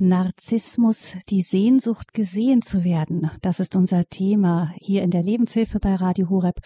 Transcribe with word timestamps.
Narzissmus, 0.00 1.18
die 1.28 1.42
Sehnsucht 1.42 2.14
gesehen 2.14 2.62
zu 2.62 2.84
werden. 2.84 3.30
Das 3.42 3.60
ist 3.60 3.76
unser 3.76 4.04
Thema 4.04 4.72
hier 4.76 5.02
in 5.02 5.10
der 5.10 5.22
Lebenshilfe 5.22 5.78
bei 5.78 5.94
Radio 5.94 6.30
Horeb. 6.30 6.60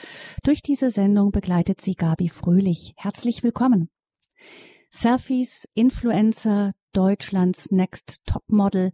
Durch 0.45 0.63
diese 0.63 0.91
Sendung 0.91 1.33
begleitet 1.33 1.81
sie 1.81 1.95
Gabi 1.95 2.29
Fröhlich. 2.29 2.95
Herzlich 2.97 3.43
willkommen. 3.43 3.91
Selfies, 4.89 5.69
Influencer, 5.75 6.73
Deutschlands 6.93 7.73
Next 7.73 8.21
Topmodel. 8.25 8.93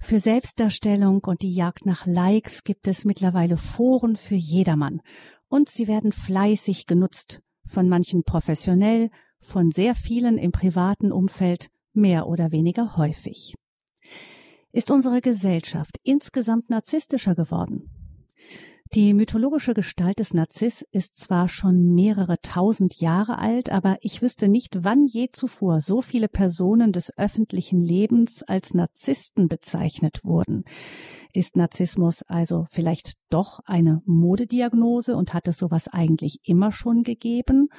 Für 0.00 0.18
Selbstdarstellung 0.18 1.22
und 1.24 1.42
die 1.42 1.54
Jagd 1.54 1.84
nach 1.84 2.06
Likes 2.06 2.64
gibt 2.64 2.88
es 2.88 3.04
mittlerweile 3.04 3.58
Foren 3.58 4.16
für 4.16 4.34
jedermann. 4.34 5.02
Und 5.48 5.68
sie 5.68 5.86
werden 5.86 6.12
fleißig 6.12 6.86
genutzt. 6.86 7.42
Von 7.66 7.88
manchen 7.88 8.24
professionell, 8.24 9.10
von 9.38 9.70
sehr 9.70 9.94
vielen 9.94 10.38
im 10.38 10.50
privaten 10.50 11.12
Umfeld 11.12 11.68
mehr 11.92 12.26
oder 12.26 12.50
weniger 12.52 12.96
häufig. 12.96 13.54
Ist 14.72 14.90
unsere 14.90 15.20
Gesellschaft 15.20 15.98
insgesamt 16.02 16.70
narzisstischer 16.70 17.34
geworden? 17.34 17.90
Die 18.94 19.14
mythologische 19.14 19.72
Gestalt 19.72 20.18
des 20.18 20.34
Narziss 20.34 20.82
ist 20.92 21.16
zwar 21.16 21.48
schon 21.48 21.94
mehrere 21.94 22.38
tausend 22.42 23.00
Jahre 23.00 23.38
alt, 23.38 23.70
aber 23.70 23.96
ich 24.02 24.20
wüsste 24.20 24.48
nicht, 24.48 24.84
wann 24.84 25.06
je 25.06 25.30
zuvor 25.32 25.80
so 25.80 26.02
viele 26.02 26.28
Personen 26.28 26.92
des 26.92 27.16
öffentlichen 27.16 27.80
Lebens 27.80 28.42
als 28.42 28.74
Narzissten 28.74 29.48
bezeichnet 29.48 30.24
wurden. 30.24 30.64
Ist 31.32 31.56
Narzissmus 31.56 32.22
also 32.24 32.66
vielleicht 32.70 33.14
doch 33.30 33.60
eine 33.64 34.02
Modediagnose 34.04 35.16
und 35.16 35.32
hat 35.32 35.48
es 35.48 35.56
sowas 35.56 35.88
eigentlich 35.88 36.40
immer 36.44 36.70
schon 36.70 37.02
gegeben? 37.02 37.70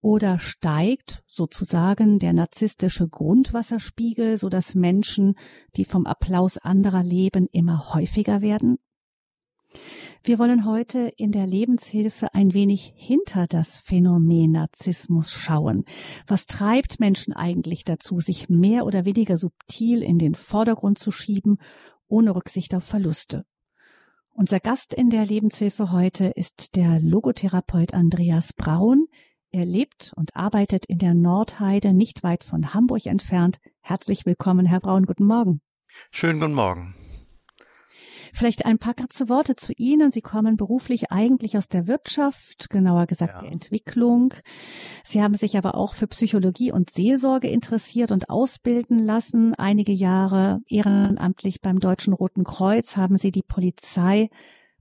Oder 0.00 0.38
steigt 0.38 1.22
sozusagen 1.26 2.18
der 2.18 2.32
narzisstische 2.32 3.08
Grundwasserspiegel, 3.08 4.36
so 4.36 4.48
dass 4.48 4.74
Menschen, 4.74 5.34
die 5.76 5.84
vom 5.84 6.06
Applaus 6.06 6.58
anderer 6.58 7.02
leben, 7.02 7.48
immer 7.50 7.94
häufiger 7.94 8.42
werden? 8.42 8.78
Wir 10.22 10.38
wollen 10.38 10.64
heute 10.64 11.12
in 11.16 11.30
der 11.30 11.46
Lebenshilfe 11.46 12.34
ein 12.34 12.52
wenig 12.52 12.92
hinter 12.96 13.46
das 13.46 13.78
Phänomen 13.78 14.52
Narzissmus 14.52 15.30
schauen. 15.30 15.84
Was 16.26 16.46
treibt 16.46 16.98
Menschen 16.98 17.32
eigentlich 17.32 17.84
dazu, 17.84 18.18
sich 18.18 18.48
mehr 18.48 18.86
oder 18.86 19.04
weniger 19.04 19.36
subtil 19.36 20.02
in 20.02 20.18
den 20.18 20.34
Vordergrund 20.34 20.98
zu 20.98 21.12
schieben, 21.12 21.58
ohne 22.08 22.34
Rücksicht 22.34 22.74
auf 22.74 22.84
Verluste? 22.84 23.44
Unser 24.30 24.60
Gast 24.60 24.92
in 24.92 25.10
der 25.10 25.24
Lebenshilfe 25.24 25.92
heute 25.92 26.26
ist 26.26 26.76
der 26.76 27.00
Logotherapeut 27.00 27.94
Andreas 27.94 28.52
Braun. 28.52 29.06
Er 29.56 29.64
lebt 29.64 30.12
und 30.16 30.36
arbeitet 30.36 30.84
in 30.84 30.98
der 30.98 31.14
Nordheide, 31.14 31.94
nicht 31.94 32.22
weit 32.22 32.44
von 32.44 32.74
Hamburg 32.74 33.06
entfernt. 33.06 33.56
Herzlich 33.80 34.26
willkommen, 34.26 34.66
Herr 34.66 34.80
Braun. 34.80 35.06
Guten 35.06 35.24
Morgen. 35.24 35.62
Schönen 36.10 36.40
guten 36.40 36.52
Morgen. 36.52 36.94
Vielleicht 38.34 38.66
ein 38.66 38.76
paar 38.76 38.92
kurze 38.92 39.30
Worte 39.30 39.56
zu 39.56 39.72
Ihnen. 39.72 40.10
Sie 40.10 40.20
kommen 40.20 40.58
beruflich 40.58 41.10
eigentlich 41.10 41.56
aus 41.56 41.68
der 41.68 41.86
Wirtschaft, 41.86 42.68
genauer 42.68 43.06
gesagt 43.06 43.32
ja. 43.32 43.38
der 43.38 43.52
Entwicklung. 43.52 44.34
Sie 45.04 45.22
haben 45.22 45.36
sich 45.36 45.56
aber 45.56 45.74
auch 45.74 45.94
für 45.94 46.06
Psychologie 46.06 46.70
und 46.70 46.90
Seelsorge 46.90 47.48
interessiert 47.48 48.12
und 48.12 48.28
ausbilden 48.28 49.02
lassen. 49.02 49.54
Einige 49.54 49.92
Jahre 49.92 50.60
ehrenamtlich 50.68 51.62
beim 51.62 51.80
Deutschen 51.80 52.12
Roten 52.12 52.44
Kreuz 52.44 52.98
haben 52.98 53.16
Sie 53.16 53.30
die 53.30 53.42
Polizei 53.42 54.28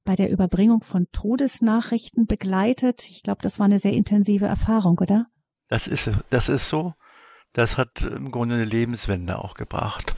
bei 0.06 0.16
der 0.16 0.32
Überbringung 0.32 0.84
von 0.84 1.08
Todesnachrichten 1.12 2.28
begleitet. 2.28 3.08
Ich 3.10 3.24
glaube, 3.24 3.42
das 3.42 3.60
war 3.60 3.66
eine 3.66 3.80
sehr 3.80 3.94
intensive 3.94 4.46
Erfahrung, 4.46 5.00
oder? 5.00 5.26
Das 5.68 5.88
ist, 5.88 6.12
das 6.30 6.48
ist 6.48 6.70
so. 6.70 6.94
Das 7.54 7.78
hat 7.78 8.02
im 8.02 8.32
Grunde 8.32 8.56
eine 8.56 8.66
Lebenswende 8.66 9.40
auch 9.40 9.56
gebracht. 9.56 10.14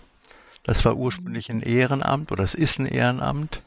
Das 0.63 0.83
war 0.83 0.97
ursprünglich 0.97 1.49
ein 1.49 1.61
Ehrenamt 1.61 2.31
oder 2.31 2.43
es 2.43 2.53
ist 2.53 2.79
ein 2.79 2.85
Ehrenamt, 2.85 3.61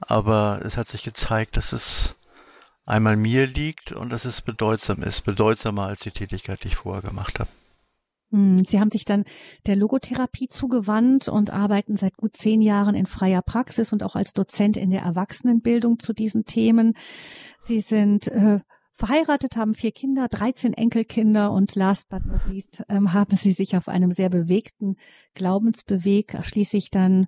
aber 0.00 0.60
es 0.62 0.76
hat 0.76 0.88
sich 0.88 1.02
gezeigt, 1.02 1.56
dass 1.56 1.72
es 1.72 2.16
einmal 2.84 3.16
mir 3.16 3.46
liegt 3.46 3.92
und 3.92 4.10
dass 4.10 4.26
es 4.26 4.42
bedeutsam 4.42 5.02
ist, 5.02 5.24
bedeutsamer 5.24 5.86
als 5.86 6.00
die 6.00 6.10
Tätigkeit, 6.10 6.62
die 6.62 6.68
ich 6.68 6.76
vorher 6.76 7.02
gemacht 7.02 7.40
habe. 7.40 7.48
Hm, 8.30 8.64
Sie 8.64 8.80
haben 8.80 8.90
sich 8.90 9.04
dann 9.04 9.24
der 9.66 9.76
Logotherapie 9.76 10.48
zugewandt 10.48 11.28
und 11.28 11.50
arbeiten 11.50 11.96
seit 11.96 12.16
gut 12.16 12.36
zehn 12.36 12.60
Jahren 12.60 12.94
in 12.94 13.06
freier 13.06 13.42
Praxis 13.42 13.92
und 13.92 14.02
auch 14.02 14.16
als 14.16 14.32
Dozent 14.32 14.76
in 14.76 14.90
der 14.90 15.02
Erwachsenenbildung 15.02 15.98
zu 15.98 16.12
diesen 16.12 16.44
Themen. 16.44 16.94
Sie 17.58 17.80
sind 17.80 18.28
äh, 18.28 18.60
verheiratet, 18.94 19.56
haben 19.56 19.74
vier 19.74 19.90
Kinder, 19.90 20.28
13 20.28 20.72
Enkelkinder 20.72 21.50
und 21.50 21.74
last 21.74 22.08
but 22.08 22.24
not 22.24 22.46
least 22.48 22.84
ähm, 22.88 23.12
haben 23.12 23.36
sie 23.36 23.50
sich 23.50 23.76
auf 23.76 23.88
einem 23.88 24.12
sehr 24.12 24.30
bewegten 24.30 24.96
Glaubensbeweg 25.34 26.38
schließlich 26.42 26.90
dann 26.90 27.26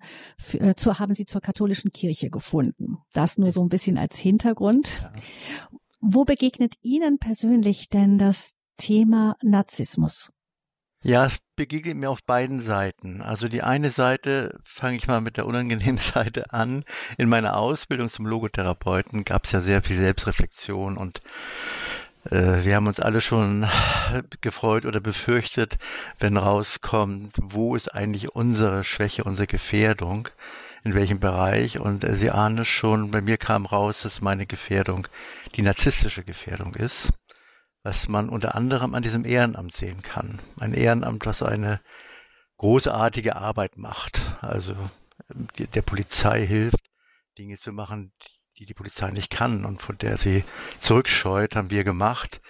äh, 0.52 0.74
zu, 0.74 0.98
haben 0.98 1.14
sie 1.14 1.26
zur 1.26 1.40
katholischen 1.40 1.92
Kirche 1.92 2.30
gefunden. 2.30 2.98
Das 3.12 3.36
nur 3.36 3.50
so 3.50 3.62
ein 3.62 3.68
bisschen 3.68 3.98
als 3.98 4.16
Hintergrund. 4.16 4.92
Ja. 5.02 5.12
Wo 6.00 6.24
begegnet 6.24 6.74
Ihnen 6.82 7.18
persönlich 7.18 7.88
denn 7.88 8.16
das 8.16 8.54
Thema 8.76 9.36
Narzissmus? 9.42 10.30
Ja, 11.06 11.24
es 11.24 11.38
begegnet 11.54 11.96
mir 11.96 12.10
auf 12.10 12.24
beiden 12.24 12.60
Seiten. 12.60 13.22
Also 13.22 13.46
die 13.46 13.62
eine 13.62 13.90
Seite, 13.90 14.58
fange 14.64 14.96
ich 14.96 15.06
mal 15.06 15.20
mit 15.20 15.36
der 15.36 15.46
unangenehmen 15.46 15.98
Seite 16.14 16.52
an. 16.52 16.84
In 17.16 17.28
meiner 17.28 17.56
Ausbildung 17.56 18.10
zum 18.10 18.26
Logotherapeuten 18.26 19.24
gab 19.24 19.44
es 19.44 19.52
ja 19.52 19.60
sehr 19.60 19.82
viel 19.82 19.98
Selbstreflexion 19.98 20.96
und 20.96 21.22
äh, 22.24 22.64
wir 22.64 22.74
haben 22.74 22.88
uns 22.88 22.98
alle 22.98 23.20
schon 23.20 23.68
gefreut 24.40 24.84
oder 24.84 24.98
befürchtet, 24.98 25.78
wenn 26.18 26.36
rauskommt, 26.36 27.34
wo 27.40 27.76
ist 27.76 27.94
eigentlich 27.94 28.34
unsere 28.34 28.82
Schwäche, 28.82 29.22
unsere 29.22 29.46
Gefährdung, 29.46 30.28
in 30.82 30.94
welchem 30.94 31.20
Bereich. 31.20 31.78
Und 31.78 32.02
äh, 32.02 32.16
Sie 32.16 32.32
ahnen 32.32 32.58
es 32.58 32.68
schon, 32.68 33.12
bei 33.12 33.20
mir 33.20 33.36
kam 33.36 33.64
raus, 33.64 34.02
dass 34.02 34.22
meine 34.22 34.44
Gefährdung 34.44 35.06
die 35.54 35.62
narzisstische 35.62 36.24
Gefährdung 36.24 36.74
ist 36.74 37.12
was 37.86 38.08
man 38.08 38.28
unter 38.28 38.56
anderem 38.56 38.96
an 38.96 39.04
diesem 39.04 39.24
Ehrenamt 39.24 39.72
sehen 39.72 40.02
kann. 40.02 40.40
Ein 40.58 40.74
Ehrenamt, 40.74 41.24
was 41.24 41.44
eine 41.44 41.80
großartige 42.56 43.36
Arbeit 43.36 43.78
macht. 43.78 44.20
Also 44.40 44.74
der 45.56 45.82
Polizei 45.82 46.44
hilft, 46.44 46.80
Dinge 47.38 47.56
zu 47.58 47.70
machen, 47.70 48.12
die 48.58 48.66
die 48.66 48.74
Polizei 48.74 49.12
nicht 49.12 49.30
kann 49.30 49.64
und 49.64 49.82
von 49.82 49.96
der 49.98 50.18
sie 50.18 50.42
zurückscheut, 50.80 51.54
haben 51.54 51.70
wir 51.70 51.84
gemacht. 51.84 52.40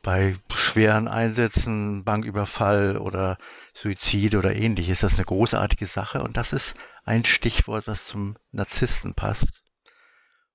Bei 0.00 0.36
schweren 0.54 1.06
Einsätzen, 1.06 2.04
Banküberfall 2.04 2.96
oder 2.96 3.36
Suizid 3.74 4.36
oder 4.36 4.56
ähnlich 4.56 4.88
ist 4.88 5.02
das 5.02 5.16
eine 5.16 5.26
großartige 5.26 5.84
Sache 5.84 6.22
und 6.22 6.38
das 6.38 6.54
ist 6.54 6.74
ein 7.04 7.26
Stichwort, 7.26 7.88
was 7.88 8.06
zum 8.06 8.38
Narzissten 8.52 9.12
passt. 9.12 9.62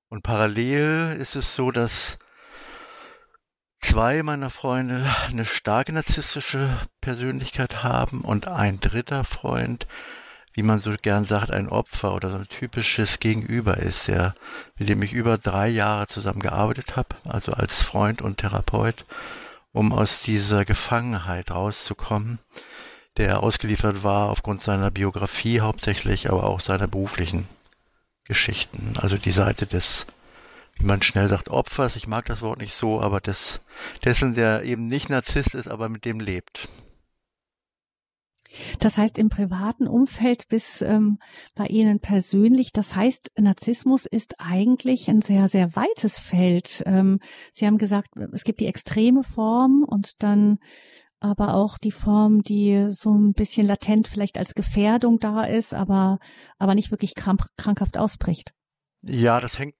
Und 0.09 0.23
parallel 0.23 1.17
ist 1.19 1.35
es 1.35 1.55
so, 1.55 1.69
dass 1.69 2.17
zwei 3.83 4.23
meiner 4.23 4.49
Freunde 4.49 5.05
eine 5.27 5.45
starke 5.45 5.91
narzisstische 5.91 6.69
Persönlichkeit 7.01 7.83
haben 7.83 8.21
und 8.21 8.47
ein 8.47 8.79
dritter 8.79 9.23
Freund, 9.25 9.87
wie 10.53 10.63
man 10.63 10.79
so 10.79 10.95
gern 10.99 11.25
sagt, 11.25 11.51
ein 11.51 11.67
Opfer 11.67 12.15
oder 12.15 12.29
so 12.29 12.37
ein 12.37 12.47
typisches 12.47 13.19
Gegenüber 13.19 13.77
ist, 13.77 14.07
der, 14.07 14.35
mit 14.77 14.87
dem 14.87 15.01
ich 15.03 15.13
über 15.13 15.37
drei 15.37 15.67
Jahre 15.67 16.07
zusammengearbeitet 16.07 16.95
habe, 16.95 17.09
also 17.25 17.51
als 17.51 17.83
Freund 17.83 18.21
und 18.21 18.37
Therapeut, 18.37 19.05
um 19.73 19.91
aus 19.91 20.21
dieser 20.21 20.63
Gefangenheit 20.63 21.51
rauszukommen, 21.51 22.39
der 23.17 23.43
ausgeliefert 23.43 24.03
war 24.03 24.29
aufgrund 24.29 24.61
seiner 24.61 24.91
Biografie 24.91 25.59
hauptsächlich, 25.59 26.31
aber 26.31 26.45
auch 26.45 26.61
seiner 26.61 26.87
beruflichen 26.87 27.47
Geschichten, 28.23 28.95
also 28.97 29.17
die 29.17 29.31
Seite 29.31 29.67
des 29.67 30.07
wie 30.75 30.85
man 30.85 31.01
schnell 31.01 31.27
sagt, 31.27 31.49
Opfers. 31.49 31.95
Ich 31.95 32.07
mag 32.07 32.25
das 32.25 32.41
Wort 32.41 32.59
nicht 32.59 32.73
so, 32.73 33.01
aber 33.01 33.21
des, 33.21 33.61
dessen, 34.03 34.33
der 34.33 34.63
eben 34.63 34.87
nicht 34.87 35.09
Narzisst 35.09 35.55
ist, 35.55 35.67
aber 35.67 35.89
mit 35.89 36.05
dem 36.05 36.19
lebt. 36.19 36.67
Das 38.79 38.97
heißt 38.97 39.17
im 39.17 39.29
privaten 39.29 39.87
Umfeld 39.87 40.47
bis 40.47 40.81
ähm, 40.81 41.19
bei 41.55 41.65
Ihnen 41.67 41.99
persönlich. 41.99 42.71
Das 42.71 42.95
heißt, 42.95 43.31
Narzissmus 43.39 44.05
ist 44.05 44.35
eigentlich 44.39 45.09
ein 45.09 45.21
sehr, 45.21 45.47
sehr 45.47 45.75
weites 45.75 46.19
Feld. 46.19 46.83
Ähm, 46.85 47.19
Sie 47.51 47.65
haben 47.65 47.77
gesagt, 47.77 48.09
es 48.31 48.43
gibt 48.43 48.59
die 48.59 48.67
extreme 48.67 49.23
Form 49.23 49.83
und 49.87 50.21
dann 50.21 50.59
aber 51.19 51.55
auch 51.55 51.77
die 51.77 51.91
Form, 51.91 52.39
die 52.39 52.87
so 52.89 53.13
ein 53.13 53.33
bisschen 53.33 53.65
latent 53.65 54.07
vielleicht 54.07 54.37
als 54.37 54.55
Gefährdung 54.55 55.19
da 55.19 55.43
ist, 55.43 55.73
aber, 55.73 56.19
aber 56.59 56.75
nicht 56.75 56.91
wirklich 56.91 57.15
krank, 57.15 57.47
krankhaft 57.57 57.97
ausbricht. 57.97 58.53
Ja, 59.01 59.39
das 59.39 59.57
hängt 59.57 59.75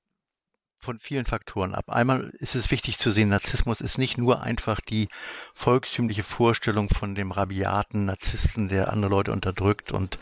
von 0.84 1.00
vielen 1.00 1.26
Faktoren 1.26 1.74
ab. 1.74 1.90
Einmal 1.90 2.30
ist 2.40 2.56
es 2.56 2.70
wichtig 2.70 3.00
zu 3.00 3.10
sehen, 3.10 3.30
Narzissmus 3.30 3.82
ist 3.82 3.98
nicht 3.98 4.18
nur 4.18 4.44
einfach 4.44 4.82
die 4.82 5.08
volkstümliche 5.54 6.24
Vorstellung 6.24 6.90
von 6.90 7.16
dem 7.16 7.32
rabiaten 7.32 8.06
Narzissten, 8.06 8.70
der 8.70 8.92
andere 8.92 9.10
Leute 9.10 9.32
unterdrückt 9.32 9.92
und 9.92 10.20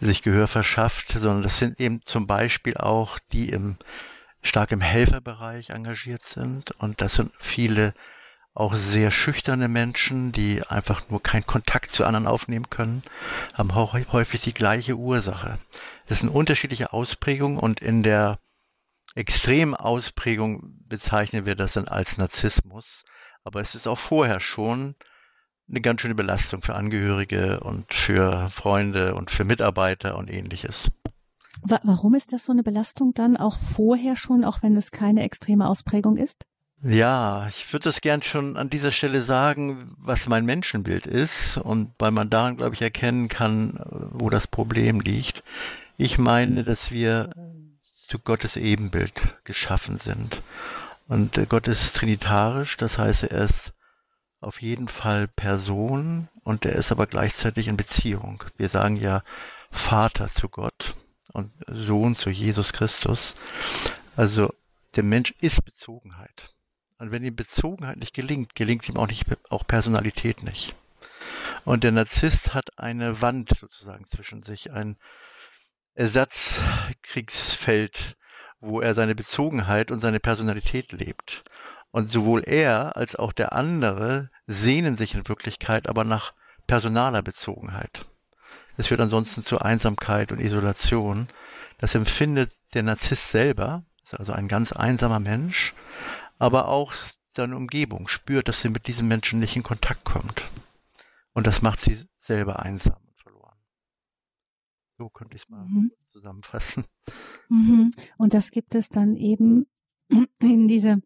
sich 0.00 0.22
Gehör 0.22 0.48
verschafft, 0.48 1.10
sondern 1.10 1.42
das 1.42 1.58
sind 1.58 1.78
eben 1.78 2.00
zum 2.04 2.26
Beispiel 2.26 2.76
auch 2.76 3.18
die 3.32 3.50
im 3.50 3.76
stark 4.42 4.72
im 4.72 4.80
Helferbereich 4.80 5.70
engagiert 5.70 6.22
sind 6.22 6.72
und 6.72 7.00
das 7.00 7.14
sind 7.14 7.30
viele 7.38 7.94
auch 8.54 8.74
sehr 8.74 9.10
schüchterne 9.10 9.68
Menschen, 9.68 10.32
die 10.32 10.62
einfach 10.66 11.08
nur 11.08 11.22
keinen 11.22 11.46
Kontakt 11.46 11.90
zu 11.90 12.04
anderen 12.04 12.26
aufnehmen 12.26 12.68
können, 12.68 13.02
haben 13.54 13.74
häufig 13.74 14.42
die 14.42 14.52
gleiche 14.52 14.96
Ursache. 14.96 15.58
Das 16.06 16.20
sind 16.20 16.28
unterschiedliche 16.28 16.92
Ausprägungen 16.92 17.58
und 17.58 17.80
in 17.80 18.02
der 18.02 18.38
extremen 19.14 19.74
Ausprägung 19.74 20.78
bezeichnen 20.86 21.46
wir 21.46 21.54
das 21.54 21.74
dann 21.74 21.88
als 21.88 22.18
Narzissmus. 22.18 23.04
Aber 23.44 23.60
es 23.60 23.74
ist 23.74 23.86
auch 23.86 23.98
vorher 23.98 24.40
schon 24.40 24.94
eine 25.68 25.80
ganz 25.80 26.00
schöne 26.00 26.14
Belastung 26.14 26.62
für 26.62 26.74
Angehörige 26.74 27.60
und 27.60 27.92
für 27.92 28.50
Freunde 28.50 29.14
und 29.14 29.30
für 29.30 29.44
Mitarbeiter 29.44 30.16
und 30.16 30.30
ähnliches. 30.30 30.90
Warum 31.62 32.14
ist 32.14 32.32
das 32.32 32.44
so 32.44 32.52
eine 32.52 32.62
Belastung 32.62 33.14
dann 33.14 33.36
auch 33.36 33.56
vorher 33.56 34.16
schon, 34.16 34.44
auch 34.44 34.62
wenn 34.62 34.76
es 34.76 34.90
keine 34.90 35.22
extreme 35.22 35.68
Ausprägung 35.68 36.16
ist? 36.16 36.44
Ja, 36.84 37.46
ich 37.46 37.72
würde 37.72 37.84
das 37.84 38.00
gern 38.00 38.22
schon 38.22 38.56
an 38.56 38.68
dieser 38.68 38.90
Stelle 38.90 39.22
sagen, 39.22 39.94
was 39.98 40.28
mein 40.28 40.44
Menschenbild 40.44 41.06
ist 41.06 41.56
und 41.56 41.92
weil 42.00 42.10
man 42.10 42.28
daran, 42.28 42.56
glaube 42.56 42.74
ich, 42.74 42.82
erkennen 42.82 43.28
kann, 43.28 43.78
wo 44.10 44.30
das 44.30 44.48
Problem 44.48 44.98
liegt. 44.98 45.44
Ich 45.96 46.18
meine, 46.18 46.64
dass 46.64 46.90
wir 46.90 47.30
zu 48.12 48.18
Gottes 48.18 48.58
Ebenbild 48.58 49.38
geschaffen 49.44 49.98
sind. 49.98 50.42
Und 51.08 51.48
Gott 51.48 51.66
ist 51.66 51.96
trinitarisch, 51.96 52.76
das 52.76 52.98
heißt, 52.98 53.24
er 53.24 53.46
ist 53.46 53.72
auf 54.42 54.60
jeden 54.60 54.88
Fall 54.88 55.28
Person 55.28 56.28
und 56.44 56.66
er 56.66 56.74
ist 56.74 56.92
aber 56.92 57.06
gleichzeitig 57.06 57.68
in 57.68 57.78
Beziehung. 57.78 58.44
Wir 58.58 58.68
sagen 58.68 58.96
ja 58.96 59.22
Vater 59.70 60.28
zu 60.28 60.50
Gott 60.50 60.94
und 61.32 61.54
Sohn 61.66 62.14
zu 62.14 62.28
Jesus 62.28 62.74
Christus. 62.74 63.34
Also 64.14 64.52
der 64.94 65.04
Mensch 65.04 65.32
ist 65.40 65.64
Bezogenheit. 65.64 66.54
Und 66.98 67.12
wenn 67.12 67.24
ihm 67.24 67.34
Bezogenheit 67.34 67.96
nicht 67.96 68.12
gelingt, 68.12 68.54
gelingt 68.54 68.86
ihm 68.90 68.98
auch 68.98 69.08
nicht 69.08 69.24
auch 69.48 69.66
Personalität 69.66 70.42
nicht. 70.42 70.74
Und 71.64 71.82
der 71.82 71.92
Narzisst 71.92 72.52
hat 72.52 72.78
eine 72.78 73.22
Wand 73.22 73.56
sozusagen 73.58 74.04
zwischen 74.04 74.42
sich, 74.42 74.70
ein 74.70 74.98
Ersatzkriegsfeld, 75.94 78.16
wo 78.60 78.80
er 78.80 78.94
seine 78.94 79.14
Bezogenheit 79.14 79.90
und 79.90 80.00
seine 80.00 80.20
Personalität 80.20 80.92
lebt. 80.92 81.44
Und 81.90 82.10
sowohl 82.10 82.42
er 82.44 82.96
als 82.96 83.16
auch 83.16 83.32
der 83.32 83.52
andere 83.52 84.30
sehnen 84.46 84.96
sich 84.96 85.14
in 85.14 85.28
Wirklichkeit 85.28 85.88
aber 85.88 86.04
nach 86.04 86.32
personaler 86.66 87.20
Bezogenheit. 87.20 88.06
Es 88.78 88.86
führt 88.86 89.00
ansonsten 89.00 89.42
zu 89.42 89.60
Einsamkeit 89.60 90.32
und 90.32 90.40
Isolation. 90.40 91.28
Das 91.78 91.94
empfindet 91.94 92.50
der 92.72 92.82
Narzisst 92.82 93.30
selber, 93.30 93.84
ist 94.02 94.18
also 94.18 94.32
ein 94.32 94.48
ganz 94.48 94.72
einsamer 94.72 95.20
Mensch, 95.20 95.74
aber 96.38 96.68
auch 96.68 96.94
seine 97.32 97.56
Umgebung 97.56 98.08
spürt, 98.08 98.48
dass 98.48 98.62
sie 98.62 98.70
mit 98.70 98.86
diesem 98.86 99.08
Menschen 99.08 99.40
nicht 99.40 99.56
in 99.56 99.62
Kontakt 99.62 100.04
kommt. 100.04 100.44
Und 101.34 101.46
das 101.46 101.60
macht 101.60 101.80
sie 101.80 102.02
selber 102.18 102.60
einsam. 102.60 103.01
So 105.02 105.08
könnte 105.08 105.34
ich 105.34 105.42
es 105.42 105.48
mal 105.48 105.64
mhm. 105.64 105.90
zusammenfassen. 106.12 106.84
Mhm. 107.48 107.90
Und 108.18 108.34
das 108.34 108.52
gibt 108.52 108.76
es 108.76 108.88
dann 108.88 109.16
eben 109.16 109.66
in 110.40 110.68
diese, 110.68 111.02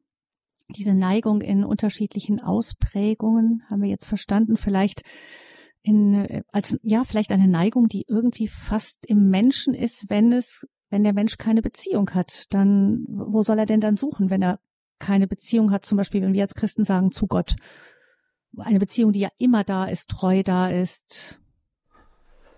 diese 0.68 0.92
Neigung 0.94 1.40
in 1.40 1.64
unterschiedlichen 1.64 2.38
Ausprägungen, 2.38 3.62
haben 3.70 3.80
wir 3.80 3.88
jetzt 3.88 4.04
verstanden, 4.04 4.58
vielleicht 4.58 5.00
in, 5.80 6.42
als, 6.52 6.78
ja, 6.82 7.04
vielleicht 7.04 7.32
eine 7.32 7.48
Neigung, 7.48 7.88
die 7.88 8.04
irgendwie 8.06 8.48
fast 8.48 9.06
im 9.06 9.30
Menschen 9.30 9.72
ist, 9.72 10.10
wenn 10.10 10.30
es, 10.30 10.66
wenn 10.90 11.02
der 11.02 11.14
Mensch 11.14 11.38
keine 11.38 11.62
Beziehung 11.62 12.10
hat, 12.10 12.52
dann, 12.52 13.06
wo 13.08 13.40
soll 13.40 13.58
er 13.58 13.66
denn 13.66 13.80
dann 13.80 13.96
suchen, 13.96 14.28
wenn 14.28 14.42
er 14.42 14.60
keine 14.98 15.26
Beziehung 15.26 15.70
hat, 15.70 15.86
zum 15.86 15.96
Beispiel, 15.96 16.20
wenn 16.20 16.34
wir 16.34 16.42
als 16.42 16.54
Christen 16.54 16.84
sagen, 16.84 17.12
zu 17.12 17.28
Gott. 17.28 17.56
Eine 18.58 18.78
Beziehung, 18.78 19.12
die 19.12 19.20
ja 19.20 19.30
immer 19.38 19.64
da 19.64 19.86
ist, 19.86 20.10
treu 20.10 20.42
da 20.42 20.68
ist. 20.68 21.40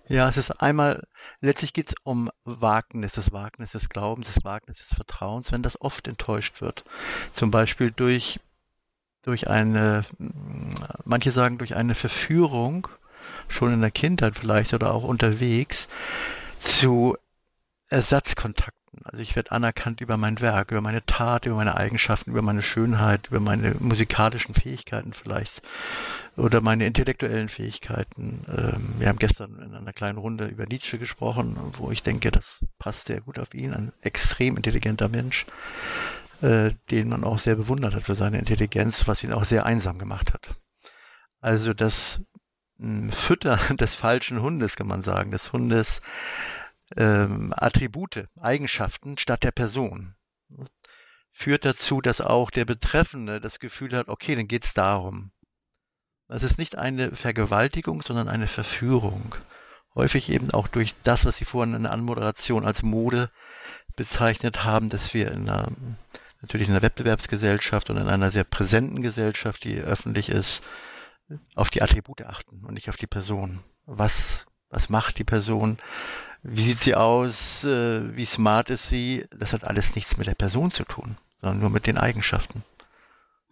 Ja, 0.08 0.26
es 0.26 0.38
ist 0.38 0.62
einmal, 0.62 1.06
letztlich 1.40 1.74
geht 1.74 1.90
es 1.90 1.94
um 2.02 2.30
Wagnis, 2.44 3.12
das 3.12 3.30
Wagnis 3.32 3.72
des 3.72 3.90
Glaubens, 3.90 4.32
das 4.32 4.42
Wagnis 4.42 4.78
des 4.78 4.94
Vertrauens, 4.94 5.52
wenn 5.52 5.62
das 5.62 5.80
oft 5.82 6.08
enttäuscht 6.08 6.62
wird. 6.62 6.84
Zum 7.34 7.50
Beispiel 7.50 7.90
durch, 7.90 8.40
durch 9.22 9.50
eine, 9.50 10.06
manche 11.04 11.30
sagen 11.30 11.58
durch 11.58 11.74
eine 11.76 11.94
Verführung, 11.94 12.88
schon 13.48 13.74
in 13.74 13.82
der 13.82 13.90
Kindheit 13.90 14.36
vielleicht 14.36 14.72
oder 14.72 14.94
auch 14.94 15.04
unterwegs, 15.04 15.88
zu 16.58 17.18
Ersatzkontakt 17.90 18.77
also 19.04 19.22
ich 19.22 19.36
werde 19.36 19.52
anerkannt 19.52 20.00
über 20.00 20.16
mein 20.16 20.40
Werk, 20.40 20.70
über 20.70 20.80
meine 20.80 21.04
Tat, 21.04 21.46
über 21.46 21.56
meine 21.56 21.76
Eigenschaften, 21.76 22.30
über 22.30 22.42
meine 22.42 22.62
Schönheit, 22.62 23.28
über 23.28 23.40
meine 23.40 23.74
musikalischen 23.80 24.54
Fähigkeiten 24.54 25.12
vielleicht 25.12 25.62
oder 26.36 26.60
meine 26.60 26.86
intellektuellen 26.86 27.48
Fähigkeiten. 27.48 28.44
Ähm, 28.48 28.94
wir 28.98 29.08
haben 29.08 29.18
gestern 29.18 29.58
in 29.60 29.74
einer 29.74 29.92
kleinen 29.92 30.18
Runde 30.18 30.46
über 30.46 30.66
Nietzsche 30.66 30.98
gesprochen, 30.98 31.56
wo 31.76 31.90
ich 31.90 32.02
denke, 32.02 32.30
das 32.30 32.64
passt 32.78 33.06
sehr 33.06 33.20
gut 33.20 33.38
auf 33.38 33.54
ihn, 33.54 33.74
ein 33.74 33.92
extrem 34.02 34.56
intelligenter 34.56 35.08
Mensch, 35.08 35.46
äh, 36.42 36.72
den 36.90 37.08
man 37.08 37.24
auch 37.24 37.38
sehr 37.38 37.56
bewundert 37.56 37.94
hat 37.94 38.04
für 38.04 38.14
seine 38.14 38.38
Intelligenz, 38.38 39.08
was 39.08 39.24
ihn 39.24 39.32
auch 39.32 39.44
sehr 39.44 39.66
einsam 39.66 39.98
gemacht 39.98 40.32
hat. 40.32 40.54
Also 41.40 41.74
das 41.74 42.20
hm, 42.78 43.10
Füttern 43.10 43.76
des 43.76 43.94
falschen 43.94 44.40
Hundes, 44.40 44.76
kann 44.76 44.86
man 44.86 45.02
sagen, 45.02 45.30
des 45.30 45.52
Hundes, 45.52 46.02
ähm, 46.96 47.52
Attribute, 47.56 48.28
Eigenschaften 48.40 49.18
statt 49.18 49.42
der 49.42 49.50
Person. 49.50 50.14
Führt 51.30 51.64
dazu, 51.64 52.00
dass 52.00 52.20
auch 52.20 52.50
der 52.50 52.64
Betreffende 52.64 53.40
das 53.40 53.58
Gefühl 53.58 53.96
hat, 53.96 54.08
okay, 54.08 54.34
dann 54.34 54.48
geht 54.48 54.64
es 54.64 54.72
darum. 54.74 55.30
Es 56.28 56.42
ist 56.42 56.58
nicht 56.58 56.76
eine 56.76 57.14
Vergewaltigung, 57.16 58.02
sondern 58.02 58.28
eine 58.28 58.46
Verführung. 58.46 59.34
Häufig 59.94 60.30
eben 60.30 60.50
auch 60.50 60.68
durch 60.68 60.94
das, 61.02 61.24
was 61.24 61.38
Sie 61.38 61.44
vorhin 61.44 61.74
in 61.74 61.82
der 61.84 61.92
Anmoderation 61.92 62.64
als 62.64 62.82
Mode 62.82 63.30
bezeichnet 63.96 64.64
haben, 64.64 64.90
dass 64.90 65.14
wir 65.14 65.30
in 65.32 65.48
einer, 65.48 65.72
natürlich 66.40 66.68
in 66.68 66.74
einer 66.74 66.82
Wettbewerbsgesellschaft 66.82 67.90
und 67.90 67.96
in 67.96 68.08
einer 68.08 68.30
sehr 68.30 68.44
präsenten 68.44 69.02
Gesellschaft, 69.02 69.64
die 69.64 69.78
öffentlich 69.78 70.28
ist, 70.28 70.62
auf 71.54 71.70
die 71.70 71.82
Attribute 71.82 72.22
achten 72.22 72.64
und 72.64 72.74
nicht 72.74 72.88
auf 72.88 72.96
die 72.96 73.06
Person. 73.06 73.60
Was, 73.86 74.46
was 74.70 74.88
macht 74.88 75.18
die 75.18 75.24
Person? 75.24 75.78
Wie 76.42 76.62
sieht 76.62 76.80
sie 76.80 76.94
aus, 76.94 77.64
äh, 77.64 78.16
wie 78.16 78.24
smart 78.24 78.70
ist 78.70 78.88
sie, 78.88 79.24
das 79.30 79.52
hat 79.52 79.64
alles 79.64 79.94
nichts 79.94 80.16
mit 80.16 80.26
der 80.26 80.34
Person 80.34 80.70
zu 80.70 80.84
tun, 80.84 81.16
sondern 81.40 81.60
nur 81.60 81.70
mit 81.70 81.86
den 81.86 81.98
Eigenschaften. 81.98 82.62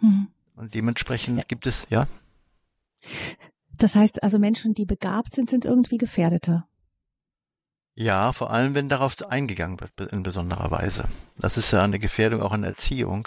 Mhm. 0.00 0.28
Und 0.56 0.74
dementsprechend 0.74 1.38
ja. 1.38 1.44
gibt 1.46 1.66
es, 1.66 1.86
ja. 1.90 2.06
Das 3.72 3.94
heißt 3.94 4.22
also 4.22 4.38
Menschen, 4.38 4.74
die 4.74 4.86
begabt 4.86 5.32
sind, 5.32 5.50
sind 5.50 5.64
irgendwie 5.64 5.98
gefährdeter. 5.98 6.66
Ja, 7.98 8.32
vor 8.32 8.50
allem, 8.50 8.74
wenn 8.74 8.90
darauf 8.90 9.16
eingegangen 9.26 9.80
wird 9.80 10.12
in 10.12 10.22
besonderer 10.22 10.70
Weise. 10.70 11.08
Das 11.38 11.56
ist 11.56 11.72
ja 11.72 11.82
eine 11.82 11.98
Gefährdung 11.98 12.42
auch 12.42 12.52
in 12.52 12.60
der 12.60 12.72
Erziehung, 12.72 13.26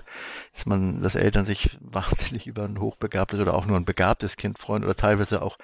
dass 0.54 0.68
man, 0.68 1.02
dass 1.02 1.16
Eltern 1.16 1.44
sich 1.44 1.76
wahnsinnig 1.82 2.46
über 2.46 2.66
ein 2.66 2.80
hochbegabtes 2.80 3.40
oder 3.40 3.56
auch 3.56 3.66
nur 3.66 3.78
ein 3.78 3.86
begabtes 3.86 4.38
Kind 4.38 4.60
freuen 4.60 4.84
oder 4.84 4.96
teilweise 4.96 5.42
auch 5.42 5.58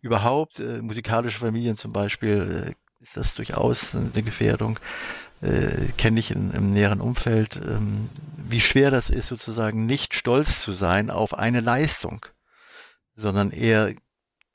überhaupt 0.00 0.60
äh, 0.60 0.80
musikalische 0.80 1.40
Familien 1.40 1.76
zum 1.76 1.92
Beispiel 1.92 2.68
äh, 2.68 2.74
ist 3.02 3.16
das 3.16 3.34
durchaus 3.34 3.94
eine 3.94 4.22
Gefährdung. 4.22 4.78
Äh, 5.40 5.88
kenne 5.98 6.20
ich 6.20 6.30
in, 6.30 6.52
im 6.52 6.72
näheren 6.72 7.00
Umfeld, 7.00 7.56
ähm, 7.56 8.08
wie 8.36 8.60
schwer 8.60 8.92
das 8.92 9.10
ist, 9.10 9.26
sozusagen 9.26 9.86
nicht 9.86 10.14
stolz 10.14 10.62
zu 10.62 10.72
sein 10.72 11.10
auf 11.10 11.36
eine 11.36 11.60
Leistung, 11.60 12.24
sondern 13.16 13.50
eher, 13.50 13.92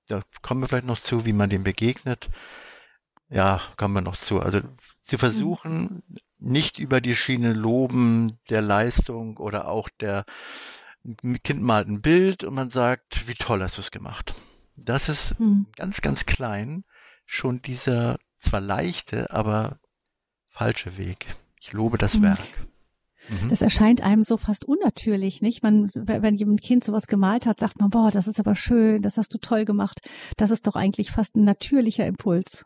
da 0.08 0.22
kommen 0.42 0.62
wir 0.62 0.68
vielleicht 0.70 0.86
noch 0.86 1.00
zu, 1.00 1.25
wie 1.25 1.34
man 1.34 1.50
dem 1.50 1.63
begegnet. 1.63 2.30
Ja, 3.30 3.62
kommen 3.75 3.96
wir 3.96 4.01
noch 4.01 4.16
zu. 4.16 4.39
Also 4.39 4.62
zu 5.04 5.18
versuchen, 5.18 6.04
nicht 6.39 6.80
über 6.80 7.01
die 7.01 7.16
Schiene 7.16 7.51
loben 7.51 8.39
der 8.50 8.62
Leistung 8.62 9.36
oder 9.38 9.68
auch 9.68 9.89
der 10.00 10.24
Kind 11.44 11.62
malt 11.62 11.89
ein 11.89 12.01
Bild 12.01 12.46
und 12.46 12.54
man 12.54 12.70
sagt, 12.70 13.27
wie 13.27 13.34
toll 13.34 13.62
hast 13.62 13.77
du 13.77 13.82
es 13.82 13.92
gemacht. 13.92 14.34
Das 14.77 15.10
ist 15.10 15.38
hm. 15.38 15.68
ganz, 15.75 16.01
ganz 16.01 16.25
klein 16.25 16.86
schon 17.25 17.62
dieser 17.62 18.18
zwar 18.38 18.62
leichte, 18.62 19.32
aber 19.32 19.79
falsche 20.51 20.98
Weg. 20.98 21.27
Ich 21.60 21.74
lobe 21.74 21.98
das 21.98 22.15
mhm. 22.17 22.24
Werk. 22.24 22.39
Mhm. 23.29 23.50
Das 23.50 23.62
erscheint 23.62 24.01
einem 24.01 24.24
so 24.24 24.38
fast 24.38 24.65
unnatürlich, 24.65 25.41
nicht? 25.41 25.63
Man, 25.63 25.91
wenn 25.94 26.36
jemand 26.36 26.62
Kind 26.62 26.84
sowas 26.84 27.08
gemalt 27.08 27.46
hat, 27.46 27.60
sagt 27.60 27.79
man, 27.79 27.89
boah, 27.89 28.10
das 28.12 28.27
ist 28.27 28.39
aber 28.39 28.56
schön, 28.56 29.01
das 29.01 29.17
hast 29.17 29.34
du 29.34 29.38
toll 29.38 29.65
gemacht. 29.65 30.00
Das 30.38 30.51
ist 30.51 30.67
doch 30.67 30.75
eigentlich 30.75 31.12
fast 31.12 31.36
ein 31.36 31.44
natürlicher 31.44 32.06
Impuls. 32.06 32.65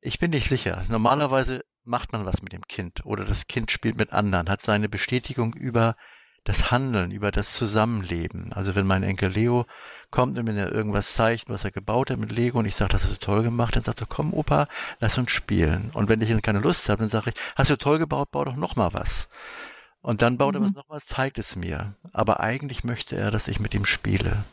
Ich 0.00 0.18
bin 0.18 0.30
nicht 0.30 0.48
sicher. 0.48 0.84
Normalerweise 0.88 1.62
macht 1.84 2.12
man 2.12 2.24
was 2.24 2.42
mit 2.42 2.52
dem 2.52 2.62
Kind 2.68 3.04
oder 3.04 3.24
das 3.24 3.46
Kind 3.46 3.70
spielt 3.70 3.96
mit 3.96 4.12
anderen, 4.12 4.48
hat 4.48 4.62
seine 4.62 4.88
Bestätigung 4.88 5.54
über 5.54 5.96
das 6.44 6.70
Handeln, 6.70 7.12
über 7.12 7.30
das 7.30 7.54
Zusammenleben. 7.54 8.52
Also 8.52 8.74
wenn 8.74 8.86
mein 8.86 9.02
Enkel 9.02 9.30
Leo 9.30 9.66
kommt 10.10 10.38
und 10.38 10.48
er 10.48 10.72
irgendwas 10.72 11.14
zeigt, 11.14 11.48
was 11.48 11.64
er 11.64 11.70
gebaut 11.70 12.10
hat 12.10 12.18
mit 12.18 12.32
Lego 12.32 12.58
und 12.58 12.66
ich 12.66 12.74
sage, 12.74 12.90
das 12.92 13.04
hast 13.04 13.12
du 13.12 13.18
toll 13.18 13.42
gemacht, 13.42 13.76
dann 13.76 13.84
sagt 13.84 14.00
er, 14.00 14.06
komm 14.06 14.34
Opa, 14.34 14.66
lass 15.00 15.18
uns 15.18 15.30
spielen. 15.30 15.90
Und 15.94 16.08
wenn 16.08 16.20
ich 16.20 16.28
dann 16.28 16.42
keine 16.42 16.60
Lust 16.60 16.88
habe, 16.88 17.00
dann 17.00 17.10
sage 17.10 17.30
ich, 17.30 17.36
hast 17.56 17.70
du 17.70 17.78
toll 17.78 17.98
gebaut, 17.98 18.30
bau 18.30 18.44
doch 18.44 18.56
noch 18.56 18.76
mal 18.76 18.92
was. 18.92 19.28
Und 20.00 20.20
dann 20.22 20.36
baut 20.36 20.54
mhm. 20.54 20.62
er 20.62 20.64
was 20.66 20.74
nochmal, 20.74 21.00
zeigt 21.00 21.38
es 21.38 21.54
mir. 21.54 21.94
Aber 22.12 22.40
eigentlich 22.40 22.82
möchte 22.82 23.16
er, 23.16 23.30
dass 23.30 23.48
ich 23.48 23.60
mit 23.60 23.72
ihm 23.74 23.86
spiele. 23.86 24.44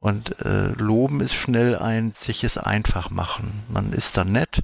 Und 0.00 0.40
äh, 0.40 0.68
loben 0.72 1.20
ist 1.20 1.34
schnell 1.34 1.76
ein 1.76 2.12
sich 2.14 2.44
es 2.44 2.58
einfach 2.58 3.10
machen. 3.10 3.64
Man 3.68 3.92
ist 3.92 4.16
dann 4.16 4.32
nett 4.32 4.62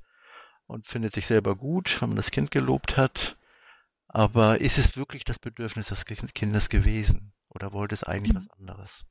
und 0.66 0.86
findet 0.86 1.12
sich 1.12 1.26
selber 1.26 1.56
gut, 1.56 2.00
wenn 2.00 2.10
man 2.10 2.16
das 2.16 2.30
Kind 2.30 2.50
gelobt 2.50 2.96
hat. 2.96 3.36
Aber 4.16 4.62
ist 4.62 4.78
es 4.78 4.96
wirklich 4.96 5.24
das 5.24 5.38
Bedürfnis 5.38 5.88
des 5.88 6.06
Kindes 6.06 6.70
gewesen? 6.70 7.34
Oder 7.50 7.74
wollte 7.74 7.94
es 7.94 8.02
eigentlich 8.02 8.32
mhm. 8.32 8.38
was 8.38 8.50
anderes? 8.58 9.04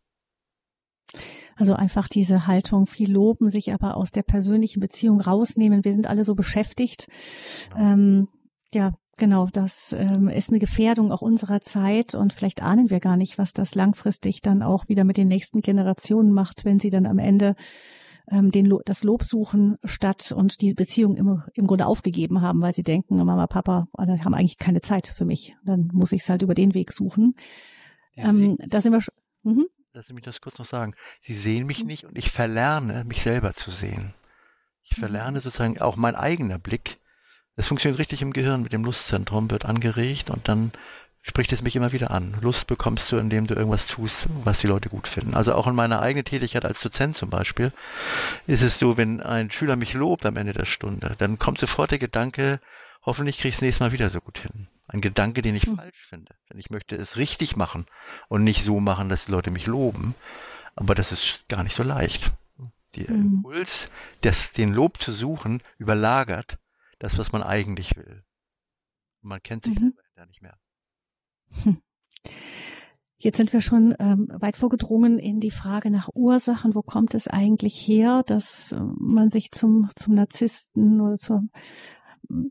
Also 1.56 1.76
einfach 1.76 2.08
diese 2.08 2.48
Haltung, 2.48 2.88
viel 2.88 3.12
loben, 3.12 3.50
sich 3.50 3.72
aber 3.72 3.98
aus 3.98 4.10
der 4.10 4.24
persönlichen 4.24 4.80
Beziehung 4.80 5.22
rausnehmen. 5.22 5.86
Wir 5.86 5.94
sind 5.94 6.08
alle 6.08 6.24
so 6.24 6.34
beschäftigt. 6.34 7.08
Genau. 7.70 7.82
Ähm, 7.82 8.28
ja, 8.74 8.94
genau, 9.16 9.46
das 9.54 9.94
ähm, 9.94 10.28
ist 10.28 10.50
eine 10.50 10.58
Gefährdung 10.58 11.12
auch 11.12 11.22
unserer 11.22 11.62
Zeit 11.62 12.16
und 12.16 12.34
vielleicht 12.34 12.64
ahnen 12.64 12.90
wir 12.90 13.00
gar 13.00 13.16
nicht, 13.16 13.38
was 13.38 13.54
das 13.54 13.76
langfristig 13.76 14.42
dann 14.42 14.64
auch 14.64 14.90
wieder 14.90 15.04
mit 15.04 15.18
den 15.18 15.28
nächsten 15.28 15.62
Generationen 15.62 16.32
macht, 16.32 16.66
wenn 16.66 16.80
sie 16.80 16.90
dann 16.90 17.06
am 17.06 17.20
Ende 17.20 17.56
ähm, 18.30 18.52
den 18.52 18.66
Lo 18.66 18.82
das 18.86 19.04
Lob 19.04 19.24
suchen 19.24 19.78
statt 19.84 20.32
und 20.32 20.62
die 20.62 20.74
Beziehung 20.74 21.16
im, 21.16 21.44
im 21.54 21.68
Grunde 21.68 21.86
aufgegeben 21.86 22.42
haben, 22.42 22.62
weil 22.62 22.74
sie 22.74 22.84
denken, 22.84 23.18
Mama, 23.18 23.48
Papa 23.48 23.88
haben 23.98 24.34
eigentlich 24.34 24.58
keine 24.58 24.82
Zeit 24.82 25.08
für 25.08 25.26
mich. 25.26 25.56
Dann 25.64 25.90
muss 25.94 26.12
ich 26.12 26.22
es 26.22 26.30
halt 26.30 26.42
über 26.42 26.54
den 26.54 26.74
Weg 26.74 26.92
suchen. 26.92 27.36
Ähm, 28.16 28.58
da 28.68 28.82
sind 28.82 28.94
wir 28.94 29.02
schon. 29.02 29.14
Mhm. 29.44 29.68
Lass 29.94 30.10
mich 30.10 30.24
das 30.24 30.42
kurz 30.42 30.58
noch 30.58 30.66
sagen. 30.66 30.94
Sie 31.22 31.36
sehen 31.36 31.66
mich 31.66 31.86
nicht 31.86 32.04
und 32.04 32.18
ich 32.18 32.30
verlerne, 32.32 33.06
mich 33.06 33.22
selber 33.22 33.54
zu 33.54 33.72
sehen. 33.72 34.14
Ich 34.84 34.98
mhm. 34.98 35.02
verlerne 35.02 35.42
sozusagen 35.42 35.80
auch 35.80 35.96
mein 35.96 36.16
eigener 36.16 36.60
Blick. 36.60 37.00
Es 37.56 37.68
funktioniert 37.68 38.00
richtig 38.00 38.22
im 38.22 38.34
Gehirn 38.34 38.62
mit 38.62 38.74
dem 38.74 38.84
Lustzentrum, 38.84 39.50
wird 39.50 39.66
angeregt 39.66 40.30
und 40.30 40.48
dann 40.50 40.72
spricht 41.28 41.52
es 41.52 41.64
mich 41.64 41.76
immer 41.76 41.92
wieder 41.92 42.12
an. 42.12 42.38
Lust 42.42 42.68
bekommst 42.68 43.12
du, 43.12 43.18
indem 43.18 43.48
du 43.48 43.56
irgendwas 43.56 43.88
tust, 43.88 44.28
was 44.44 44.60
die 44.60 44.68
Leute 44.68 44.90
gut 44.90 45.08
finden. 45.08 45.34
Also 45.34 45.56
auch 45.56 45.66
in 45.66 45.76
meiner 45.76 46.00
eigenen 46.00 46.24
Tätigkeit 46.24 46.66
als 46.66 46.82
Dozent 46.82 47.18
zum 47.18 47.32
Beispiel 47.32 47.72
ist 48.46 48.62
es 48.62 48.78
so, 48.78 48.96
wenn 48.96 49.22
ein 49.22 49.50
Schüler 49.50 49.76
mich 49.76 49.94
lobt 49.94 50.26
am 50.26 50.38
Ende 50.38 50.54
der 50.54 50.66
Stunde, 50.66 51.16
dann 51.18 51.40
kommt 51.40 51.58
sofort 51.58 51.92
der 51.92 51.98
Gedanke, 51.98 52.60
hoffentlich 53.04 53.38
kriege 53.38 53.50
ich 53.50 53.56
es 53.56 53.62
nächstes 53.62 53.80
Mal 53.80 53.92
wieder 53.92 54.10
so 54.12 54.22
gut 54.22 54.38
hin. 54.38 54.68
Ein 54.88 55.02
Gedanke, 55.02 55.42
den 55.42 55.56
ich 55.56 55.64
hm. 55.64 55.78
falsch 55.78 56.06
finde. 56.10 56.36
Denn 56.50 56.60
ich 56.60 56.70
möchte 56.70 56.96
es 56.96 57.18
richtig 57.18 57.56
machen 57.56 57.88
und 58.28 58.44
nicht 58.44 58.64
so 58.64 58.80
machen, 58.80 59.10
dass 59.10 59.26
die 59.26 59.32
Leute 59.32 59.50
mich 59.50 59.66
loben. 59.66 60.14
Aber 60.76 60.94
das 60.94 61.12
ist 61.12 61.44
gar 61.50 61.64
nicht 61.64 61.76
so 61.76 61.82
leicht. 61.82 62.32
Der 62.96 63.08
hm. 63.08 63.16
Impuls, 63.16 63.90
das, 64.22 64.52
den 64.52 64.74
Lob 64.74 65.02
zu 65.02 65.12
suchen, 65.12 65.64
überlagert 65.80 66.60
das, 67.00 67.18
was 67.18 67.32
man 67.32 67.42
eigentlich 67.42 67.98
will. 67.98 68.24
Man 69.22 69.42
kennt 69.42 69.66
sich 69.66 69.80
mhm. 69.80 69.96
selber 70.14 70.28
nicht 70.28 70.44
mehr. 70.44 70.58
Hm. 71.64 71.78
Jetzt 73.26 73.38
sind 73.38 73.54
wir 73.54 73.62
schon 73.62 73.96
ähm, 73.98 74.28
weit 74.40 74.56
vorgedrungen 74.56 75.18
in 75.18 75.40
die 75.40 75.50
Frage 75.50 75.90
nach 75.90 76.10
Ursachen. 76.14 76.76
Wo 76.76 76.84
kommt 76.84 77.16
es 77.16 77.28
eigentlich 77.28 77.76
her, 77.76 78.22
dass 78.24 78.72
äh, 78.72 78.80
man 79.00 79.30
sich 79.30 79.50
zum, 79.50 79.90
zum 79.96 80.14
Narzissten 80.14 81.02
oder 81.02 81.16
zur, 81.16 81.42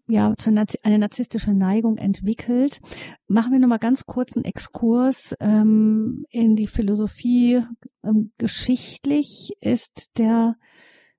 ja, 0.09 0.35
zu 0.37 0.51
eine 0.83 0.99
narzisstische 0.99 1.53
Neigung 1.53 1.97
entwickelt? 1.97 2.81
Machen 3.29 3.53
wir 3.53 3.61
nochmal 3.61 3.79
ganz 3.79 4.07
kurz 4.07 4.37
einen 4.37 4.47
Exkurs 4.47 5.37
ähm, 5.39 6.25
in 6.31 6.57
die 6.57 6.67
Philosophie. 6.67 7.63
Ähm, 8.03 8.31
geschichtlich 8.39 9.53
ist 9.61 10.19
der 10.19 10.57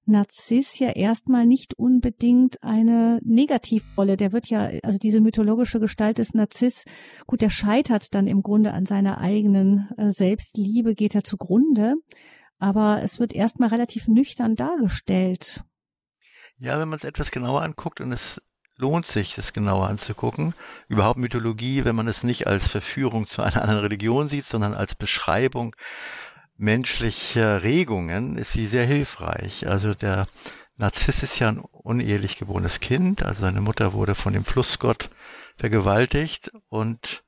Narziss 0.05 0.79
ja 0.79 0.89
erstmal 0.89 1.45
nicht 1.45 1.77
unbedingt 1.77 2.63
eine 2.63 3.19
Negativrolle. 3.23 4.17
Der 4.17 4.31
wird 4.31 4.47
ja, 4.47 4.69
also 4.83 4.97
diese 4.97 5.21
mythologische 5.21 5.79
Gestalt 5.79 6.17
des 6.17 6.33
Narziss, 6.33 6.85
gut, 7.27 7.41
der 7.41 7.49
scheitert 7.49 8.13
dann 8.13 8.27
im 8.27 8.41
Grunde 8.41 8.73
an 8.73 8.85
seiner 8.85 9.19
eigenen 9.19 9.89
äh, 9.97 10.09
Selbstliebe, 10.09 10.95
geht 10.95 11.15
er 11.15 11.23
zugrunde. 11.23 11.95
Aber 12.57 13.01
es 13.03 13.19
wird 13.19 13.33
erstmal 13.33 13.69
relativ 13.69 14.07
nüchtern 14.07 14.55
dargestellt. 14.55 15.63
Ja, 16.57 16.79
wenn 16.79 16.87
man 16.87 16.97
es 16.97 17.03
etwas 17.03 17.31
genauer 17.31 17.61
anguckt 17.63 17.99
und 17.99 18.11
es 18.13 18.41
lohnt 18.77 19.05
sich, 19.05 19.35
das 19.35 19.53
genauer 19.53 19.87
anzugucken. 19.87 20.53
Überhaupt 20.87 21.17
Mythologie, 21.17 21.85
wenn 21.85 21.95
man 21.95 22.07
es 22.07 22.23
nicht 22.23 22.47
als 22.47 22.67
Verführung 22.67 23.27
zu 23.27 23.41
einer 23.41 23.61
anderen 23.61 23.81
Religion 23.81 24.29
sieht, 24.29 24.45
sondern 24.45 24.73
als 24.73 24.95
Beschreibung 24.95 25.75
menschlicher 26.57 27.63
Regungen 27.63 28.37
ist 28.37 28.53
sie 28.53 28.65
sehr 28.65 28.85
hilfreich. 28.85 29.67
Also 29.67 29.93
der 29.93 30.27
Narziss 30.77 31.23
ist 31.23 31.39
ja 31.39 31.49
ein 31.49 31.59
unehelich 31.59 32.37
geborenes 32.37 32.79
Kind, 32.79 33.23
also 33.23 33.41
seine 33.41 33.61
Mutter 33.61 33.93
wurde 33.93 34.15
von 34.15 34.33
dem 34.33 34.45
Flussgott 34.45 35.09
vergewaltigt 35.57 36.51
und 36.67 37.23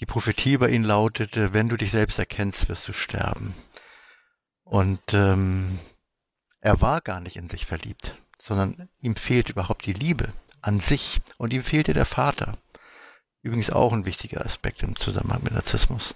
die 0.00 0.06
Prophetie 0.06 0.56
bei 0.56 0.70
ihm 0.70 0.84
lautete, 0.84 1.52
wenn 1.52 1.68
du 1.68 1.76
dich 1.76 1.90
selbst 1.90 2.18
erkennst, 2.18 2.70
wirst 2.70 2.88
du 2.88 2.94
sterben. 2.94 3.54
Und 4.64 5.12
ähm, 5.12 5.78
er 6.60 6.80
war 6.80 7.02
gar 7.02 7.20
nicht 7.20 7.36
in 7.36 7.50
sich 7.50 7.66
verliebt, 7.66 8.14
sondern 8.38 8.88
ihm 9.00 9.16
fehlt 9.16 9.50
überhaupt 9.50 9.84
die 9.84 9.92
Liebe 9.92 10.32
an 10.62 10.80
sich 10.80 11.20
und 11.36 11.52
ihm 11.52 11.62
fehlte 11.62 11.92
der 11.92 12.06
Vater. 12.06 12.56
Übrigens 13.42 13.70
auch 13.70 13.94
ein 13.94 14.04
wichtiger 14.04 14.44
Aspekt 14.44 14.82
im 14.82 14.96
Zusammenhang 14.96 15.42
mit 15.42 15.54
Narzissmus. 15.54 16.14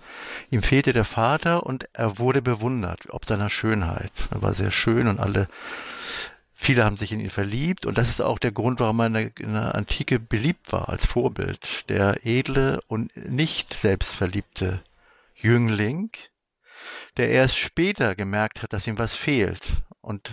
Ihm 0.51 0.63
fehlte 0.63 0.93
der 0.93 1.07
Vater 1.07 1.65
und 1.65 1.89
er 1.95 2.19
wurde 2.19 2.43
bewundert, 2.43 3.09
ob 3.09 3.25
seiner 3.25 3.49
Schönheit. 3.49 4.13
Er 4.31 4.43
war 4.43 4.53
sehr 4.53 4.71
schön 4.71 5.09
und 5.09 5.21
alle, 5.21 5.49
viele 6.53 6.85
haben 6.85 6.99
sich 6.99 7.13
in 7.13 7.21
ihn 7.21 7.31
verliebt 7.31 7.87
und 7.87 7.97
das 7.97 8.11
ist 8.11 8.21
auch 8.21 8.39
der 8.39 8.53
Grund, 8.53 8.79
warum 8.79 9.01
er 9.01 9.07
in 9.07 9.13
der, 9.15 9.37
in 9.39 9.55
der 9.55 9.75
Antike 9.75 10.21
beliebt 10.21 10.71
war 10.71 10.91
als 10.91 11.07
Vorbild. 11.07 11.89
Der 11.89 12.27
edle 12.27 12.83
und 12.89 13.17
nicht 13.17 13.73
selbstverliebte 13.73 14.83
Jüngling, 15.35 16.11
der 17.17 17.31
erst 17.31 17.57
später 17.57 18.15
gemerkt 18.15 18.63
hat, 18.63 18.75
dass 18.75 18.87
ihm 18.87 18.99
was 18.99 19.17
fehlt 19.17 19.63
und 20.03 20.31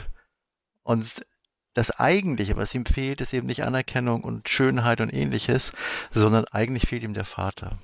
und 0.84 1.26
das 1.74 1.92
Eigentliche, 1.92 2.58
was 2.58 2.76
ihm 2.76 2.86
fehlt, 2.86 3.22
ist 3.22 3.34
eben 3.34 3.48
nicht 3.48 3.64
Anerkennung 3.64 4.24
und 4.24 4.50
Schönheit 4.50 5.02
und 5.02 5.14
ähnliches, 5.14 5.72
sondern 6.12 6.46
eigentlich 6.46 6.88
fehlt 6.88 7.04
ihm 7.04 7.14
der 7.14 7.26
Vater. 7.26 7.78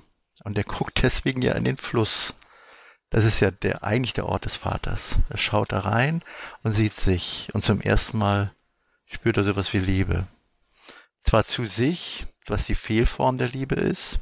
Und 0.44 0.58
er 0.58 0.64
guckt 0.64 1.00
deswegen 1.02 1.42
ja 1.42 1.54
in 1.54 1.64
den 1.64 1.76
Fluss. 1.76 2.34
Das 3.10 3.24
ist 3.24 3.40
ja 3.40 3.50
der, 3.50 3.82
eigentlich 3.84 4.12
der 4.12 4.26
Ort 4.26 4.44
des 4.44 4.56
Vaters. 4.56 5.16
Er 5.30 5.38
schaut 5.38 5.72
da 5.72 5.80
rein 5.80 6.22
und 6.62 6.72
sieht 6.72 6.92
sich. 6.92 7.48
Und 7.54 7.64
zum 7.64 7.80
ersten 7.80 8.18
Mal 8.18 8.52
spürt 9.06 9.38
er 9.38 9.44
sowas 9.44 9.72
wie 9.72 9.78
Liebe. 9.78 10.26
Zwar 11.20 11.44
zu 11.44 11.64
sich, 11.64 12.26
was 12.46 12.66
die 12.66 12.74
Fehlform 12.74 13.38
der 13.38 13.48
Liebe 13.48 13.74
ist, 13.76 14.20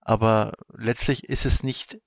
aber 0.00 0.52
letztlich 0.74 1.24
ist 1.24 1.46
es 1.46 1.62
nicht 1.62 1.98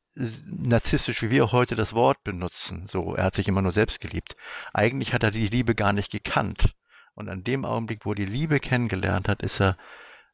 narzisstisch, 0.45 1.21
wie 1.21 1.29
wir 1.29 1.45
auch 1.45 1.53
heute 1.53 1.75
das 1.75 1.93
Wort 1.93 2.23
benutzen. 2.23 2.87
So, 2.87 3.15
er 3.15 3.25
hat 3.25 3.35
sich 3.35 3.47
immer 3.47 3.61
nur 3.61 3.71
selbst 3.71 3.99
geliebt. 3.99 4.35
Eigentlich 4.73 5.13
hat 5.13 5.23
er 5.23 5.31
die 5.31 5.47
Liebe 5.47 5.75
gar 5.75 5.93
nicht 5.93 6.11
gekannt. 6.11 6.75
Und 7.13 7.29
an 7.29 7.43
dem 7.43 7.65
Augenblick, 7.65 8.05
wo 8.05 8.11
er 8.11 8.15
die 8.15 8.25
Liebe 8.25 8.59
kennengelernt 8.59 9.27
hat, 9.27 9.41
ist 9.41 9.59
er 9.59 9.77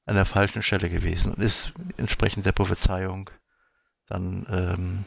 an 0.06 0.16
der 0.16 0.26
falschen 0.26 0.62
Stelle 0.62 0.90
gewesen 0.90 1.34
und 1.34 1.42
ist 1.42 1.74
entsprechend 1.98 2.46
der 2.46 2.52
Prophezeiung 2.52 3.30
dann 4.08 4.46
ähm, 4.50 5.06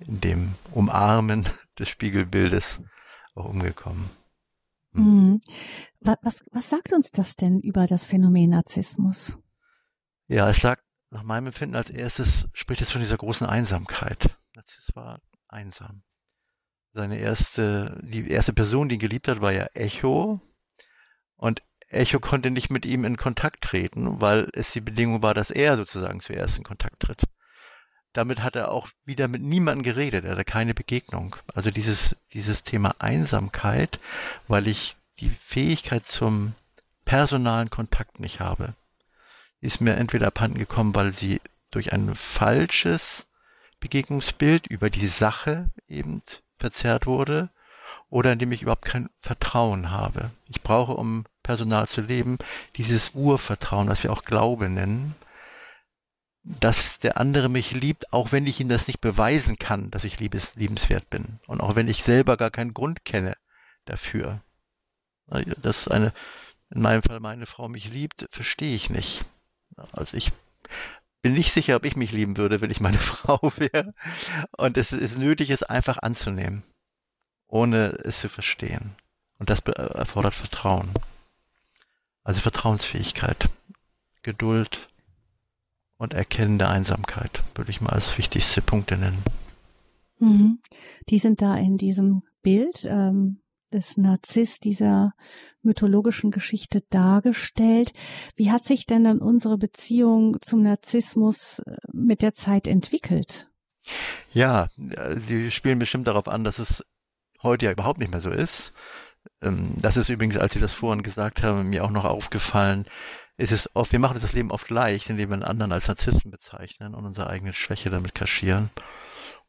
in 0.00 0.20
dem 0.20 0.54
Umarmen 0.72 1.46
des 1.78 1.88
Spiegelbildes 1.88 2.80
auch 3.34 3.44
umgekommen. 3.44 4.08
Hm. 4.94 5.40
Was, 6.00 6.42
was 6.50 6.70
sagt 6.70 6.92
uns 6.92 7.10
das 7.10 7.36
denn 7.36 7.60
über 7.60 7.86
das 7.86 8.06
Phänomen 8.06 8.50
Narzissmus? 8.50 9.36
Ja, 10.28 10.48
es 10.48 10.60
sagt 10.60 10.82
nach 11.10 11.22
meinem 11.22 11.46
Empfinden 11.46 11.76
als 11.76 11.90
erstes 11.90 12.48
spricht 12.52 12.82
es 12.82 12.90
von 12.90 13.00
dieser 13.00 13.16
großen 13.16 13.46
Einsamkeit. 13.46 14.36
Narziss 14.54 14.90
war 14.94 15.20
einsam. 15.48 16.02
Seine 16.92 17.18
erste, 17.18 17.98
die 18.02 18.30
erste 18.30 18.52
Person, 18.52 18.88
die 18.88 18.96
ihn 18.96 19.00
geliebt 19.00 19.28
hat, 19.28 19.40
war 19.40 19.52
ja 19.52 19.66
Echo. 19.74 20.40
Und 21.36 21.62
Echo 21.88 22.20
konnte 22.20 22.50
nicht 22.50 22.70
mit 22.70 22.84
ihm 22.84 23.04
in 23.04 23.16
Kontakt 23.16 23.62
treten, 23.62 24.20
weil 24.20 24.50
es 24.52 24.72
die 24.72 24.80
Bedingung 24.80 25.22
war, 25.22 25.32
dass 25.32 25.50
er 25.50 25.76
sozusagen 25.76 26.20
zuerst 26.20 26.58
in 26.58 26.64
Kontakt 26.64 27.00
tritt. 27.00 27.22
Damit 28.12 28.42
hat 28.42 28.56
er 28.56 28.70
auch 28.70 28.88
wieder 29.04 29.28
mit 29.28 29.42
niemandem 29.42 29.84
geredet, 29.84 30.24
er 30.24 30.32
hatte 30.32 30.44
keine 30.44 30.74
Begegnung. 30.74 31.36
Also 31.54 31.70
dieses, 31.70 32.16
dieses 32.32 32.62
Thema 32.62 32.96
Einsamkeit, 32.98 34.00
weil 34.48 34.66
ich 34.66 34.96
die 35.20 35.30
Fähigkeit 35.30 36.04
zum 36.06 36.54
personalen 37.04 37.70
Kontakt 37.70 38.18
nicht 38.18 38.40
habe 38.40 38.74
ist 39.60 39.80
mir 39.80 39.96
entweder 39.96 40.28
abhanden 40.28 40.58
gekommen, 40.58 40.94
weil 40.94 41.12
sie 41.12 41.40
durch 41.70 41.92
ein 41.92 42.14
falsches 42.14 43.26
Begegnungsbild 43.80 44.66
über 44.66 44.90
die 44.90 45.06
Sache 45.06 45.70
eben 45.88 46.22
verzerrt 46.58 47.06
wurde 47.06 47.50
oder 48.10 48.32
indem 48.32 48.52
ich 48.52 48.62
überhaupt 48.62 48.84
kein 48.84 49.10
Vertrauen 49.20 49.90
habe. 49.90 50.30
Ich 50.48 50.62
brauche, 50.62 50.92
um 50.92 51.24
Personal 51.42 51.86
zu 51.86 52.00
leben, 52.00 52.38
dieses 52.76 53.14
Urvertrauen, 53.14 53.88
was 53.88 54.02
wir 54.02 54.12
auch 54.12 54.24
Glaube 54.24 54.68
nennen, 54.68 55.14
dass 56.42 56.98
der 56.98 57.18
andere 57.18 57.48
mich 57.48 57.72
liebt, 57.72 58.12
auch 58.12 58.32
wenn 58.32 58.46
ich 58.46 58.60
ihm 58.60 58.68
das 58.68 58.86
nicht 58.86 59.00
beweisen 59.00 59.58
kann, 59.58 59.90
dass 59.90 60.04
ich 60.04 60.18
liebes, 60.18 60.54
liebenswert 60.54 61.10
bin. 61.10 61.40
Und 61.46 61.60
auch 61.60 61.76
wenn 61.76 61.88
ich 61.88 62.02
selber 62.02 62.36
gar 62.36 62.50
keinen 62.50 62.74
Grund 62.74 63.04
kenne 63.04 63.36
dafür. 63.84 64.40
Dass 65.26 65.88
eine, 65.88 66.12
in 66.70 66.80
meinem 66.80 67.02
Fall 67.02 67.20
meine 67.20 67.44
Frau 67.44 67.68
mich 67.68 67.90
liebt, 67.90 68.26
verstehe 68.30 68.74
ich 68.74 68.88
nicht. 68.88 69.24
Also 69.92 70.16
ich 70.16 70.32
bin 71.22 71.32
nicht 71.32 71.52
sicher, 71.52 71.76
ob 71.76 71.84
ich 71.84 71.96
mich 71.96 72.12
lieben 72.12 72.36
würde, 72.36 72.60
wenn 72.60 72.70
ich 72.70 72.80
meine 72.80 72.98
Frau 72.98 73.52
wäre. 73.56 73.94
Und 74.56 74.78
es 74.78 74.92
ist 74.92 75.18
nötig, 75.18 75.50
es 75.50 75.62
einfach 75.62 75.98
anzunehmen, 75.98 76.62
ohne 77.46 77.90
es 78.04 78.20
zu 78.20 78.28
verstehen. 78.28 78.94
Und 79.38 79.50
das 79.50 79.60
erfordert 79.60 80.34
Vertrauen. 80.34 80.92
Also 82.24 82.40
Vertrauensfähigkeit, 82.40 83.48
Geduld 84.22 84.88
und 85.96 86.12
Erkennen 86.12 86.58
der 86.58 86.70
Einsamkeit, 86.70 87.42
würde 87.54 87.70
ich 87.70 87.80
mal 87.80 87.90
als 87.90 88.18
wichtigste 88.18 88.60
Punkte 88.62 88.96
nennen. 88.96 89.22
Mhm. 90.18 90.58
Die 91.08 91.18
sind 91.18 91.40
da 91.42 91.56
in 91.56 91.76
diesem 91.76 92.22
Bild 92.42 92.84
ähm, 92.84 93.40
des 93.72 93.96
Narziss 93.96 94.60
dieser 94.60 95.12
mythologischen 95.62 96.30
Geschichte 96.30 96.80
dargestellt. 96.90 97.92
Wie 98.36 98.50
hat 98.50 98.64
sich 98.64 98.86
denn 98.86 99.04
dann 99.04 99.18
unsere 99.18 99.58
Beziehung 99.58 100.36
zum 100.40 100.62
Narzissmus 100.62 101.60
äh, 101.60 101.76
mit 101.92 102.22
der 102.22 102.32
Zeit 102.32 102.66
entwickelt? 102.66 103.48
Ja, 104.32 104.68
Sie 105.26 105.50
spielen 105.50 105.78
bestimmt 105.78 106.08
darauf 106.08 106.28
an, 106.28 106.44
dass 106.44 106.58
es 106.58 106.84
heute 107.42 107.66
ja 107.66 107.72
überhaupt 107.72 107.98
nicht 107.98 108.10
mehr 108.10 108.20
so 108.20 108.30
ist. 108.30 108.72
Ähm, 109.40 109.74
das 109.80 109.96
ist 109.96 110.08
übrigens, 110.08 110.36
als 110.36 110.52
Sie 110.52 110.60
das 110.60 110.74
vorhin 110.74 111.02
gesagt 111.02 111.42
haben, 111.42 111.68
mir 111.68 111.84
auch 111.84 111.90
noch 111.90 112.04
aufgefallen. 112.04 112.86
Es 113.36 113.52
ist 113.52 113.70
oft, 113.74 113.92
wir 113.92 113.98
machen 114.00 114.18
das 114.20 114.32
Leben 114.32 114.50
oft 114.50 114.68
leicht, 114.68 115.10
indem 115.10 115.30
wir 115.30 115.34
einen 115.34 115.44
anderen 115.44 115.72
als 115.72 115.86
Narzissten 115.86 116.30
bezeichnen 116.30 116.94
und 116.94 117.06
unsere 117.06 117.30
eigene 117.30 117.52
Schwäche 117.52 117.88
damit 117.88 118.14
kaschieren 118.14 118.70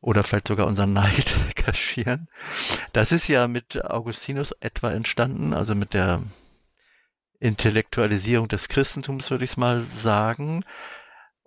oder 0.02 0.24
vielleicht 0.24 0.48
sogar 0.48 0.68
unseren 0.68 0.94
Neid 0.94 1.36
kaschieren. 1.56 2.28
Das 2.94 3.12
ist 3.12 3.28
ja 3.28 3.48
mit 3.48 3.84
Augustinus 3.84 4.52
etwa 4.60 4.92
entstanden, 4.92 5.54
also 5.54 5.76
mit 5.76 5.94
der 5.94 6.22
Intellektualisierung 7.40 8.48
des 8.48 8.68
Christentums, 8.68 9.30
würde 9.32 9.46
ich 9.46 9.52
es 9.52 9.58
mal 9.58 9.82
sagen, 9.82 10.64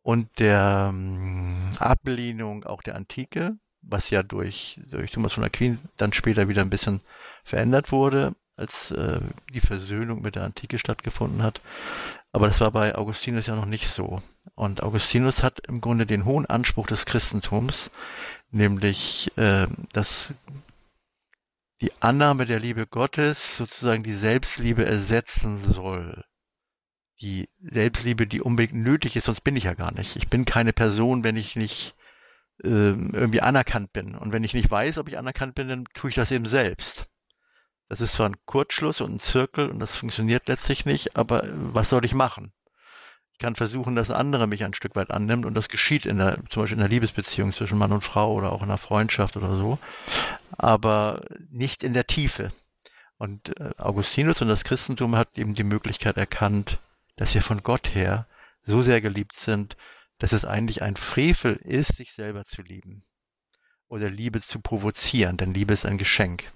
und 0.02 0.28
der 0.38 0.90
ähm, 0.92 1.70
Ablehnung 1.78 2.64
auch 2.64 2.82
der 2.82 2.96
Antike, 2.96 3.56
was 3.82 4.10
ja 4.10 4.22
durch, 4.22 4.80
durch 4.88 5.12
Thomas 5.12 5.34
von 5.34 5.44
Aquin 5.44 5.78
dann 5.96 6.12
später 6.12 6.48
wieder 6.48 6.62
ein 6.62 6.70
bisschen 6.70 7.00
verändert 7.44 7.92
wurde, 7.92 8.34
als 8.56 8.90
äh, 8.90 9.20
die 9.52 9.60
Versöhnung 9.60 10.22
mit 10.22 10.36
der 10.36 10.44
Antike 10.44 10.78
stattgefunden 10.78 11.42
hat. 11.42 11.60
Aber 12.32 12.46
das 12.46 12.60
war 12.60 12.70
bei 12.70 12.94
Augustinus 12.94 13.46
ja 13.46 13.54
noch 13.54 13.66
nicht 13.66 13.88
so. 13.88 14.22
Und 14.54 14.82
Augustinus 14.82 15.42
hat 15.42 15.66
im 15.68 15.80
Grunde 15.80 16.06
den 16.06 16.24
hohen 16.24 16.46
Anspruch 16.46 16.86
des 16.86 17.04
Christentums, 17.04 17.90
nämlich 18.52 19.36
äh, 19.36 19.66
dass 19.92 20.34
die 21.80 21.92
Annahme 22.00 22.46
der 22.46 22.60
Liebe 22.60 22.86
Gottes 22.86 23.56
sozusagen 23.56 24.04
die 24.04 24.14
Selbstliebe 24.14 24.84
ersetzen 24.86 25.58
soll. 25.58 26.24
Die 27.20 27.48
Selbstliebe, 27.60 28.26
die 28.26 28.40
unbedingt 28.40 28.80
nötig 28.80 29.16
ist, 29.16 29.24
sonst 29.24 29.42
bin 29.42 29.56
ich 29.56 29.64
ja 29.64 29.74
gar 29.74 29.92
nicht. 29.92 30.16
Ich 30.16 30.28
bin 30.28 30.44
keine 30.44 30.72
Person, 30.72 31.24
wenn 31.24 31.36
ich 31.36 31.56
nicht 31.56 31.94
äh, 32.62 32.68
irgendwie 32.68 33.40
anerkannt 33.40 33.92
bin. 33.92 34.14
Und 34.14 34.32
wenn 34.32 34.44
ich 34.44 34.54
nicht 34.54 34.70
weiß, 34.70 34.98
ob 34.98 35.08
ich 35.08 35.18
anerkannt 35.18 35.54
bin, 35.54 35.68
dann 35.68 35.84
tue 35.94 36.10
ich 36.10 36.16
das 36.16 36.30
eben 36.30 36.46
selbst. 36.46 37.08
Das 37.88 38.00
ist 38.00 38.14
zwar 38.14 38.28
ein 38.28 38.36
Kurzschluss 38.46 39.00
und 39.00 39.14
ein 39.14 39.20
Zirkel 39.20 39.68
und 39.68 39.78
das 39.78 39.96
funktioniert 39.96 40.48
letztlich 40.48 40.86
nicht, 40.86 41.16
aber 41.16 41.42
was 41.52 41.90
soll 41.90 42.04
ich 42.04 42.14
machen? 42.14 42.52
Kann 43.42 43.56
versuchen, 43.56 43.96
dass 43.96 44.10
andere 44.10 44.46
mich 44.46 44.64
ein 44.64 44.72
Stück 44.72 44.94
weit 44.94 45.10
annimmt 45.10 45.44
und 45.44 45.54
das 45.54 45.68
geschieht 45.68 46.06
in 46.06 46.18
der, 46.18 46.38
zum 46.48 46.62
Beispiel 46.62 46.76
in 46.76 46.84
der 46.84 46.88
Liebesbeziehung 46.88 47.52
zwischen 47.52 47.76
Mann 47.76 47.92
und 47.92 48.02
Frau 48.04 48.32
oder 48.32 48.52
auch 48.52 48.62
in 48.62 48.70
einer 48.70 48.78
Freundschaft 48.78 49.36
oder 49.36 49.56
so, 49.56 49.78
aber 50.56 51.22
nicht 51.50 51.82
in 51.82 51.92
der 51.92 52.06
Tiefe. 52.06 52.52
Und 53.18 53.58
äh, 53.60 53.70
Augustinus 53.78 54.40
und 54.42 54.48
das 54.48 54.62
Christentum 54.62 55.16
hat 55.16 55.36
eben 55.36 55.54
die 55.54 55.64
Möglichkeit 55.64 56.16
erkannt, 56.16 56.78
dass 57.16 57.34
wir 57.34 57.42
von 57.42 57.62
Gott 57.64 57.94
her 57.94 58.26
so 58.64 58.80
sehr 58.80 59.00
geliebt 59.00 59.34
sind, 59.34 59.76
dass 60.18 60.32
es 60.32 60.44
eigentlich 60.44 60.82
ein 60.82 60.94
Frevel 60.94 61.56
ist, 61.56 61.96
sich 61.96 62.12
selber 62.12 62.44
zu 62.44 62.62
lieben 62.62 63.02
oder 63.88 64.08
Liebe 64.08 64.40
zu 64.40 64.60
provozieren, 64.60 65.36
denn 65.36 65.52
Liebe 65.52 65.74
ist 65.74 65.84
ein 65.84 65.98
Geschenk. 65.98 66.50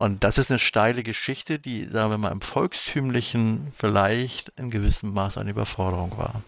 Und 0.00 0.24
das 0.24 0.38
ist 0.38 0.50
eine 0.50 0.58
steile 0.58 1.02
Geschichte, 1.02 1.58
die, 1.58 1.84
sagen 1.84 2.10
wir 2.10 2.16
mal, 2.16 2.32
im 2.32 2.40
Volkstümlichen 2.40 3.70
vielleicht 3.74 4.48
in 4.56 4.70
gewissem 4.70 5.12
Maß 5.12 5.36
eine 5.36 5.50
Überforderung 5.50 6.16
war. 6.16 6.40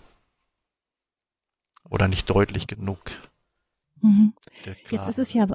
Oder 1.91 2.09
nicht 2.09 2.31
deutlich 2.31 2.67
genug. 2.67 2.99
Mhm. 4.01 4.33
Jetzt 4.89 5.07
ist 5.07 5.19
es 5.19 5.35
ja. 5.35 5.47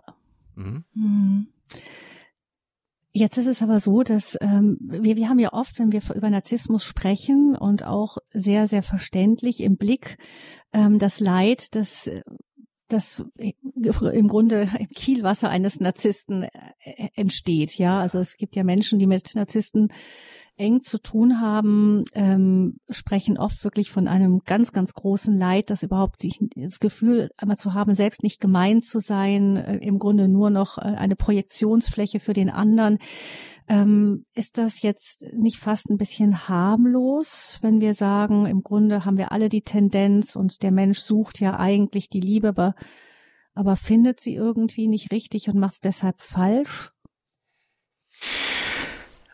Mhm. 0.54 0.86
mhm. 0.94 1.48
Jetzt 3.14 3.40
ist 3.40 3.48
es 3.48 3.64
aber 3.64 3.80
so, 3.80 4.04
dass 4.04 4.38
ähm, 4.42 4.78
wir, 4.80 5.16
wir 5.16 5.28
haben 5.28 5.40
ja 5.40 5.52
oft, 5.52 5.80
wenn 5.80 5.92
wir 5.92 6.04
über 6.14 6.30
Narzissmus 6.30 6.84
sprechen 6.84 7.56
und 7.56 7.84
auch 7.84 8.20
sehr, 8.30 8.68
sehr 8.68 8.84
verständlich 8.84 9.62
im 9.62 9.76
Blick 9.76 10.20
ähm, 10.72 11.00
das 11.00 11.20
Leid, 11.20 11.74
das 11.76 12.12
das 12.88 13.24
im 13.40 14.28
Grunde 14.28 14.70
im 14.80 14.90
Kielwasser 14.90 15.50
eines 15.50 15.80
Narzissten 15.80 16.44
äh, 16.44 17.10
entsteht. 17.16 17.78
Ja, 17.78 18.00
also 18.00 18.20
es 18.20 18.38
gibt 18.38 18.56
ja 18.56 18.64
Menschen, 18.64 19.00
die 19.00 19.08
mit 19.08 19.36
Narzissten 19.36 19.90
eng 20.58 20.82
zu 20.82 21.00
tun 21.00 21.40
haben, 21.40 22.04
ähm, 22.14 22.78
sprechen 22.90 23.38
oft 23.38 23.64
wirklich 23.64 23.92
von 23.92 24.08
einem 24.08 24.42
ganz, 24.44 24.74
ganz 24.74 24.94
großen 24.94 25.38
Leid, 25.38 25.70
das 25.70 25.84
überhaupt 25.84 26.20
sich 26.20 26.40
das 26.56 26.80
Gefühl 26.80 27.30
einmal 27.38 27.58
zu 27.58 27.74
haben, 27.74 27.94
selbst 27.94 28.24
nicht 28.24 28.42
gemein 28.42 28.82
zu 28.82 29.00
sein, 29.00 29.56
äh, 29.56 29.78
im 29.78 30.00
Grunde 30.00 30.28
nur 30.28 30.50
noch 30.50 30.80
äh, 30.80 30.82
eine 30.82 31.16
Projektionsfläche 31.16 32.20
für 32.20 32.34
den 32.34 32.50
anderen. 32.50 32.98
Ähm, 33.68 34.26
ist 34.34 34.58
das 34.58 34.82
jetzt 34.82 35.26
nicht 35.34 35.58
fast 35.58 35.90
ein 35.90 35.98
bisschen 35.98 36.48
harmlos, 36.48 37.60
wenn 37.62 37.80
wir 37.80 37.94
sagen, 37.94 38.46
im 38.46 38.64
Grunde 38.64 39.06
haben 39.06 39.18
wir 39.18 39.32
alle 39.32 39.50
die 39.50 39.62
Tendenz 39.62 40.36
und 40.36 40.64
der 40.64 40.72
Mensch 40.72 41.00
sucht 41.00 41.40
ja 41.40 41.60
eigentlich 41.60 42.10
die 42.10 42.22
Liebe, 42.22 42.50
aber, 42.50 42.76
aber 43.54 43.76
findet 43.76 44.20
sie 44.20 44.34
irgendwie 44.34 44.88
nicht 44.88 45.12
richtig 45.12 45.50
und 45.50 45.60
macht 45.60 45.76
es 45.76 45.80
deshalb 45.82 46.20
falsch? 46.20 46.92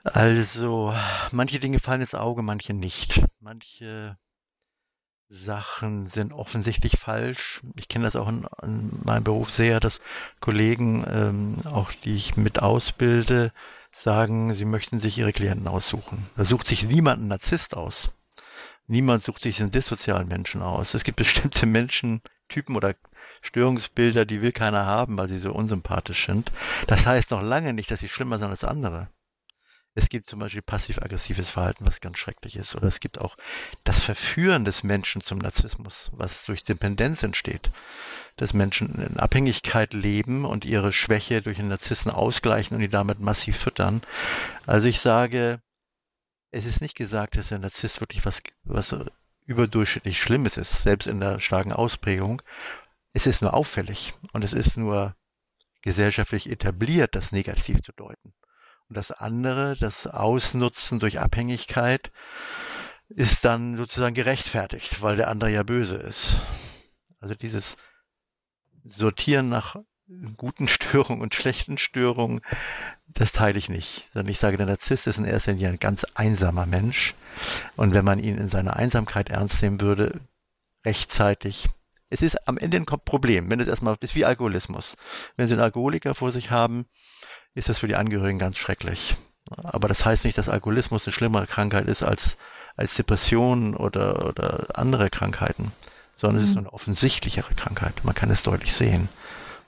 Also, 0.04 0.94
manche 1.32 1.60
Dinge 1.60 1.80
fallen 1.80 2.02
ins 2.02 2.14
Auge, 2.14 2.42
manche 2.42 2.74
nicht. 2.74 3.24
Manche 3.40 4.18
Sachen 5.30 6.08
sind 6.08 6.34
offensichtlich 6.34 7.00
falsch. 7.00 7.62
Ich 7.76 7.88
kenne 7.88 8.06
das 8.06 8.16
auch 8.16 8.28
in, 8.28 8.46
in, 8.62 9.00
meinem 9.04 9.24
Beruf 9.24 9.52
sehr, 9.52 9.80
dass 9.80 10.02
Kollegen, 10.42 11.06
ähm, 11.08 11.58
auch 11.66 11.92
die 11.92 12.16
ich 12.16 12.38
mit 12.38 12.62
ausbilde, 12.62 13.52
sagen, 13.92 14.54
sie 14.56 14.66
möchten 14.66 15.00
sich 15.00 15.18
ihre 15.18 15.34
Klienten 15.34 15.68
aussuchen. 15.68 16.28
Da 16.36 16.44
sucht 16.44 16.68
sich 16.68 16.84
niemand 16.84 17.20
einen 17.20 17.30
Narzisst 17.30 17.76
aus. 17.76 18.12
Niemand 18.88 19.24
sucht 19.24 19.42
sich 19.42 19.62
einen 19.62 19.72
dissozialen 19.72 20.28
Menschen 20.28 20.62
aus. 20.62 20.94
Es 20.94 21.04
gibt 21.04 21.18
bestimmte 21.18 21.66
Menschentypen 21.66 22.76
oder 22.76 22.96
Störungsbilder, 23.42 24.26
die 24.26 24.42
will 24.42 24.52
keiner 24.52 24.86
haben, 24.86 25.18
weil 25.18 25.30
sie 25.30 25.40
so 25.40 25.54
unsympathisch 25.54 26.26
sind. 26.26 26.52
Das 26.88 27.06
heißt 27.06 27.32
noch 27.32 27.42
lange 27.42 27.74
nicht, 27.74 27.90
dass 27.90 28.02
sie 28.02 28.10
schlimmer 28.10 28.38
sind 28.38 28.50
als 28.50 28.64
andere. 28.66 29.10
Es 29.96 30.10
gibt 30.10 30.28
zum 30.28 30.40
Beispiel 30.40 30.64
passiv-aggressives 30.64 31.52
Verhalten, 31.52 31.86
was 31.86 32.02
ganz 32.02 32.18
schrecklich 32.18 32.56
ist. 32.56 32.76
Oder 32.76 32.88
es 32.88 33.00
gibt 33.00 33.20
auch 33.20 33.38
das 33.84 34.00
Verführen 34.00 34.66
des 34.66 34.84
Menschen 34.84 35.22
zum 35.22 35.38
Narzissmus, 35.38 36.10
was 36.14 36.46
durch 36.46 36.64
Dependenz 36.64 37.22
entsteht. 37.22 37.72
Dass 38.36 38.54
Menschen 38.54 38.96
in 39.00 39.20
Abhängigkeit 39.20 39.94
leben 39.94 40.46
und 40.46 40.66
ihre 40.66 40.92
Schwäche 40.92 41.44
durch 41.44 41.58
den 41.58 41.68
Narzissen 41.68 42.10
ausgleichen 42.10 42.76
und 42.76 42.82
die 42.82 42.90
damit 42.90 43.20
massiv 43.20 43.56
füttern. 43.58 44.02
Also 44.66 44.88
ich 44.88 45.00
sage, 45.00 45.62
es 46.50 46.66
ist 46.66 46.82
nicht 46.82 46.96
gesagt, 46.96 47.38
dass 47.38 47.50
der 47.50 47.60
Narzisst 47.60 48.02
wirklich 48.02 48.26
was, 48.26 48.42
was 48.64 48.96
überdurchschnittlich 49.46 50.20
Schlimmes 50.20 50.58
ist, 50.58 50.82
selbst 50.82 51.08
in 51.08 51.20
der 51.20 51.40
starken 51.40 51.72
Ausprägung. 51.72 52.42
Es 53.12 53.28
ist 53.28 53.44
nur 53.44 53.54
auffällig 53.54 54.14
und 54.32 54.44
es 54.44 54.54
ist 54.54 54.76
nur 54.76 55.16
gesellschaftlich 55.84 56.50
etabliert, 56.50 57.14
das 57.14 57.32
negativ 57.32 57.84
zu 57.84 57.92
deuten. 57.92 58.34
Und 58.94 58.98
das 58.98 59.12
andere, 59.12 59.76
das 59.76 60.06
Ausnutzen 60.06 61.00
durch 61.00 61.20
Abhängigkeit, 61.20 62.12
ist 63.10 63.44
dann 63.44 63.76
sozusagen 63.76 64.14
gerechtfertigt, 64.14 65.02
weil 65.02 65.18
der 65.18 65.30
andere 65.30 65.50
ja 65.50 65.64
böse 65.64 65.96
ist. 65.96 66.38
Also 67.20 67.34
dieses 67.34 67.78
Sortieren 68.86 69.50
nach 69.50 69.78
guten 70.38 70.68
Störungen 70.68 71.24
und 71.24 71.34
schlechten 71.34 71.80
Störungen, 71.80 72.42
das 73.08 73.32
teile 73.32 73.58
ich 73.58 73.68
nicht. 73.68 74.12
Sondern 74.14 74.30
ich 74.30 74.38
sage, 74.38 74.58
der 74.58 74.68
Narzisst 74.68 75.08
ist 75.08 75.18
in 75.18 75.26
erster 75.26 75.54
Linie 75.54 75.70
ein 75.70 75.80
ganz 75.80 76.06
einsamer 76.14 76.68
Mensch. 76.68 77.16
Und 77.76 77.96
wenn 77.96 78.06
man 78.06 78.20
ihn 78.20 78.38
in 78.38 78.50
seiner 78.50 78.76
Einsamkeit 78.76 79.30
ernst 79.30 79.64
nehmen 79.64 79.82
würde, 79.82 80.22
rechtzeitig, 80.86 81.68
es 82.12 82.22
ist 82.22 82.48
am 82.48 82.60
Ende 82.60 82.78
ein 82.78 82.86
Problem, 82.86 83.50
wenn 83.50 83.60
es 83.60 83.68
erstmal 83.68 83.98
ist 84.02 84.14
wie 84.14 84.24
Alkoholismus. 84.24 84.98
Wenn 85.36 85.48
Sie 85.48 85.56
einen 85.56 85.64
Alkoholiker 85.64 86.14
vor 86.14 86.32
sich 86.32 86.52
haben, 86.52 86.86
ist 87.56 87.70
das 87.70 87.80
für 87.80 87.88
die 87.88 87.96
Angehörigen 87.96 88.40
ganz 88.40 88.58
schrecklich. 88.58 89.16
Aber 89.56 89.88
das 89.88 90.06
heißt 90.06 90.26
nicht, 90.26 90.38
dass 90.38 90.50
Alkoholismus 90.50 91.06
eine 91.06 91.14
schlimmere 91.14 91.48
Krankheit 91.48 91.88
ist 91.88 92.04
als, 92.04 92.38
als 92.76 92.96
Depression 92.96 93.76
oder, 93.76 94.28
oder 94.28 94.68
andere 94.78 95.10
Krankheiten, 95.10 95.72
sondern 96.16 96.38
mhm. 96.38 96.44
es 96.44 96.50
ist 96.50 96.56
mhm. 96.56 96.62
eine 96.62 96.74
offensichtlichere 96.74 97.54
Krankheit. 97.54 98.04
Man 98.04 98.16
kann 98.16 98.30
es 98.30 98.44
deutlich 98.44 98.74
sehen. 98.74 99.10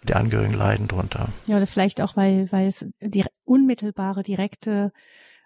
Die 0.04 0.14
Angehörigen 0.14 0.54
leiden 0.54 0.88
drunter. 0.88 1.30
Ja, 1.48 1.58
oder 1.58 1.66
vielleicht 1.66 2.00
auch, 2.00 2.16
weil, 2.16 2.52
weil 2.52 2.68
es 2.68 2.88
die 3.02 3.26
unmittelbare, 3.44 4.22
direkte, 4.22 4.92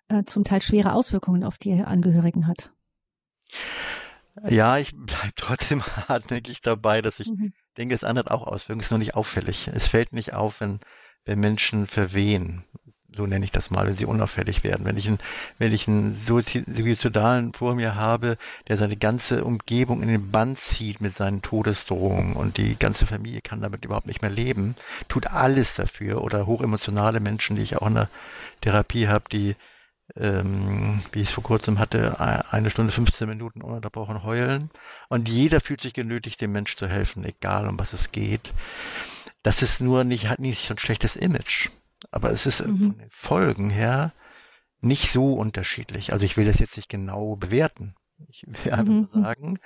äh, 0.10 0.23
zum 0.23 0.43
Teil 0.43 0.62
schwere 0.62 0.93
Auswirkungen 0.93 1.43
auf 1.43 1.58
die 1.58 1.73
Angehörigen 1.82 2.45
hat. 2.45 2.71
Ja, 4.47 4.78
ich 4.78 4.93
bleibe 4.95 5.34
trotzdem 5.36 5.82
hartnäckig 6.08 6.62
dabei, 6.62 7.02
dass 7.02 7.19
ich 7.19 7.28
mhm. 7.28 7.54
denke, 7.78 7.95
es 7.95 8.04
andere 8.04 8.32
auch 8.32 8.45
Auswirkungen, 8.45 8.82
es 8.82 8.88
ist 8.88 8.91
nur 8.91 8.99
nicht 8.99 9.15
auffällig. 9.15 9.69
Es 9.73 9.88
fällt 9.88 10.13
nicht 10.13 10.34
auf, 10.34 10.62
wenn 10.62 10.80
Menschen 11.35 11.87
verwehen. 11.87 12.63
So 13.15 13.25
nenne 13.25 13.43
ich 13.43 13.51
das 13.51 13.71
mal, 13.71 13.87
wenn 13.87 13.95
sie 13.95 14.05
unauffällig 14.05 14.63
werden. 14.63 14.85
Wenn 14.85 14.95
ich 14.95 15.07
einen, 15.07 15.19
wenn 15.57 15.73
ich 15.73 15.87
einen 15.87 16.15
Suizidalen 16.15 17.53
vor 17.53 17.75
mir 17.75 17.95
habe, 17.95 18.37
der 18.67 18.77
seine 18.77 18.97
ganze 18.97 19.43
Umgebung 19.43 20.01
in 20.03 20.07
den 20.07 20.31
Bann 20.31 20.55
zieht 20.55 21.01
mit 21.01 21.15
seinen 21.15 21.41
Todesdrohungen 21.41 22.35
und 22.35 22.57
die 22.57 22.77
ganze 22.77 23.07
Familie 23.07 23.41
kann 23.41 23.61
damit 23.61 23.83
überhaupt 23.83 24.07
nicht 24.07 24.21
mehr 24.21 24.31
leben, 24.31 24.75
tut 25.07 25.27
alles 25.27 25.75
dafür. 25.75 26.21
Oder 26.23 26.45
hochemotionale 26.45 27.19
Menschen, 27.19 27.55
die 27.55 27.63
ich 27.63 27.77
auch 27.77 27.87
in 27.87 27.95
der 27.95 28.09
Therapie 28.61 29.07
habe, 29.07 29.25
die 29.31 29.55
ähm, 30.15 31.01
wie 31.11 31.21
ich 31.21 31.29
es 31.29 31.33
vor 31.33 31.43
kurzem 31.43 31.79
hatte, 31.79 32.19
eine 32.51 32.69
Stunde 32.71 32.91
15 32.91 33.27
Minuten 33.27 33.61
ununterbrochen 33.61 34.23
heulen. 34.23 34.69
Und 35.07 35.29
jeder 35.29 35.61
fühlt 35.61 35.81
sich 35.81 35.93
genötigt, 35.93 36.41
dem 36.41 36.51
Mensch 36.51 36.75
zu 36.77 36.87
helfen, 36.87 37.23
egal 37.25 37.67
um 37.67 37.77
was 37.77 37.93
es 37.93 38.11
geht. 38.11 38.51
Das 39.43 39.62
ist 39.62 39.82
nur 39.82 40.04
nicht, 40.04 40.28
hat 40.28 40.39
nicht 40.39 40.67
so 40.67 40.73
ein 40.73 40.80
schlechtes 40.80 41.15
Image. 41.15 41.69
Aber 42.12 42.32
es 42.32 42.45
ist 42.45 42.65
mhm. 42.65 42.78
von 42.78 42.97
den 42.97 43.12
Folgen 43.12 43.69
her 43.69 44.13
nicht 44.82 45.12
so 45.12 45.34
unterschiedlich. 45.34 46.13
Also 46.13 46.25
ich 46.25 46.38
will 46.38 46.45
das 46.45 46.60
jetzt 46.60 46.78
nicht 46.78 46.89
genau 46.89 47.36
bewerten. 47.36 47.95
Ich 48.28 48.43
will 48.47 48.73
einfach 48.73 48.93
mhm. 48.93 49.10
sagen, 49.13 49.60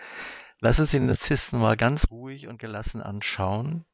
lass 0.60 0.80
uns 0.80 0.92
den 0.92 1.06
Narzissten 1.06 1.60
mal 1.60 1.78
ganz 1.78 2.10
ruhig 2.10 2.48
und 2.48 2.60
gelassen 2.60 3.02
anschauen 3.02 3.86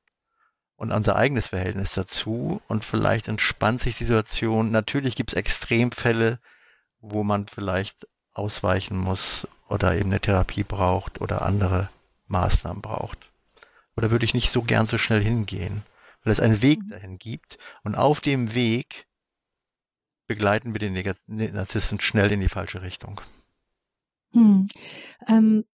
und 0.76 0.92
unser 0.92 1.16
eigenes 1.18 1.48
Verhältnis 1.48 1.94
dazu 1.94 2.62
und 2.68 2.86
vielleicht 2.86 3.28
entspannt 3.28 3.82
sich 3.82 3.98
die 3.98 4.06
Situation. 4.06 4.72
Natürlich 4.72 5.16
gibt 5.16 5.32
es 5.32 5.38
Extremfälle, 5.38 6.40
wo 7.02 7.24
man 7.24 7.48
vielleicht 7.48 8.08
ausweichen 8.34 8.98
muss 8.98 9.48
oder 9.68 9.96
eben 9.96 10.10
eine 10.10 10.22
Therapie 10.22 10.64
braucht 10.64 11.20
oder 11.20 11.42
andere 11.42 11.90
Maßnahmen 12.28 12.82
braucht. 12.82 13.29
Oder 14.00 14.12
würde 14.12 14.24
ich 14.24 14.34
nicht 14.34 14.50
so 14.50 14.62
gern 14.62 14.86
so 14.86 14.98
schnell 14.98 15.22
hingehen, 15.22 15.84
weil 16.24 16.32
es 16.32 16.40
einen 16.40 16.62
Weg 16.62 16.82
mhm. 16.82 16.90
dahin 16.92 17.18
gibt 17.18 17.58
und 17.84 17.96
auf 17.96 18.22
dem 18.22 18.56
Weg 18.56 19.08
begleiten 20.26 20.74
wir 20.74 20.80
den 20.80 21.54
Narzissten 21.54 22.00
schnell 22.00 22.32
in 22.32 22.40
die 22.40 22.48
falsche 22.48 22.82
Richtung. 22.82 23.20
Hm. 24.32 24.70
Ähm, 25.28 25.66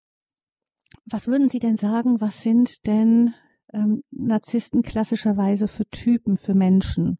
was 1.05 1.27
würden 1.27 1.49
Sie 1.49 1.59
denn 1.59 1.77
sagen, 1.77 2.19
was 2.19 2.41
sind 2.41 2.87
denn 2.87 3.35
ähm, 3.71 4.01
Narzissten 4.09 4.81
klassischerweise 4.81 5.67
für 5.67 5.87
Typen, 5.91 6.35
für 6.35 6.55
Menschen? 6.55 7.19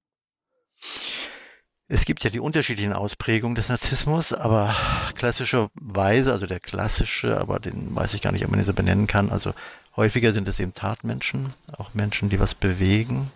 Es 1.87 2.05
gibt 2.05 2.23
ja 2.23 2.31
die 2.31 2.39
unterschiedlichen 2.39 2.93
Ausprägungen 2.93 3.53
des 3.53 3.69
Narzissmus, 3.69 4.33
aber 4.33 4.75
klassischerweise, 5.13 6.31
also 6.31 6.47
der 6.47 6.59
klassische, 6.59 7.39
aber 7.39 7.59
den 7.59 7.95
weiß 7.95 8.15
ich 8.15 8.23
gar 8.23 8.31
nicht, 8.31 8.43
ob 8.43 8.49
man 8.49 8.59
ihn 8.59 8.65
so 8.65 8.73
benennen 8.73 9.05
kann, 9.05 9.29
also 9.29 9.53
häufiger 9.95 10.33
sind 10.33 10.47
es 10.47 10.59
eben 10.59 10.73
Tatmenschen, 10.73 11.53
auch 11.77 11.93
Menschen, 11.93 12.29
die 12.29 12.39
was 12.39 12.55
bewegen. 12.55 13.31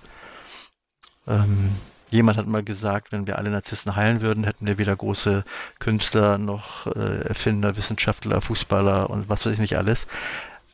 Ähm, 1.28 1.76
jemand 2.10 2.38
hat 2.38 2.48
mal 2.48 2.64
gesagt, 2.64 3.12
wenn 3.12 3.28
wir 3.28 3.38
alle 3.38 3.50
Narzissten 3.50 3.96
heilen 3.96 4.22
würden, 4.22 4.44
hätten 4.44 4.68
wir 4.68 4.78
weder 4.78 4.96
große 4.96 5.44
Künstler 5.80 6.38
noch 6.38 6.88
äh, 6.88 7.22
Erfinder, 7.22 7.78
Wissenschaftler, 7.78 8.42
Fußballer 8.42 9.10
und 9.10 9.30
was 9.30 9.46
weiß 9.46 9.54
ich 9.54 9.60
nicht 9.60 9.78
alles. 9.78 10.08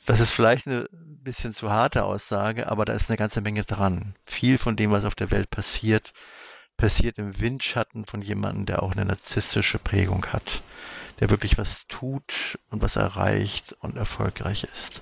Das 0.06 0.20
ist 0.20 0.32
vielleicht 0.32 0.68
eine 0.68 0.88
bisschen 0.92 1.54
zu 1.54 1.72
harte 1.72 2.04
Aussage, 2.06 2.68
aber 2.68 2.86
da 2.86 2.94
ist 2.94 3.10
eine 3.10 3.18
ganze 3.18 3.42
Menge 3.42 3.64
dran. 3.64 4.16
Viel 4.26 4.58
von 4.58 4.76
dem, 4.76 4.92
was 4.92 5.06
auf 5.06 5.16
der 5.16 5.32
Welt 5.32 5.50
passiert, 5.50 6.14
passiert 6.78 7.18
im 7.18 7.40
Windschatten 7.40 8.06
von 8.06 8.22
jemandem, 8.22 8.66
der 8.66 8.84
auch 8.84 8.92
eine 8.92 9.06
narzisstische 9.06 9.80
Prägung 9.80 10.28
hat, 10.28 10.62
der 11.20 11.30
wirklich 11.30 11.58
was 11.58 11.88
tut 11.88 12.60
und 12.70 12.82
was 12.82 12.96
erreicht 12.96 13.76
und 13.80 13.98
erfolgreich 13.98 14.64
ist. 14.64 15.02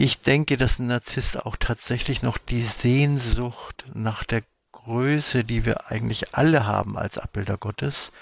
Ich 0.00 0.20
denke, 0.20 0.56
dass 0.56 0.78
ein 0.78 0.86
Narzisst 0.86 1.44
auch 1.44 1.56
tatsächlich 1.56 2.22
noch 2.22 2.38
die 2.38 2.62
Sehnsucht 2.62 3.84
nach 3.94 4.22
der 4.22 4.44
Größe, 4.70 5.42
die 5.42 5.64
wir 5.64 5.90
eigentlich 5.90 6.36
alle 6.36 6.66
haben 6.66 6.96
als 6.96 7.18
Abbilder 7.18 7.56
Gottes, 7.58 8.12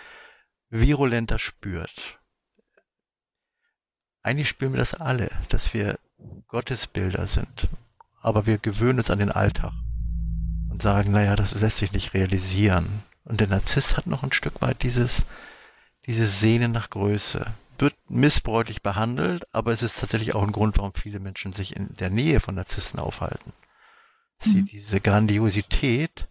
virulenter 0.71 1.39
spürt. 1.39 2.19
Eigentlich 4.23 4.49
spüren 4.49 4.73
wir 4.73 4.79
das 4.79 4.95
alle, 4.95 5.31
dass 5.51 5.75
wir 5.75 5.99
Gottesbilder 6.47 7.27
sind. 7.27 7.69
Aber 8.23 8.47
wir 8.47 8.57
gewöhnen 8.57 9.01
uns 9.01 9.11
an 9.11 9.19
den 9.19 9.31
Alltag 9.31 9.75
und 10.71 10.81
sagen, 10.81 11.11
naja, 11.11 11.37
das 11.37 11.61
lässt 11.61 11.77
sich 11.77 11.93
nicht 11.93 12.15
realisieren. 12.15 13.03
Und 13.25 13.39
der 13.41 13.49
Narzisst 13.49 13.99
hat 13.99 14.07
noch 14.07 14.23
ein 14.23 14.33
Stück 14.33 14.63
weit 14.63 14.83
dieses, 14.83 15.27
diese 16.07 16.27
Sehne 16.27 16.71
nach 16.71 16.89
Größe. 16.89 17.53
Wird 17.79 17.95
missbräuchlich 18.09 18.83
behandelt, 18.83 19.47
aber 19.53 19.73
es 19.73 19.83
ist 19.83 20.01
tatsächlich 20.01 20.35
auch 20.35 20.43
ein 20.43 20.53
Grund, 20.53 20.79
warum 20.79 20.95
viele 20.95 21.21
Menschen 21.21 21.53
sich 21.53 21.77
in 21.77 21.95
der 21.97 22.11
Nähe 22.11 22.41
von 22.41 22.55
Narzissten 22.55 22.99
aufhalten. 22.99 23.53
Sie 24.39 24.63
mhm. 24.63 24.67
diese 24.67 25.01
Grandiosität 25.01 26.29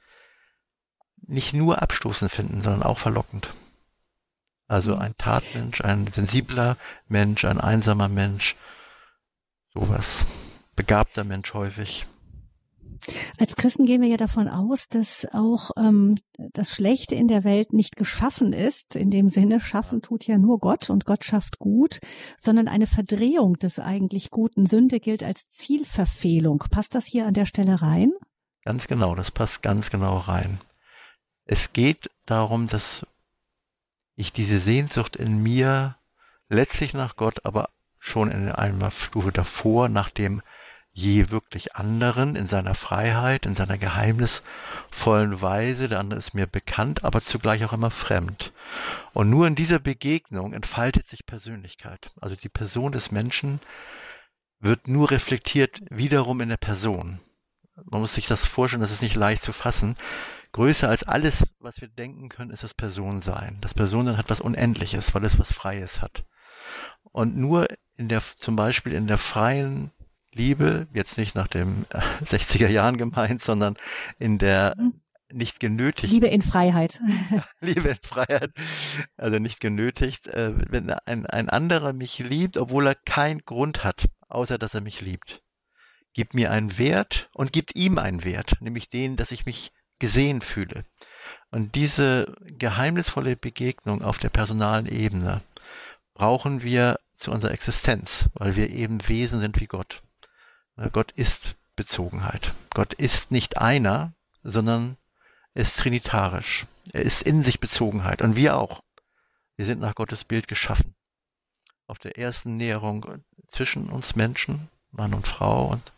nicht 1.27 1.53
nur 1.53 1.81
abstoßend 1.81 2.31
finden, 2.31 2.61
sondern 2.61 2.83
auch 2.83 2.99
verlockend. 2.99 3.53
Also 4.67 4.95
mhm. 4.95 5.01
ein 5.01 5.17
Tatmensch, 5.17 5.81
ein 5.81 6.07
sensibler 6.11 6.77
Mensch, 7.07 7.45
ein 7.45 7.59
einsamer 7.59 8.09
Mensch, 8.09 8.55
sowas. 9.73 10.25
Begabter 10.75 11.23
Mensch 11.23 11.53
häufig. 11.53 12.05
Als 13.39 13.55
Christen 13.55 13.85
gehen 13.85 14.01
wir 14.01 14.07
ja 14.07 14.17
davon 14.17 14.47
aus, 14.47 14.87
dass 14.87 15.27
auch 15.33 15.71
ähm, 15.77 16.15
das 16.37 16.71
Schlechte 16.71 17.15
in 17.15 17.27
der 17.27 17.43
Welt 17.43 17.73
nicht 17.73 17.95
geschaffen 17.95 18.53
ist. 18.53 18.95
In 18.95 19.11
dem 19.11 19.27
Sinne, 19.27 19.59
schaffen 19.59 20.01
tut 20.01 20.25
ja 20.25 20.37
nur 20.37 20.59
Gott 20.59 20.89
und 20.89 21.05
Gott 21.05 21.23
schafft 21.23 21.59
gut, 21.59 21.99
sondern 22.37 22.67
eine 22.67 22.87
Verdrehung 22.87 23.55
des 23.55 23.79
eigentlich 23.79 24.31
Guten. 24.31 24.65
Sünde 24.65 24.99
gilt 24.99 25.23
als 25.23 25.47
Zielverfehlung. 25.49 26.63
Passt 26.71 26.95
das 26.95 27.05
hier 27.05 27.25
an 27.25 27.33
der 27.33 27.45
Stelle 27.45 27.81
rein? 27.81 28.11
Ganz 28.63 28.87
genau, 28.87 29.15
das 29.15 29.31
passt 29.31 29.61
ganz 29.61 29.91
genau 29.91 30.17
rein. 30.17 30.59
Es 31.45 31.73
geht 31.73 32.09
darum, 32.25 32.67
dass 32.67 33.05
ich 34.15 34.33
diese 34.33 34.59
Sehnsucht 34.59 35.15
in 35.15 35.43
mir 35.43 35.97
letztlich 36.49 36.93
nach 36.93 37.15
Gott, 37.15 37.45
aber 37.45 37.69
schon 37.99 38.31
in 38.31 38.49
einer 38.49 38.91
Stufe 38.91 39.31
davor, 39.31 39.89
nach 39.89 40.09
dem 40.09 40.41
je 40.97 41.29
wirklich 41.29 41.75
anderen 41.75 42.37
in 42.37 42.47
seiner 42.47 42.73
Freiheit, 42.73 43.45
in 43.45 43.53
seiner 43.53 43.77
geheimnisvollen 43.77 45.41
Weise. 45.41 45.89
Der 45.89 45.99
andere 45.99 46.17
ist 46.17 46.33
mir 46.33 46.47
bekannt, 46.47 47.03
aber 47.03 47.19
zugleich 47.19 47.65
auch 47.65 47.73
immer 47.73 47.91
fremd. 47.91 48.53
Und 49.11 49.29
nur 49.29 49.45
in 49.45 49.55
dieser 49.55 49.79
Begegnung 49.79 50.53
entfaltet 50.53 51.05
sich 51.05 51.25
Persönlichkeit. 51.25 52.11
Also 52.21 52.37
die 52.37 52.49
Person 52.49 52.93
des 52.93 53.11
Menschen 53.11 53.59
wird 54.61 54.87
nur 54.87 55.11
reflektiert 55.11 55.81
wiederum 55.89 56.39
in 56.39 56.47
der 56.47 56.57
Person. 56.57 57.19
Man 57.83 57.99
muss 57.99 58.15
sich 58.15 58.27
das 58.27 58.45
vorstellen, 58.45 58.81
das 58.81 58.91
ist 58.91 59.01
nicht 59.01 59.15
leicht 59.15 59.43
zu 59.43 59.51
fassen. 59.51 59.97
Größer 60.53 60.87
als 60.87 61.03
alles, 61.03 61.43
was 61.59 61.81
wir 61.81 61.89
denken 61.89 62.29
können, 62.29 62.51
ist 62.51 62.63
das 62.63 62.73
Personensein. 62.73 63.57
Das 63.59 63.73
Personensein 63.73 64.17
hat 64.17 64.29
was 64.29 64.39
Unendliches, 64.39 65.13
weil 65.13 65.25
es 65.25 65.37
was 65.37 65.51
Freies 65.51 66.01
hat. 66.01 66.23
Und 67.03 67.35
nur 67.35 67.67
in 67.97 68.07
der, 68.07 68.21
zum 68.37 68.55
Beispiel 68.55 68.93
in 68.93 69.07
der 69.07 69.17
freien 69.17 69.91
Liebe, 70.35 70.87
jetzt 70.93 71.17
nicht 71.17 71.33
nach 71.33 71.47
dem 71.47 71.85
60er 72.25 72.67
Jahren 72.67 72.97
gemeint, 72.97 73.41
sondern 73.41 73.77
in 74.19 74.37
der 74.37 74.75
mhm. 74.77 74.93
nicht 75.31 75.59
genötigt. 75.59 76.11
Liebe 76.11 76.27
in 76.27 76.41
Freiheit. 76.41 76.99
Liebe 77.61 77.89
in 77.89 77.99
Freiheit. 78.01 78.51
Also 79.17 79.39
nicht 79.39 79.59
genötigt. 79.61 80.27
Äh, 80.27 80.53
wenn 80.69 80.89
ein, 80.91 81.25
ein 81.25 81.49
anderer 81.49 81.93
mich 81.93 82.19
liebt, 82.19 82.57
obwohl 82.57 82.87
er 82.87 82.95
keinen 82.95 83.39
Grund 83.45 83.83
hat, 83.83 84.05
außer 84.27 84.57
dass 84.57 84.73
er 84.73 84.81
mich 84.81 85.01
liebt, 85.01 85.41
gibt 86.13 86.33
mir 86.33 86.51
einen 86.51 86.77
Wert 86.77 87.29
und 87.33 87.53
gibt 87.53 87.75
ihm 87.75 87.97
einen 87.97 88.23
Wert, 88.23 88.57
nämlich 88.59 88.89
den, 88.89 89.15
dass 89.15 89.31
ich 89.31 89.45
mich 89.45 89.71
gesehen 89.99 90.41
fühle. 90.41 90.83
Und 91.49 91.75
diese 91.75 92.35
geheimnisvolle 92.41 93.37
Begegnung 93.37 94.01
auf 94.01 94.17
der 94.17 94.29
personalen 94.29 94.85
Ebene 94.85 95.41
brauchen 96.13 96.61
wir 96.61 96.99
zu 97.15 97.31
unserer 97.31 97.51
Existenz, 97.51 98.29
weil 98.33 98.55
wir 98.57 98.69
eben 98.69 99.07
Wesen 99.07 99.39
sind 99.39 99.61
wie 99.61 99.67
Gott. 99.67 100.01
Gott 100.91 101.11
ist 101.13 101.55
Bezogenheit. 101.75 102.53
Gott 102.73 102.93
ist 102.93 103.31
nicht 103.31 103.57
einer, 103.57 104.13
sondern 104.43 104.97
er 105.53 105.61
ist 105.63 105.79
trinitarisch. 105.79 106.65
Er 106.91 107.01
ist 107.01 107.21
in 107.23 107.43
sich 107.43 107.59
Bezogenheit 107.59 108.21
und 108.21 108.35
wir 108.35 108.57
auch. 108.57 108.83
Wir 109.55 109.65
sind 109.65 109.79
nach 109.79 109.95
Gottes 109.95 110.25
Bild 110.25 110.47
geschaffen. 110.47 110.95
Auf 111.87 111.99
der 111.99 112.17
ersten 112.17 112.57
Näherung 112.57 113.23
zwischen 113.47 113.89
uns 113.89 114.15
Menschen, 114.15 114.69
Mann 114.91 115.13
und 115.13 115.27
Frau 115.27 115.67
und 115.67 115.93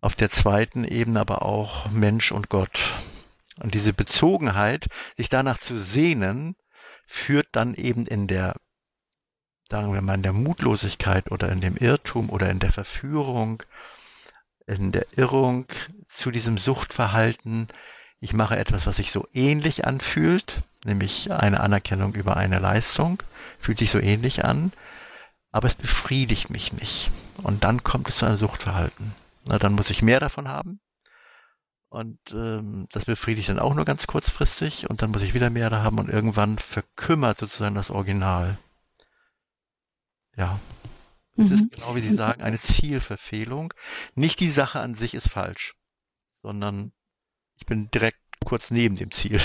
auf 0.00 0.14
der 0.14 0.30
zweiten 0.30 0.84
Ebene 0.84 1.20
aber 1.20 1.42
auch 1.42 1.90
Mensch 1.90 2.32
und 2.32 2.48
Gott. 2.48 2.94
Und 3.60 3.74
diese 3.74 3.92
Bezogenheit, 3.92 4.88
sich 5.16 5.28
danach 5.28 5.58
zu 5.58 5.78
sehnen, 5.78 6.56
führt 7.06 7.48
dann 7.52 7.74
eben 7.74 8.06
in 8.06 8.26
der, 8.26 8.54
sagen 9.70 9.92
wir 9.92 10.00
mal, 10.00 10.14
in 10.14 10.22
der 10.22 10.32
Mutlosigkeit 10.32 11.30
oder 11.30 11.50
in 11.50 11.60
dem 11.60 11.76
Irrtum 11.76 12.30
oder 12.30 12.50
in 12.50 12.58
der 12.58 12.72
Verführung, 12.72 13.62
in 14.66 14.92
der 14.92 15.06
Irrung 15.16 15.66
zu 16.08 16.30
diesem 16.30 16.58
Suchtverhalten. 16.58 17.68
Ich 18.20 18.32
mache 18.32 18.56
etwas, 18.56 18.86
was 18.86 18.96
sich 18.96 19.12
so 19.12 19.26
ähnlich 19.32 19.84
anfühlt, 19.84 20.62
nämlich 20.84 21.32
eine 21.32 21.60
Anerkennung 21.60 22.14
über 22.14 22.36
eine 22.36 22.58
Leistung, 22.58 23.22
fühlt 23.58 23.78
sich 23.78 23.90
so 23.90 23.98
ähnlich 23.98 24.44
an, 24.44 24.72
aber 25.52 25.66
es 25.66 25.74
befriedigt 25.74 26.50
mich 26.50 26.72
nicht. 26.72 27.10
Und 27.42 27.64
dann 27.64 27.82
kommt 27.82 28.08
es 28.08 28.18
zu 28.18 28.26
einem 28.26 28.38
Suchtverhalten. 28.38 29.14
Na, 29.46 29.58
dann 29.58 29.74
muss 29.74 29.90
ich 29.90 30.02
mehr 30.02 30.20
davon 30.20 30.48
haben. 30.48 30.80
Und 31.88 32.18
ähm, 32.32 32.88
das 32.90 33.04
befriedigt 33.04 33.48
dann 33.48 33.60
auch 33.60 33.74
nur 33.74 33.84
ganz 33.84 34.06
kurzfristig 34.06 34.90
und 34.90 35.02
dann 35.02 35.12
muss 35.12 35.22
ich 35.22 35.34
wieder 35.34 35.50
mehr 35.50 35.70
da 35.70 35.82
haben 35.82 35.98
und 35.98 36.08
irgendwann 36.08 36.58
verkümmert 36.58 37.38
sozusagen 37.38 37.76
das 37.76 37.90
Original. 37.90 38.58
Ja. 40.36 40.60
Es 41.36 41.48
mhm. 41.48 41.54
ist 41.54 41.70
genau 41.72 41.96
wie 41.96 42.00
Sie 42.00 42.14
sagen, 42.14 42.42
eine 42.42 42.58
Zielverfehlung. 42.58 43.74
Nicht 44.14 44.40
die 44.40 44.50
Sache 44.50 44.80
an 44.80 44.94
sich 44.94 45.14
ist 45.14 45.28
falsch, 45.28 45.74
sondern 46.42 46.92
ich 47.56 47.66
bin 47.66 47.90
direkt 47.90 48.18
kurz 48.44 48.70
neben 48.70 48.96
dem 48.96 49.10
Ziel. 49.10 49.40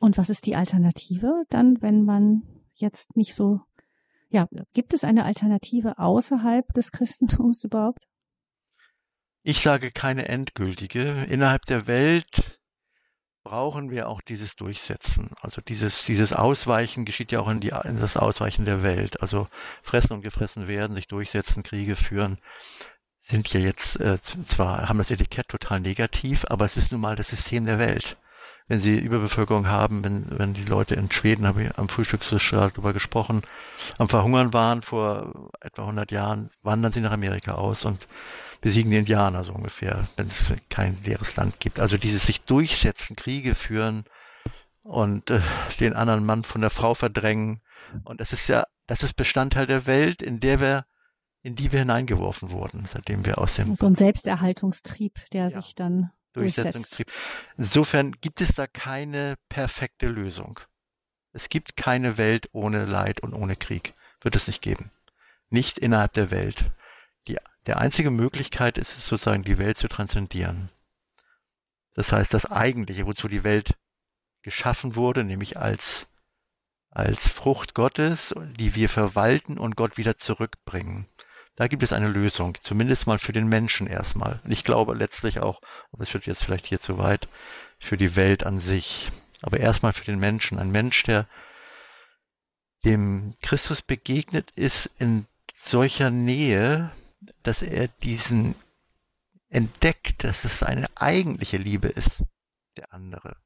Und 0.00 0.18
was 0.18 0.28
ist 0.28 0.46
die 0.46 0.56
Alternative 0.56 1.44
dann, 1.48 1.80
wenn 1.82 2.04
man 2.04 2.42
jetzt 2.74 3.16
nicht 3.16 3.34
so, 3.34 3.60
ja, 4.28 4.48
gibt 4.72 4.92
es 4.92 5.04
eine 5.04 5.24
Alternative 5.24 5.98
außerhalb 5.98 6.66
des 6.74 6.90
Christentums 6.90 7.64
überhaupt? 7.64 8.08
Ich 9.44 9.60
sage 9.60 9.90
keine 9.90 10.28
endgültige. 10.28 11.26
Innerhalb 11.28 11.62
der 11.62 11.86
Welt 11.86 12.60
brauchen 13.44 13.90
wir 13.90 14.08
auch 14.08 14.20
dieses 14.20 14.56
Durchsetzen. 14.56 15.30
Also 15.40 15.60
dieses, 15.60 16.04
dieses 16.04 16.32
Ausweichen 16.32 17.04
geschieht 17.04 17.32
ja 17.32 17.40
auch 17.40 17.48
in, 17.48 17.60
die, 17.60 17.72
in 17.84 17.98
das 18.00 18.16
Ausweichen 18.16 18.64
der 18.64 18.82
Welt. 18.82 19.20
Also 19.20 19.48
fressen 19.82 20.14
und 20.14 20.22
gefressen 20.22 20.68
werden, 20.68 20.94
sich 20.94 21.08
durchsetzen, 21.08 21.62
Kriege 21.62 21.96
führen, 21.96 22.38
sind 23.24 23.52
ja 23.52 23.60
jetzt 23.60 24.00
äh, 24.00 24.18
zwar, 24.20 24.88
haben 24.88 24.98
das 24.98 25.10
Etikett 25.10 25.48
total 25.48 25.80
negativ, 25.80 26.44
aber 26.48 26.64
es 26.64 26.76
ist 26.76 26.92
nun 26.92 27.00
mal 27.00 27.16
das 27.16 27.28
System 27.28 27.66
der 27.66 27.78
Welt 27.78 28.16
wenn 28.68 28.80
sie 28.80 28.98
Überbevölkerung 28.98 29.68
haben, 29.68 30.04
wenn, 30.04 30.26
wenn 30.38 30.54
die 30.54 30.64
Leute 30.64 30.94
in 30.94 31.10
Schweden, 31.10 31.46
habe 31.46 31.64
ich 31.64 31.78
am 31.78 31.88
Frühstückstisch 31.88 32.50
darüber 32.50 32.92
gesprochen, 32.92 33.42
am 33.98 34.08
Verhungern 34.08 34.52
waren 34.52 34.82
vor 34.82 35.50
etwa 35.60 35.82
100 35.82 36.10
Jahren, 36.10 36.50
wandern 36.62 36.92
sie 36.92 37.00
nach 37.00 37.12
Amerika 37.12 37.52
aus 37.52 37.84
und 37.84 38.06
besiegen 38.62 38.90
die 38.90 38.96
Indianer 38.96 39.44
so 39.44 39.52
ungefähr, 39.52 40.08
wenn 40.16 40.28
es 40.28 40.44
kein 40.70 40.96
leeres 41.04 41.36
Land 41.36 41.60
gibt. 41.60 41.78
Also 41.78 41.98
dieses 41.98 42.24
sich 42.24 42.42
durchsetzen, 42.42 43.16
Kriege 43.16 43.54
führen 43.54 44.04
und 44.82 45.30
äh, 45.30 45.40
den 45.80 45.92
anderen 45.92 46.24
Mann 46.24 46.44
von 46.44 46.62
der 46.62 46.70
Frau 46.70 46.94
verdrängen. 46.94 47.60
Und 48.04 48.20
das 48.20 48.32
ist 48.32 48.48
ja, 48.48 48.64
das 48.86 49.02
ist 49.02 49.14
Bestandteil 49.14 49.66
der 49.66 49.86
Welt, 49.86 50.22
in 50.22 50.40
der 50.40 50.60
wir 50.60 50.86
in 51.44 51.56
die 51.56 51.72
wir 51.72 51.80
hineingeworfen 51.80 52.52
wurden, 52.52 52.86
seitdem 52.86 53.26
wir 53.26 53.38
aus 53.38 53.56
dem 53.56 53.74
so 53.74 53.86
ein 53.86 53.96
Selbsterhaltungstrieb, 53.96 55.28
der 55.32 55.48
ja. 55.48 55.50
sich 55.50 55.74
dann 55.74 56.12
Durchsetzungstrieb. 56.34 57.10
Insofern 57.58 58.12
gibt 58.12 58.40
es 58.40 58.54
da 58.54 58.68
keine 58.68 59.34
perfekte 59.48 60.06
Lösung. 60.06 60.60
Es 61.32 61.48
gibt 61.48 61.76
keine 61.76 62.16
Welt 62.16 62.48
ohne 62.52 62.84
Leid 62.84 63.20
und 63.20 63.34
ohne 63.34 63.56
Krieg. 63.56 63.94
Wird 64.20 64.36
es 64.36 64.46
nicht 64.46 64.62
geben. 64.62 64.92
Nicht 65.50 65.78
innerhalb 65.78 66.12
der 66.12 66.30
Welt. 66.30 66.66
Die, 67.26 67.38
der 67.66 67.78
einzige 67.78 68.10
Möglichkeit 68.10 68.78
ist 68.78 68.96
es 68.96 69.06
sozusagen, 69.06 69.44
die 69.44 69.58
Welt 69.58 69.76
zu 69.76 69.88
transzendieren. 69.88 70.68
Das 71.94 72.12
heißt, 72.12 72.32
das 72.32 72.46
Eigentliche, 72.46 73.06
wozu 73.06 73.28
die 73.28 73.44
Welt 73.44 73.74
geschaffen 74.42 74.96
wurde, 74.96 75.24
nämlich 75.24 75.58
als, 75.58 76.08
als 76.90 77.28
Frucht 77.28 77.74
Gottes, 77.74 78.34
die 78.56 78.74
wir 78.74 78.88
verwalten 78.88 79.58
und 79.58 79.76
Gott 79.76 79.96
wieder 79.96 80.16
zurückbringen. 80.16 81.06
Da 81.54 81.68
gibt 81.68 81.82
es 81.82 81.92
eine 81.92 82.08
Lösung, 82.08 82.56
zumindest 82.62 83.06
mal 83.06 83.18
für 83.18 83.32
den 83.32 83.46
Menschen 83.46 83.86
erstmal. 83.86 84.40
Und 84.42 84.52
ich 84.52 84.64
glaube 84.64 84.94
letztlich 84.94 85.40
auch, 85.40 85.60
aber 85.92 86.02
es 86.02 86.14
wird 86.14 86.26
jetzt 86.26 86.44
vielleicht 86.44 86.66
hier 86.66 86.80
zu 86.80 86.98
weit, 86.98 87.28
für 87.78 87.96
die 87.96 88.16
Welt 88.16 88.44
an 88.44 88.58
sich. 88.58 89.10
Aber 89.42 89.60
erstmal 89.60 89.92
für 89.92 90.04
den 90.04 90.18
Menschen. 90.18 90.58
Ein 90.58 90.70
Mensch, 90.70 91.02
der 91.02 91.28
dem 92.84 93.34
Christus 93.42 93.82
begegnet 93.82 94.50
ist 94.52 94.90
in 94.98 95.26
solcher 95.54 96.10
Nähe, 96.10 96.90
dass 97.42 97.62
er 97.62 97.88
diesen 97.88 98.54
entdeckt, 99.48 100.24
dass 100.24 100.44
es 100.44 100.58
seine 100.60 100.86
eigentliche 100.94 101.56
Liebe 101.56 101.88
ist, 101.88 102.22
der 102.76 102.92
andere, 102.92 103.36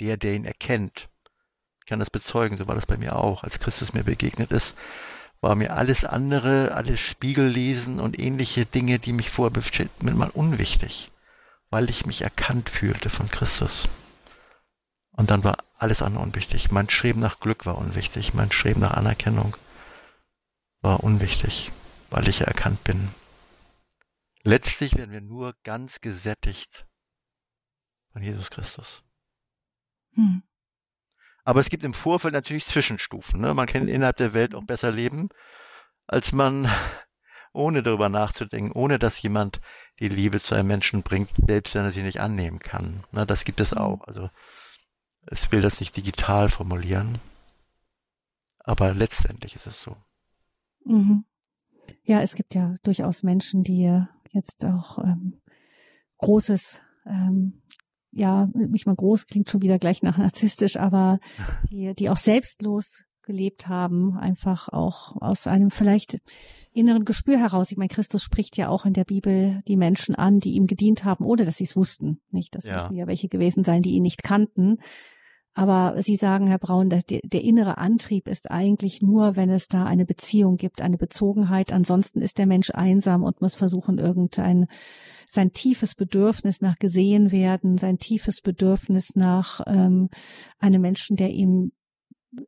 der, 0.00 0.16
der 0.16 0.34
ihn 0.34 0.44
erkennt. 0.44 1.08
Ich 1.80 1.86
kann 1.86 1.98
das 1.98 2.10
bezeugen, 2.10 2.58
so 2.58 2.66
war 2.66 2.74
das 2.74 2.86
bei 2.86 2.96
mir 2.96 3.16
auch, 3.16 3.42
als 3.42 3.58
Christus 3.58 3.92
mir 3.92 4.04
begegnet 4.04 4.50
ist 4.50 4.74
war 5.40 5.54
mir 5.54 5.76
alles 5.76 6.04
andere, 6.04 6.72
alles 6.74 7.00
Spiegellesen 7.00 8.00
und 8.00 8.18
ähnliche 8.18 8.66
Dinge, 8.66 8.98
die 8.98 9.12
mich 9.12 9.30
vorher 9.30 9.52
beschäftigten, 9.52 10.16
mal 10.16 10.30
unwichtig, 10.30 11.10
weil 11.70 11.90
ich 11.90 12.06
mich 12.06 12.22
erkannt 12.22 12.68
fühlte 12.68 13.10
von 13.10 13.30
Christus. 13.30 13.88
Und 15.12 15.30
dann 15.30 15.44
war 15.44 15.58
alles 15.78 16.02
andere 16.02 16.24
unwichtig. 16.24 16.70
Mein 16.70 16.90
Streben 16.90 17.20
nach 17.20 17.40
Glück 17.40 17.64
war 17.64 17.78
unwichtig. 17.78 18.34
Mein 18.34 18.52
Streben 18.52 18.80
nach 18.80 18.94
Anerkennung 18.94 19.56
war 20.82 21.02
unwichtig, 21.02 21.70
weil 22.10 22.28
ich 22.28 22.40
erkannt 22.42 22.82
bin. 22.84 23.08
Letztlich 24.42 24.96
werden 24.96 25.10
wir 25.10 25.20
nur 25.20 25.54
ganz 25.64 26.00
gesättigt 26.00 26.86
von 28.12 28.22
Jesus 28.22 28.50
Christus. 28.50 29.02
Hm. 30.14 30.42
Aber 31.44 31.60
es 31.60 31.68
gibt 31.68 31.84
im 31.84 31.94
Vorfeld 31.94 32.34
natürlich 32.34 32.66
Zwischenstufen. 32.66 33.40
Ne? 33.40 33.54
Man 33.54 33.66
kann 33.66 33.88
innerhalb 33.88 34.16
der 34.16 34.34
Welt 34.34 34.54
auch 34.54 34.64
besser 34.64 34.90
leben, 34.90 35.28
als 36.06 36.32
man 36.32 36.68
ohne 37.52 37.82
darüber 37.82 38.08
nachzudenken, 38.08 38.72
ohne 38.72 38.98
dass 38.98 39.20
jemand 39.22 39.60
die 40.00 40.08
Liebe 40.08 40.40
zu 40.40 40.54
einem 40.54 40.68
Menschen 40.68 41.02
bringt, 41.02 41.30
selbst 41.46 41.74
wenn 41.74 41.84
er 41.84 41.90
sie 41.90 42.02
nicht 42.02 42.20
annehmen 42.20 42.58
kann. 42.58 43.04
Ne? 43.12 43.26
Das 43.26 43.44
gibt 43.44 43.60
es 43.60 43.72
mhm. 43.72 43.78
auch. 43.78 44.00
Also 44.06 44.30
es 45.26 45.50
will 45.52 45.60
das 45.60 45.80
nicht 45.80 45.96
digital 45.96 46.48
formulieren, 46.50 47.18
aber 48.58 48.94
letztendlich 48.94 49.54
ist 49.56 49.66
es 49.66 49.82
so. 49.82 49.96
Mhm. 50.84 51.24
Ja, 52.04 52.20
es 52.20 52.34
gibt 52.34 52.54
ja 52.54 52.74
durchaus 52.82 53.22
Menschen, 53.22 53.62
die 53.62 54.02
jetzt 54.32 54.64
auch 54.64 54.98
ähm, 54.98 55.40
Großes 56.18 56.80
ähm, 57.06 57.62
ja, 58.16 58.48
nicht 58.54 58.86
mal 58.86 58.96
groß 58.96 59.26
klingt 59.26 59.50
schon 59.50 59.62
wieder 59.62 59.78
gleich 59.78 60.02
nach 60.02 60.16
narzisstisch, 60.16 60.76
aber 60.76 61.20
die, 61.70 61.94
die 61.94 62.08
auch 62.08 62.16
selbstlos 62.16 63.04
gelebt 63.22 63.68
haben, 63.68 64.16
einfach 64.16 64.68
auch 64.68 65.20
aus 65.20 65.46
einem 65.46 65.70
vielleicht 65.70 66.18
inneren 66.72 67.04
Gespür 67.04 67.38
heraus. 67.38 67.72
Ich 67.72 67.76
meine, 67.76 67.88
Christus 67.88 68.22
spricht 68.22 68.56
ja 68.56 68.68
auch 68.68 68.86
in 68.86 68.92
der 68.92 69.04
Bibel 69.04 69.62
die 69.66 69.76
Menschen 69.76 70.14
an, 70.14 70.38
die 70.38 70.52
ihm 70.52 70.66
gedient 70.66 71.04
haben, 71.04 71.24
ohne 71.24 71.44
dass 71.44 71.56
sie 71.56 71.64
es 71.64 71.76
wussten. 71.76 72.20
Nicht, 72.30 72.54
das 72.54 72.64
ja. 72.64 72.74
müssen 72.74 72.94
ja 72.94 73.06
welche 73.06 73.28
gewesen 73.28 73.64
sein, 73.64 73.82
die 73.82 73.90
ihn 73.90 74.02
nicht 74.02 74.22
kannten. 74.22 74.78
Aber 75.56 75.94
Sie 76.02 76.16
sagen, 76.16 76.48
Herr 76.48 76.58
Braun, 76.58 76.90
der, 76.90 77.00
der 77.08 77.40
innere 77.42 77.78
Antrieb 77.78 78.28
ist 78.28 78.50
eigentlich 78.50 79.00
nur, 79.00 79.36
wenn 79.36 79.48
es 79.48 79.68
da 79.68 79.86
eine 79.86 80.04
Beziehung 80.04 80.58
gibt, 80.58 80.82
eine 80.82 80.98
Bezogenheit. 80.98 81.72
Ansonsten 81.72 82.20
ist 82.20 82.36
der 82.36 82.44
Mensch 82.44 82.70
einsam 82.72 83.24
und 83.24 83.40
muss 83.40 83.54
versuchen, 83.54 83.96
irgendein 83.96 84.66
sein 85.26 85.52
tiefes 85.52 85.94
Bedürfnis 85.94 86.60
nach 86.60 86.76
gesehen 86.78 87.32
werden, 87.32 87.78
sein 87.78 87.96
tiefes 87.96 88.42
Bedürfnis 88.42 89.16
nach 89.16 89.62
ähm, 89.66 90.10
einem 90.58 90.82
Menschen, 90.82 91.16
der 91.16 91.30
ihm 91.30 91.72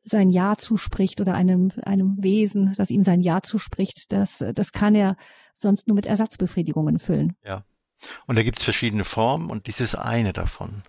sein 0.03 0.29
Ja 0.29 0.55
zuspricht 0.55 1.19
oder 1.19 1.33
einem, 1.33 1.71
einem 1.83 2.15
Wesen, 2.19 2.73
das 2.77 2.91
ihm 2.91 3.01
sein 3.01 3.21
Ja 3.21 3.41
zuspricht, 3.41 4.13
das, 4.13 4.45
das 4.53 4.71
kann 4.71 4.93
er 4.93 5.17
sonst 5.55 5.87
nur 5.87 5.95
mit 5.95 6.05
Ersatzbefriedigungen 6.05 6.99
füllen. 6.99 7.33
Ja. 7.43 7.65
Und 8.27 8.37
da 8.37 8.43
gibt 8.43 8.59
es 8.59 8.63
verschiedene 8.63 9.03
Formen 9.03 9.49
und 9.49 9.67
dies 9.67 9.81
ist 9.81 9.95
eine 9.95 10.33
davon. 10.33 10.83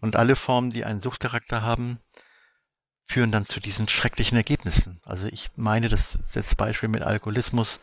Und 0.00 0.16
alle 0.16 0.36
Formen, 0.36 0.70
die 0.70 0.84
einen 0.84 1.00
Suchtcharakter 1.00 1.62
haben, 1.62 1.98
führen 3.06 3.30
dann 3.30 3.46
zu 3.46 3.60
diesen 3.60 3.88
schrecklichen 3.88 4.36
Ergebnissen. 4.36 5.00
Also 5.04 5.26
ich 5.28 5.50
meine, 5.56 5.88
dass 5.88 6.18
das 6.34 6.54
Beispiel 6.54 6.88
mit 6.88 7.02
Alkoholismus 7.02 7.80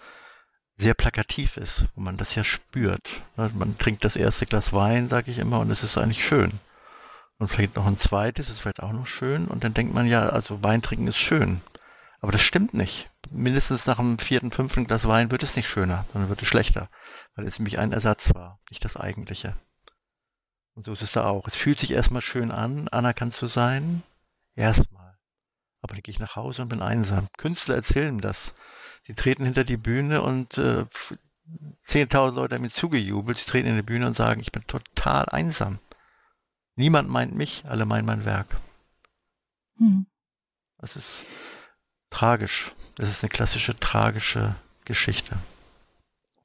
sehr 0.78 0.94
plakativ 0.96 1.58
ist, 1.58 1.86
wo 1.96 2.02
man 2.02 2.18
das 2.18 2.36
ja 2.36 2.44
spürt. 2.44 3.08
Man 3.36 3.78
trinkt 3.78 4.04
das 4.04 4.16
erste 4.16 4.46
Glas 4.46 4.74
Wein, 4.74 5.08
sage 5.08 5.32
ich 5.32 5.40
immer, 5.40 5.60
und 5.60 5.72
es 5.72 5.84
ist 5.84 5.98
eigentlich 5.98 6.26
schön. 6.26 6.52
Und 7.38 7.48
vielleicht 7.48 7.76
noch 7.76 7.86
ein 7.86 7.98
zweites, 7.98 8.50
ist 8.50 8.62
vielleicht 8.62 8.82
auch 8.82 8.92
noch 8.92 9.08
schön. 9.08 9.48
Und 9.48 9.64
dann 9.64 9.74
denkt 9.74 9.94
man 9.94 10.08
ja, 10.08 10.30
also 10.30 10.64
Wein 10.64 10.82
trinken 10.82 11.08
ist 11.08 11.18
schön. 11.18 11.62
Aber 12.24 12.32
das 12.32 12.42
stimmt 12.42 12.74
nicht. 12.74 13.12
Mindestens 13.32 13.86
nach 13.86 13.98
dem 13.98 14.18
vierten, 14.18 14.50
fünften 14.50 14.88
Glas 14.88 15.06
Wein 15.06 15.30
wird 15.30 15.44
es 15.44 15.58
nicht 15.58 15.68
schöner, 15.68 16.06
sondern 16.14 16.30
wird 16.30 16.42
es 16.42 16.48
schlechter, 16.48 16.88
weil 17.36 17.46
es 17.46 17.60
nämlich 17.60 17.80
ein 17.80 17.92
Ersatz 17.92 18.34
war, 18.34 18.62
nicht 18.70 18.86
das 18.86 18.96
eigentliche. 18.96 19.58
Und 20.74 20.86
so 20.86 20.94
ist 20.94 21.02
es 21.02 21.12
da 21.12 21.26
auch. 21.26 21.50
Es 21.50 21.58
fühlt 21.58 21.80
sich 21.80 21.92
erstmal 21.92 22.22
schön 22.22 22.50
an, 22.50 22.88
anerkannt 22.88 23.34
zu 23.34 23.48
sein. 23.48 24.04
Erstmal. 24.56 25.20
Aber 25.82 25.96
dann 25.96 26.02
gehe 26.02 26.14
ich 26.14 26.20
nach 26.20 26.38
Hause 26.38 26.62
und 26.62 26.70
bin 26.70 26.82
einsam. 26.82 27.28
Künstler 27.38 27.76
erzählen 27.76 28.22
das. 28.22 28.56
Sie 29.06 29.16
treten 29.16 29.44
hinter 29.44 29.66
die 29.66 29.76
Bühne 29.76 30.22
und 30.22 30.58
äh, 30.58 30.86
10.000 31.88 32.36
Leute 32.36 32.56
haben 32.56 32.62
mir 32.62 32.70
zugejubelt. 32.70 33.38
Sie 33.38 33.52
treten 33.52 33.68
in 33.68 33.76
die 33.76 33.82
Bühne 33.82 34.08
und 34.08 34.16
sagen, 34.16 34.40
ich 34.40 34.54
bin 34.54 34.66
total 34.66 35.26
einsam. 35.26 35.80
Niemand 36.78 37.10
meint 37.10 37.36
mich, 37.36 37.66
alle 37.66 37.84
meinen 37.84 38.06
mein 38.06 38.24
Werk. 38.24 38.48
Hm. 39.78 40.06
Das 40.78 40.96
ist 40.96 41.26
tragisch. 42.14 42.72
Das 42.96 43.10
ist 43.10 43.24
eine 43.24 43.30
klassische 43.30 43.76
tragische 43.76 44.56
Geschichte. 44.86 45.38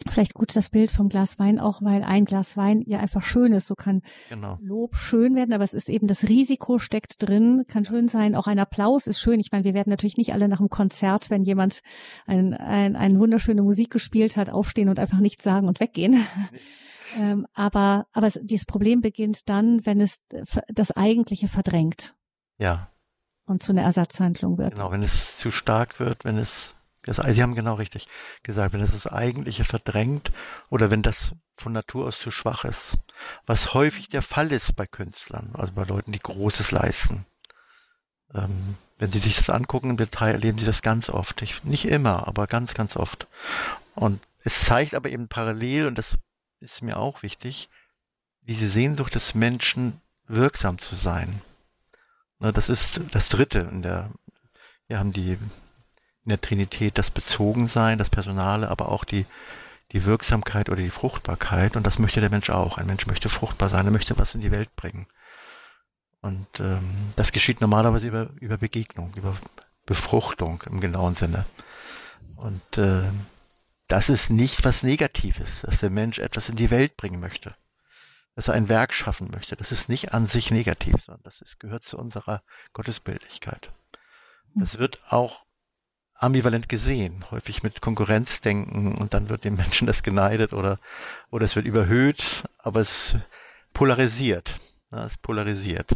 Vielleicht 0.09 0.35
gut 0.35 0.55
das 0.55 0.71
Bild 0.71 0.93
vom 0.93 1.09
Glas 1.09 1.41
Wein 1.41 1.59
auch, 1.59 1.83
weil 1.83 2.05
ein 2.05 2.25
Glas 2.25 2.57
Wein 2.57 2.83
ja 2.87 3.01
einfach 3.01 3.23
schön 3.25 3.53
ist. 3.53 3.67
So 3.67 3.75
kann 3.75 4.03
genau. 4.29 4.57
Lob 4.63 4.95
schön 4.95 5.35
werden, 5.35 5.53
aber 5.53 5.65
es 5.65 5.75
ist 5.75 5.91
eben 5.91 6.07
das 6.07 6.29
Risiko 6.29 6.79
steckt 6.79 7.21
drin, 7.21 7.65
kann 7.67 7.85
schön 7.85 8.07
sein. 8.07 8.37
Auch 8.37 8.47
ein 8.47 8.61
Applaus 8.61 9.09
ist 9.09 9.19
schön. 9.19 9.41
Ich 9.41 9.51
meine, 9.51 9.65
wir 9.65 9.75
werden 9.75 9.91
natürlich 9.91 10.17
nicht 10.17 10.33
alle 10.33 10.49
nach 10.49 10.61
einem 10.61 10.71
Konzert, 10.71 11.31
wenn 11.31 11.43
jemand 11.43 11.83
ein, 12.27 12.55
ein, 12.55 12.95
eine 12.95 13.19
wunderschöne 13.19 13.63
Musik 13.63 13.91
gespielt 13.91 14.37
hat, 14.37 14.51
aufstehen 14.51 14.89
und 14.89 15.01
einfach 15.01 15.19
nichts 15.19 15.43
sagen 15.45 15.69
und 15.69 15.81
weggehen. 15.81 16.25
Ähm, 17.17 17.47
aber 17.55 18.07
aber 18.13 18.29
dieses 18.29 18.67
Problem 18.67 19.01
beginnt 19.01 19.49
dann, 19.49 19.87
wenn 19.87 19.99
es 19.99 20.27
das 20.69 20.91
Eigentliche 20.91 21.49
verdrängt. 21.49 22.15
Ja. 22.59 22.91
Und 23.49 23.63
zu 23.63 23.73
einer 23.73 23.83
Ersatzhandlung 23.83 24.59
wird. 24.59 24.75
Genau, 24.75 24.93
wenn 24.93 25.03
es 25.03 25.39
zu 25.39 25.51
stark 25.51 25.99
wird, 26.01 26.25
wenn 26.25 26.37
es 26.37 26.75
das, 27.05 27.17
Sie 27.17 27.43
haben 27.43 27.55
genau 27.55 27.75
richtig 27.75 28.07
gesagt, 28.43 28.75
wenn 28.75 28.83
es 28.83 28.93
das 28.93 29.07
Eigentliche 29.07 29.65
verdrängt 29.65 30.31
oder 30.69 30.91
wenn 30.91 31.03
das 31.03 31.33
von 31.57 31.73
Natur 31.73 32.07
aus 32.07 32.19
zu 32.19 32.31
schwach 32.31 32.65
ist. 32.65 32.99
Was 33.47 33.73
häufig 33.73 34.11
der 34.11 34.21
Fall 34.21 34.53
ist 34.53 34.77
bei 34.77 34.87
Künstlern, 34.87 35.51
also 35.55 35.73
bei 35.73 35.85
Leuten, 35.85 36.13
die 36.13 36.19
Großes 36.19 36.71
leisten. 36.71 37.25
Ähm, 38.35 38.77
wenn 38.99 39.11
Sie 39.11 39.21
sich 39.21 39.37
das 39.37 39.49
angucken 39.49 39.91
im 39.91 39.97
Detail, 39.97 40.33
erleben 40.33 40.59
Sie 40.59 40.67
das 40.67 40.83
ganz 40.83 41.09
oft. 41.09 41.41
Ich, 41.41 41.65
nicht 41.65 41.87
immer, 41.87 42.29
aber 42.29 42.47
ganz, 42.47 42.75
ganz 42.75 42.97
oft. 42.97 43.27
Und 43.95 44.21
es 44.45 44.67
zeigt 44.67 44.95
aber 44.95 45.09
eben 45.09 45.29
parallel, 45.29 45.87
und 45.87 45.97
das 45.97 46.19
ist 46.61 46.83
mir 46.83 46.99
auch 46.99 47.23
wichtig, 47.23 47.71
diese 48.43 48.69
Sehnsucht 48.69 49.15
des 49.15 49.35
Menschen, 49.35 50.01
wirksam 50.27 50.79
zu 50.79 50.95
sein. 50.95 51.41
Na, 52.39 52.53
das 52.53 52.69
ist 52.69 53.01
das 53.13 53.29
Dritte 53.29 53.61
in 53.61 53.83
der, 53.83 54.11
wir 54.87 54.99
haben 54.99 55.13
die 55.13 55.33
in 55.33 56.31
der 56.31 56.41
Trinität 56.41 56.99
das 56.99 57.11
Bezogensein, 57.11 57.99
das 57.99 58.11
Personale, 58.11 58.69
aber 58.69 58.91
auch 58.91 59.05
die, 59.05 59.27
die 59.93 60.05
Wirksamkeit 60.05 60.69
oder 60.69 60.83
die 60.83 60.91
Fruchtbarkeit. 60.91 61.75
Und 61.77 61.87
das 61.87 61.99
möchte 61.99 62.21
der 62.21 62.31
Mensch 62.31 62.51
auch. 62.51 62.79
Ein 62.79 62.87
Mensch 62.87 63.07
möchte 63.07 63.29
fruchtbar 63.29 63.71
sein, 63.71 63.87
er 63.87 63.93
möchte 63.93 64.19
was 64.19 64.35
in 64.35 64.41
die 64.41 64.51
Welt 64.51 64.75
bringen. 64.77 65.07
Und 66.21 66.61
ähm, 66.61 67.13
das 67.17 67.33
geschieht 67.33 67.61
normalerweise 67.61 68.09
über, 68.09 68.31
über 68.41 68.59
Begegnung, 68.59 69.15
über 69.15 69.37
Befruchtung 69.87 70.63
im 70.67 70.81
genauen 70.81 71.15
Sinne. 71.15 71.45
Und 72.37 72.79
äh, 72.79 73.03
das 73.87 74.09
ist 74.11 74.31
nicht 74.31 74.65
was 74.65 74.83
Negatives, 74.83 75.63
dass 75.63 75.81
der 75.81 75.91
Mensch 75.91 76.19
etwas 76.19 76.49
in 76.49 76.57
die 76.57 76.71
Welt 76.71 76.97
bringen 76.97 77.21
möchte, 77.21 77.55
dass 78.39 78.47
er 78.47 78.55
ein 78.55 78.69
Werk 78.69 78.95
schaffen 78.95 79.33
möchte. 79.33 79.57
Das 79.57 79.73
ist 79.73 79.89
nicht 79.89 80.15
an 80.15 80.29
sich 80.29 80.53
negativ, 80.53 80.95
sondern 81.05 81.25
das 81.25 81.41
ist, 81.41 81.59
gehört 81.59 81.83
zu 81.83 81.99
unserer 81.99 82.41
Gottesbildlichkeit. 82.73 83.73
Das 84.55 84.79
wird 84.79 85.01
auch 85.09 85.45
ambivalent 86.15 86.69
gesehen, 86.69 87.25
häufig 87.33 87.65
mit 87.65 87.81
Konkurrenzdenken 87.81 88.95
und 88.95 89.13
dann 89.13 89.29
wird 89.29 89.43
dem 89.43 89.57
Menschen 89.57 89.89
das 89.89 90.05
geneidet 90.05 90.53
oder, 90.53 90.79
oder 91.33 91.47
es 91.47 91.57
wird 91.57 91.67
überhöht, 91.67 92.45
aber 92.59 92.79
es 92.79 93.17
polarisiert. 93.75 94.55
Ja, 94.93 95.07
es 95.07 95.19
polarisiert. 95.19 95.91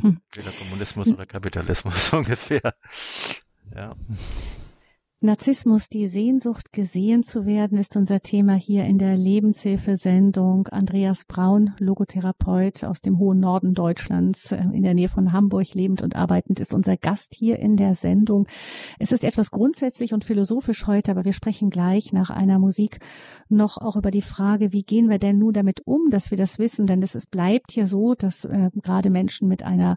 Hm. 0.00 0.20
Kommunismus 0.58 1.06
oder 1.06 1.24
Kapitalismus 1.24 2.12
ungefähr. 2.14 2.74
Ja. 3.72 3.94
Narzissmus, 5.20 5.88
die 5.88 6.06
Sehnsucht, 6.06 6.72
gesehen 6.72 7.24
zu 7.24 7.44
werden, 7.44 7.76
ist 7.76 7.96
unser 7.96 8.20
Thema 8.20 8.54
hier 8.54 8.84
in 8.84 8.98
der 8.98 9.16
Lebenshilfesendung. 9.16 10.68
Andreas 10.68 11.24
Braun, 11.24 11.74
Logotherapeut 11.80 12.84
aus 12.84 13.00
dem 13.00 13.18
hohen 13.18 13.40
Norden 13.40 13.74
Deutschlands, 13.74 14.52
äh, 14.52 14.62
in 14.72 14.84
der 14.84 14.94
Nähe 14.94 15.08
von 15.08 15.32
Hamburg 15.32 15.74
lebend 15.74 16.02
und 16.02 16.14
arbeitend, 16.14 16.60
ist 16.60 16.72
unser 16.72 16.96
Gast 16.96 17.34
hier 17.34 17.58
in 17.58 17.74
der 17.74 17.96
Sendung. 17.96 18.46
Es 19.00 19.10
ist 19.10 19.24
etwas 19.24 19.50
grundsätzlich 19.50 20.14
und 20.14 20.24
philosophisch 20.24 20.86
heute, 20.86 21.10
aber 21.10 21.24
wir 21.24 21.32
sprechen 21.32 21.70
gleich 21.70 22.12
nach 22.12 22.30
einer 22.30 22.60
Musik 22.60 23.00
noch 23.48 23.78
auch 23.78 23.96
über 23.96 24.12
die 24.12 24.22
Frage, 24.22 24.72
wie 24.72 24.84
gehen 24.84 25.10
wir 25.10 25.18
denn 25.18 25.38
nun 25.38 25.52
damit 25.52 25.80
um, 25.84 26.10
dass 26.10 26.30
wir 26.30 26.38
das 26.38 26.60
wissen? 26.60 26.86
Denn 26.86 27.02
es 27.02 27.26
bleibt 27.26 27.72
ja 27.72 27.86
so, 27.86 28.14
dass 28.14 28.44
äh, 28.44 28.70
gerade 28.80 29.10
Menschen 29.10 29.48
mit 29.48 29.64
einer 29.64 29.96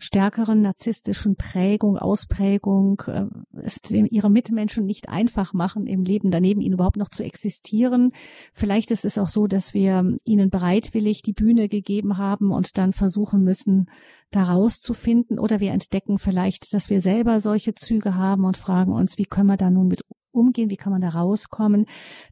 stärkeren 0.00 0.60
narzisstischen 0.60 1.36
Prägung, 1.36 1.96
Ausprägung, 1.98 3.00
äh, 3.06 3.26
ist 3.62 3.92
ihre 3.92 4.39
Mitmenschen 4.40 4.86
nicht 4.86 5.10
einfach 5.10 5.52
machen 5.52 5.86
im 5.86 6.02
Leben, 6.02 6.30
daneben 6.30 6.62
ihnen 6.62 6.74
überhaupt 6.74 6.96
noch 6.96 7.10
zu 7.10 7.22
existieren. 7.22 8.12
Vielleicht 8.54 8.90
ist 8.90 9.04
es 9.04 9.18
auch 9.18 9.28
so, 9.28 9.46
dass 9.46 9.74
wir 9.74 10.16
ihnen 10.24 10.48
bereitwillig 10.48 11.20
die 11.22 11.34
Bühne 11.34 11.68
gegeben 11.68 12.16
haben 12.16 12.52
und 12.52 12.78
dann 12.78 12.94
versuchen 12.94 13.44
müssen, 13.44 13.90
da 14.30 14.44
rauszufinden. 14.44 15.38
Oder 15.38 15.60
wir 15.60 15.72
entdecken 15.72 16.18
vielleicht, 16.18 16.72
dass 16.72 16.88
wir 16.88 17.02
selber 17.02 17.40
solche 17.40 17.74
Züge 17.74 18.14
haben 18.14 18.44
und 18.44 18.56
fragen 18.56 18.92
uns, 18.92 19.18
wie 19.18 19.26
können 19.26 19.48
wir 19.48 19.58
da 19.58 19.68
nun 19.68 19.88
mit 19.88 20.02
umgehen, 20.32 20.70
wie 20.70 20.76
kann 20.76 20.92
man 20.92 21.02
da 21.02 21.10
rauskommen. 21.10 21.84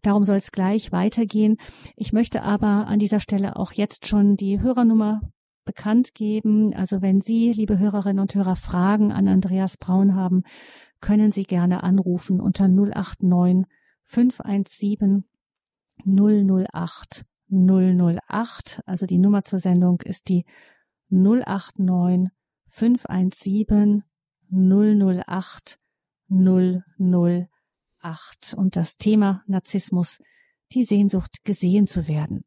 Darum 0.03 0.25
soll 0.25 0.37
es 0.37 0.53
gleich 0.53 0.93
weitergehen. 0.93 1.57
Ich 1.97 2.13
möchte 2.13 2.43
aber 2.43 2.87
an 2.87 2.99
dieser 2.99 3.21
Stelle 3.21 3.57
auch 3.57 3.73
jetzt 3.73 4.07
schon 4.07 4.37
die 4.37 4.61
Hörernummer 4.61 5.21
bekannt 5.69 6.15
geben. 6.15 6.73
Also 6.75 7.03
wenn 7.03 7.21
Sie, 7.21 7.53
liebe 7.53 7.79
Hörerinnen 7.79 8.21
und 8.21 8.35
Hörer, 8.35 8.57
Fragen 8.57 9.13
an 9.13 9.29
Andreas 9.29 9.77
Braun 9.77 10.15
haben, 10.15 10.43
können 11.01 11.31
Sie 11.31 11.45
gerne 11.45 11.83
anrufen 11.83 12.41
unter 12.41 12.69
089 12.69 13.67
517 14.05 15.25
008 16.05 17.25
008. 17.51 18.83
Also 18.87 19.07
die 19.07 19.19
Nummer 19.19 19.43
zur 19.45 19.59
Sendung 19.59 20.01
ist 20.03 20.29
die 20.29 20.45
089 21.11 22.31
517 22.67 24.05
008 24.51 25.79
008. 26.31 27.49
Und 28.57 28.77
das 28.77 28.97
Thema 28.97 29.43
Narzissmus, 29.47 30.23
die 30.73 30.85
Sehnsucht 30.85 31.45
gesehen 31.45 31.87
zu 31.87 32.09
werden. 32.09 32.45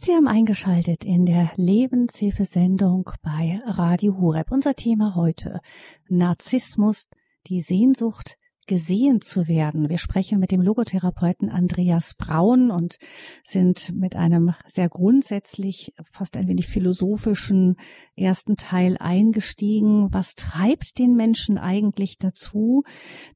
Sie 0.00 0.12
haben 0.12 0.28
eingeschaltet 0.28 1.04
in 1.04 1.26
der 1.26 1.50
Lebenshilfesendung 1.56 3.10
bei 3.20 3.60
Radio 3.66 4.16
Hureb. 4.16 4.52
Unser 4.52 4.74
Thema 4.74 5.16
heute 5.16 5.60
Narzissmus, 6.08 7.08
die 7.48 7.60
Sehnsucht 7.60 8.38
gesehen 8.68 9.20
zu 9.20 9.48
werden. 9.48 9.88
Wir 9.88 9.98
sprechen 9.98 10.38
mit 10.38 10.52
dem 10.52 10.60
Logotherapeuten 10.62 11.48
Andreas 11.48 12.14
Braun 12.14 12.70
und 12.70 12.98
sind 13.42 13.92
mit 13.96 14.14
einem 14.14 14.54
sehr 14.66 14.88
grundsätzlich, 14.88 15.92
fast 16.12 16.36
ein 16.36 16.46
wenig 16.46 16.68
philosophischen 16.68 17.76
ersten 18.14 18.54
Teil 18.54 18.96
eingestiegen. 19.00 20.12
Was 20.12 20.34
treibt 20.36 21.00
den 21.00 21.16
Menschen 21.16 21.58
eigentlich 21.58 22.18
dazu, 22.18 22.84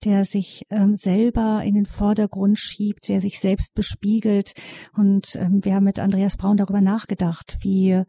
der 0.04 0.24
sich 0.24 0.66
ähm, 0.70 0.94
selber 0.94 1.62
in 1.64 1.74
den 1.74 1.86
Vordergrund 1.86 2.58
schiebt, 2.58 3.08
der 3.08 3.20
sich 3.20 3.40
selbst 3.40 3.74
bespiegelt? 3.74 4.54
Und 4.94 5.34
ähm, 5.36 5.64
wir 5.64 5.74
haben 5.74 5.84
mit 5.84 5.98
Andreas 5.98 6.36
Braun 6.36 6.56
darüber 6.56 6.80
nachgedacht, 6.80 7.56
wie 7.62 8.04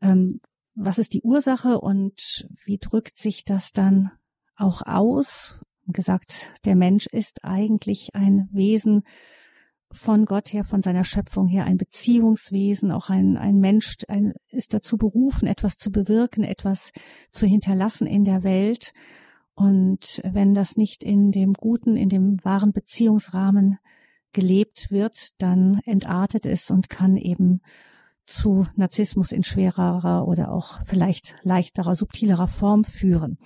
ähm, 0.00 0.40
was 0.74 0.98
ist 0.98 1.14
die 1.14 1.22
Ursache 1.22 1.80
und 1.80 2.48
wie 2.64 2.78
drückt 2.78 3.16
sich 3.16 3.44
das 3.44 3.70
dann 3.70 4.10
auch 4.56 4.82
aus? 4.82 5.60
Gesagt, 5.86 6.50
der 6.64 6.76
Mensch 6.76 7.06
ist 7.06 7.44
eigentlich 7.44 8.10
ein 8.14 8.48
Wesen 8.52 9.02
von 9.90 10.24
Gott 10.24 10.52
her, 10.52 10.64
von 10.64 10.82
seiner 10.82 11.04
Schöpfung 11.04 11.46
her, 11.46 11.64
ein 11.64 11.76
Beziehungswesen, 11.76 12.90
auch 12.90 13.10
ein, 13.10 13.36
ein 13.36 13.58
Mensch 13.58 13.96
ein, 14.08 14.34
ist 14.48 14.74
dazu 14.74 14.96
berufen, 14.96 15.46
etwas 15.46 15.76
zu 15.76 15.90
bewirken, 15.90 16.42
etwas 16.44 16.92
zu 17.30 17.46
hinterlassen 17.46 18.06
in 18.06 18.24
der 18.24 18.42
Welt. 18.42 18.92
Und 19.54 20.20
wenn 20.24 20.52
das 20.52 20.76
nicht 20.76 21.04
in 21.04 21.30
dem 21.30 21.52
guten, 21.52 21.96
in 21.96 22.08
dem 22.08 22.44
wahren 22.44 22.72
Beziehungsrahmen 22.72 23.78
gelebt 24.32 24.90
wird, 24.90 25.28
dann 25.38 25.80
entartet 25.84 26.44
es 26.44 26.70
und 26.70 26.90
kann 26.90 27.16
eben 27.16 27.60
zu 28.26 28.66
Narzissmus 28.76 29.32
in 29.32 29.42
schwererer 29.42 30.26
oder 30.26 30.52
auch 30.52 30.80
vielleicht 30.84 31.36
leichterer, 31.42 31.94
subtilerer 31.94 32.48
Form 32.48 32.84
führen. 32.84 33.38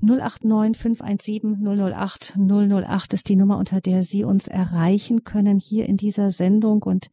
089 0.00 0.80
517 0.80 1.64
008 1.64 2.36
008 2.38 3.12
ist 3.14 3.28
die 3.28 3.36
Nummer, 3.36 3.58
unter 3.58 3.80
der 3.80 4.02
Sie 4.02 4.24
uns 4.24 4.48
erreichen 4.48 5.24
können 5.24 5.58
hier 5.58 5.86
in 5.86 5.96
dieser 5.96 6.30
Sendung. 6.30 6.82
Und 6.82 7.08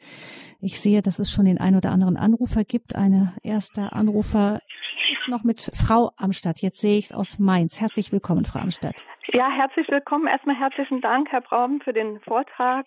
ich 0.59 0.79
sehe, 0.79 1.01
dass 1.01 1.19
es 1.19 1.31
schon 1.31 1.45
den 1.45 1.59
ein 1.59 1.75
oder 1.75 1.91
anderen 1.91 2.17
Anrufer 2.17 2.63
gibt. 2.63 2.95
Eine 2.95 3.33
erste 3.43 3.93
Anrufer 3.93 4.59
ist 5.11 5.27
noch 5.27 5.43
mit 5.43 5.71
Frau 5.73 6.11
Amstadt. 6.17 6.61
Jetzt 6.61 6.79
sehe 6.79 6.97
ich 6.97 7.05
es 7.05 7.13
aus 7.13 7.39
Mainz. 7.39 7.81
Herzlich 7.81 8.11
willkommen, 8.11 8.45
Frau 8.45 8.59
Amstadt. 8.59 8.95
Ja, 9.33 9.49
herzlich 9.49 9.87
willkommen. 9.89 10.27
Erstmal 10.27 10.55
herzlichen 10.55 10.99
Dank, 11.01 11.31
Herr 11.31 11.41
Braun, 11.41 11.81
für 11.83 11.93
den 11.93 12.19
Vortrag. 12.21 12.85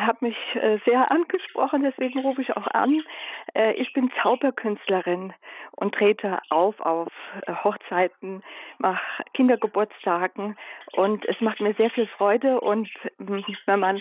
Hat 0.00 0.22
mich 0.22 0.36
äh, 0.54 0.78
sehr 0.86 1.10
angesprochen, 1.10 1.82
deswegen 1.82 2.20
rufe 2.20 2.40
ich 2.40 2.56
auch 2.56 2.66
an. 2.68 3.02
Äh, 3.54 3.74
ich 3.74 3.92
bin 3.92 4.10
Zauberkünstlerin 4.22 5.34
und 5.72 5.94
trete 5.94 6.38
auf 6.48 6.80
auf 6.80 7.12
äh, 7.46 7.52
Hochzeiten, 7.52 8.42
mache 8.78 9.00
Kindergeburtstagen 9.34 10.56
und 10.92 11.28
es 11.28 11.38
macht 11.40 11.60
mir 11.60 11.74
sehr 11.74 11.90
viel 11.90 12.06
Freude 12.06 12.60
und 12.60 12.88
hm, 13.18 13.44
wenn 13.66 13.80
man 13.80 14.00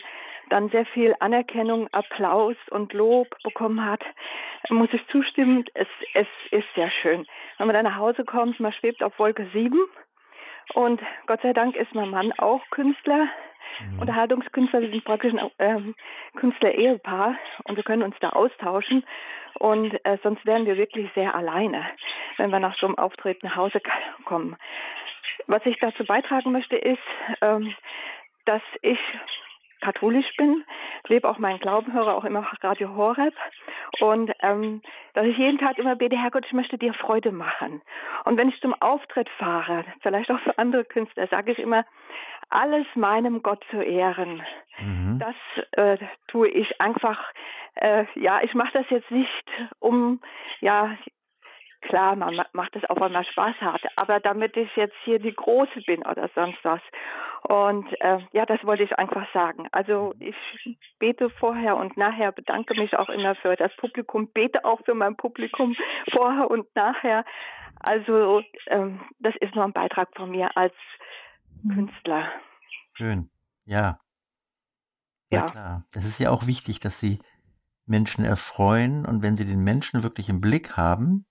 dann 0.49 0.69
sehr 0.69 0.85
viel 0.85 1.15
Anerkennung, 1.19 1.87
Applaus 1.91 2.55
und 2.71 2.93
Lob 2.93 3.27
bekommen 3.43 3.85
hat, 3.85 4.01
muss 4.69 4.89
ich 4.93 5.05
zustimmen, 5.07 5.65
es, 5.73 5.87
es 6.13 6.27
ist 6.51 6.67
sehr 6.75 6.89
schön. 6.89 7.25
Wenn 7.57 7.67
man 7.67 7.75
dann 7.75 7.85
nach 7.85 7.97
Hause 7.97 8.23
kommt, 8.23 8.59
man 8.59 8.73
schwebt 8.73 9.03
auf 9.03 9.17
Wolke 9.19 9.47
7 9.53 9.77
und 10.73 11.01
Gott 11.25 11.41
sei 11.41 11.53
Dank 11.53 11.75
ist 11.75 11.93
mein 11.95 12.09
Mann 12.09 12.31
auch 12.33 12.61
Künstler, 12.69 13.27
mhm. 13.79 13.99
Unterhaltungskünstler. 13.99 14.81
Wir 14.81 14.89
sind 14.89 15.03
praktisch 15.03 15.33
ein 15.33 15.51
ähm, 15.59 15.95
Künstler-Ehepaar 16.35 17.35
und 17.65 17.75
wir 17.75 17.83
können 17.83 18.03
uns 18.03 18.15
da 18.19 18.29
austauschen. 18.29 19.05
Und 19.59 19.93
äh, 20.05 20.17
sonst 20.23 20.45
wären 20.45 20.65
wir 20.65 20.77
wirklich 20.77 21.09
sehr 21.15 21.35
alleine, 21.35 21.85
wenn 22.37 22.51
wir 22.51 22.59
nach 22.59 22.77
so 22.77 22.85
einem 22.85 22.97
Auftritt 22.97 23.43
nach 23.43 23.55
Hause 23.55 23.81
kommen. 24.25 24.55
Was 25.47 25.65
ich 25.65 25.77
dazu 25.79 26.05
beitragen 26.05 26.51
möchte, 26.51 26.75
ist, 26.75 26.99
ähm, 27.41 27.73
dass 28.45 28.61
ich 28.81 28.99
katholisch 29.81 30.35
bin, 30.37 30.63
lebe 31.07 31.27
auch 31.27 31.37
meinen 31.37 31.59
Glauben, 31.59 31.93
höre 31.93 32.15
auch 32.15 32.25
immer 32.25 32.47
Radio 32.61 32.95
Horeb 32.95 33.33
und 33.99 34.31
ähm, 34.41 34.81
dass 35.13 35.25
ich 35.25 35.37
jeden 35.37 35.57
Tag 35.57 35.77
immer 35.77 35.95
bete, 35.95 36.17
Herrgott, 36.17 36.45
ich 36.45 36.53
möchte 36.53 36.77
dir 36.77 36.93
Freude 36.93 37.31
machen. 37.31 37.81
Und 38.25 38.37
wenn 38.37 38.49
ich 38.49 38.59
zum 38.61 38.73
Auftritt 38.81 39.29
fahre, 39.37 39.85
vielleicht 40.01 40.29
auch 40.31 40.39
für 40.39 40.57
andere 40.57 40.85
Künstler, 40.85 41.27
sage 41.27 41.51
ich 41.51 41.59
immer, 41.59 41.85
alles 42.49 42.85
meinem 42.95 43.43
Gott 43.43 43.63
zu 43.69 43.81
ehren. 43.81 44.41
Mhm. 44.79 45.19
Das 45.19 45.35
äh, 45.71 45.97
tue 46.27 46.49
ich 46.49 46.81
einfach, 46.81 47.19
äh, 47.75 48.05
ja, 48.15 48.41
ich 48.41 48.53
mache 48.53 48.73
das 48.73 48.89
jetzt 48.89 49.11
nicht, 49.11 49.45
um 49.79 50.19
ja 50.59 50.95
Klar, 51.81 52.15
man 52.15 52.41
macht 52.53 52.75
das 52.75 52.83
auch, 52.89 52.99
weil 52.99 53.09
man 53.09 53.23
Spaß 53.23 53.55
hat, 53.61 53.81
aber 53.95 54.19
damit 54.19 54.57
ich 54.57 54.69
jetzt 54.75 54.95
hier 55.05 55.17
die 55.17 55.33
Große 55.33 55.81
bin 55.85 56.05
oder 56.05 56.29
sonst 56.35 56.59
was. 56.63 56.81
Und 57.43 57.87
äh, 58.01 58.19
ja, 58.33 58.45
das 58.45 58.63
wollte 58.65 58.83
ich 58.83 58.99
einfach 58.99 59.25
sagen. 59.33 59.67
Also 59.71 60.13
ich 60.19 60.35
bete 60.99 61.29
vorher 61.29 61.77
und 61.77 61.95
nachher, 61.95 62.33
bedanke 62.33 62.75
mich 62.75 62.97
auch 62.97 63.07
immer 63.07 63.35
für 63.35 63.55
das 63.55 63.73
Publikum, 63.77 64.27
bete 64.33 64.65
auch 64.65 64.83
für 64.83 64.93
mein 64.93 65.15
Publikum 65.15 65.75
vorher 66.11 66.51
und 66.51 66.67
nachher. 66.75 67.23
Also 67.79 68.41
ähm, 68.67 68.99
das 69.19 69.35
ist 69.39 69.55
nur 69.55 69.63
ein 69.63 69.73
Beitrag 69.73 70.09
von 70.15 70.31
mir 70.31 70.55
als 70.57 70.73
mhm. 71.63 71.75
Künstler. 71.75 72.29
Schön, 72.93 73.29
ja. 73.65 73.99
Ja, 75.31 75.39
ja. 75.39 75.45
klar. 75.45 75.85
Es 75.93 76.05
ist 76.05 76.19
ja 76.19 76.31
auch 76.31 76.45
wichtig, 76.45 76.79
dass 76.79 76.99
Sie 76.99 77.19
Menschen 77.85 78.25
erfreuen 78.25 79.05
und 79.05 79.23
wenn 79.23 79.37
Sie 79.37 79.45
den 79.45 79.63
Menschen 79.63 80.03
wirklich 80.03 80.27
im 80.27 80.41
Blick 80.41 80.75
haben, 80.75 81.25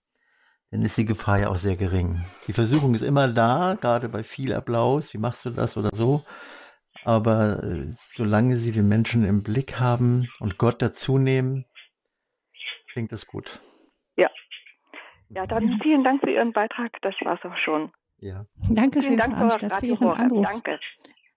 dann 0.70 0.82
ist 0.82 0.96
die 0.98 1.04
Gefahr 1.04 1.38
ja 1.38 1.48
auch 1.48 1.56
sehr 1.56 1.76
gering. 1.76 2.20
Die 2.46 2.52
Versuchung 2.52 2.94
ist 2.94 3.02
immer 3.02 3.28
da, 3.28 3.76
gerade 3.80 4.08
bei 4.08 4.22
viel 4.22 4.52
Applaus, 4.52 5.14
wie 5.14 5.18
machst 5.18 5.44
du 5.44 5.50
das 5.50 5.76
oder 5.76 5.90
so. 5.92 6.24
Aber 7.04 7.62
äh, 7.62 7.90
solange 8.14 8.56
sie 8.56 8.72
den 8.72 8.88
Menschen 8.88 9.24
im 9.24 9.42
Blick 9.42 9.80
haben 9.80 10.28
und 10.40 10.58
Gott 10.58 10.82
dazu 10.82 11.16
nehmen, 11.16 11.64
klingt 12.92 13.12
das 13.12 13.26
gut. 13.26 13.60
Ja. 14.16 14.28
Ja, 15.30 15.46
dann 15.46 15.78
vielen 15.82 16.04
Dank 16.04 16.20
für 16.20 16.30
Ihren 16.30 16.52
Beitrag. 16.52 17.00
Das 17.02 17.14
war's 17.22 17.40
auch 17.44 17.56
schon. 17.64 17.92
Ja. 18.18 18.44
Dankeschön, 18.68 19.16
Dank 19.16 19.36
Frau 19.36 19.78
für 19.78 19.86
Ihren 19.86 20.10
Anruf. 20.10 20.46
Danke. 20.46 20.78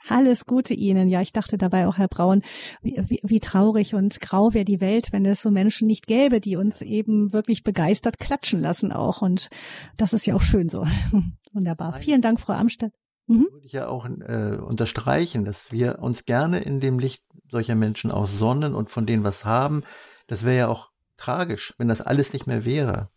Alles 0.08 0.46
Gute 0.46 0.74
Ihnen. 0.74 1.08
Ja, 1.08 1.22
ich 1.22 1.32
dachte 1.32 1.58
dabei 1.58 1.88
auch, 1.88 1.98
Herr 1.98 2.08
Braun, 2.08 2.42
wie, 2.82 3.20
wie, 3.24 3.40
traurig 3.40 3.94
und 3.94 4.20
grau 4.20 4.54
wäre 4.54 4.66
die 4.66 4.82
Welt, 4.82 5.12
wenn 5.12 5.26
es 5.26 5.42
so 5.42 5.52
Menschen 5.52 5.88
nicht 5.88 6.08
gäbe, 6.08 6.40
die 6.40 6.56
uns 6.56 6.82
eben 6.82 7.34
wirklich 7.34 7.64
begeistert 7.64 8.20
klatschen 8.20 8.62
lassen 8.62 8.92
auch. 8.92 9.22
Und 9.22 9.50
das 9.98 10.14
ist 10.14 10.26
ja 10.26 10.36
auch 10.36 10.42
schön 10.42 10.70
so. 10.70 10.86
Wunderbar. 11.54 11.92
Nein. 11.92 12.02
Vielen 12.02 12.22
Dank, 12.22 12.40
Frau 12.40 12.54
Amstadt. 12.54 12.92
Mhm. 13.28 13.48
Würde 13.52 13.66
ich 13.66 13.74
ja 13.74 13.88
auch 13.88 14.06
äh, 14.06 14.58
unterstreichen, 14.58 15.46
dass 15.46 15.72
wir 15.72 16.00
uns 16.00 16.26
gerne 16.26 16.60
in 16.60 16.80
dem 16.80 17.00
Licht 17.00 17.24
solcher 17.50 17.76
Menschen 17.76 18.12
auch 18.12 18.28
sonnen 18.28 18.74
und 18.74 18.90
von 18.90 19.06
denen 19.06 19.24
was 19.24 19.46
haben. 19.46 19.84
Das 20.28 20.44
wäre 20.44 20.58
ja 20.58 20.68
auch 20.68 20.90
tragisch, 21.18 21.74
wenn 21.78 21.88
das 21.88 22.02
alles 22.02 22.34
nicht 22.34 22.48
mehr 22.48 22.66
wäre. 22.66 23.10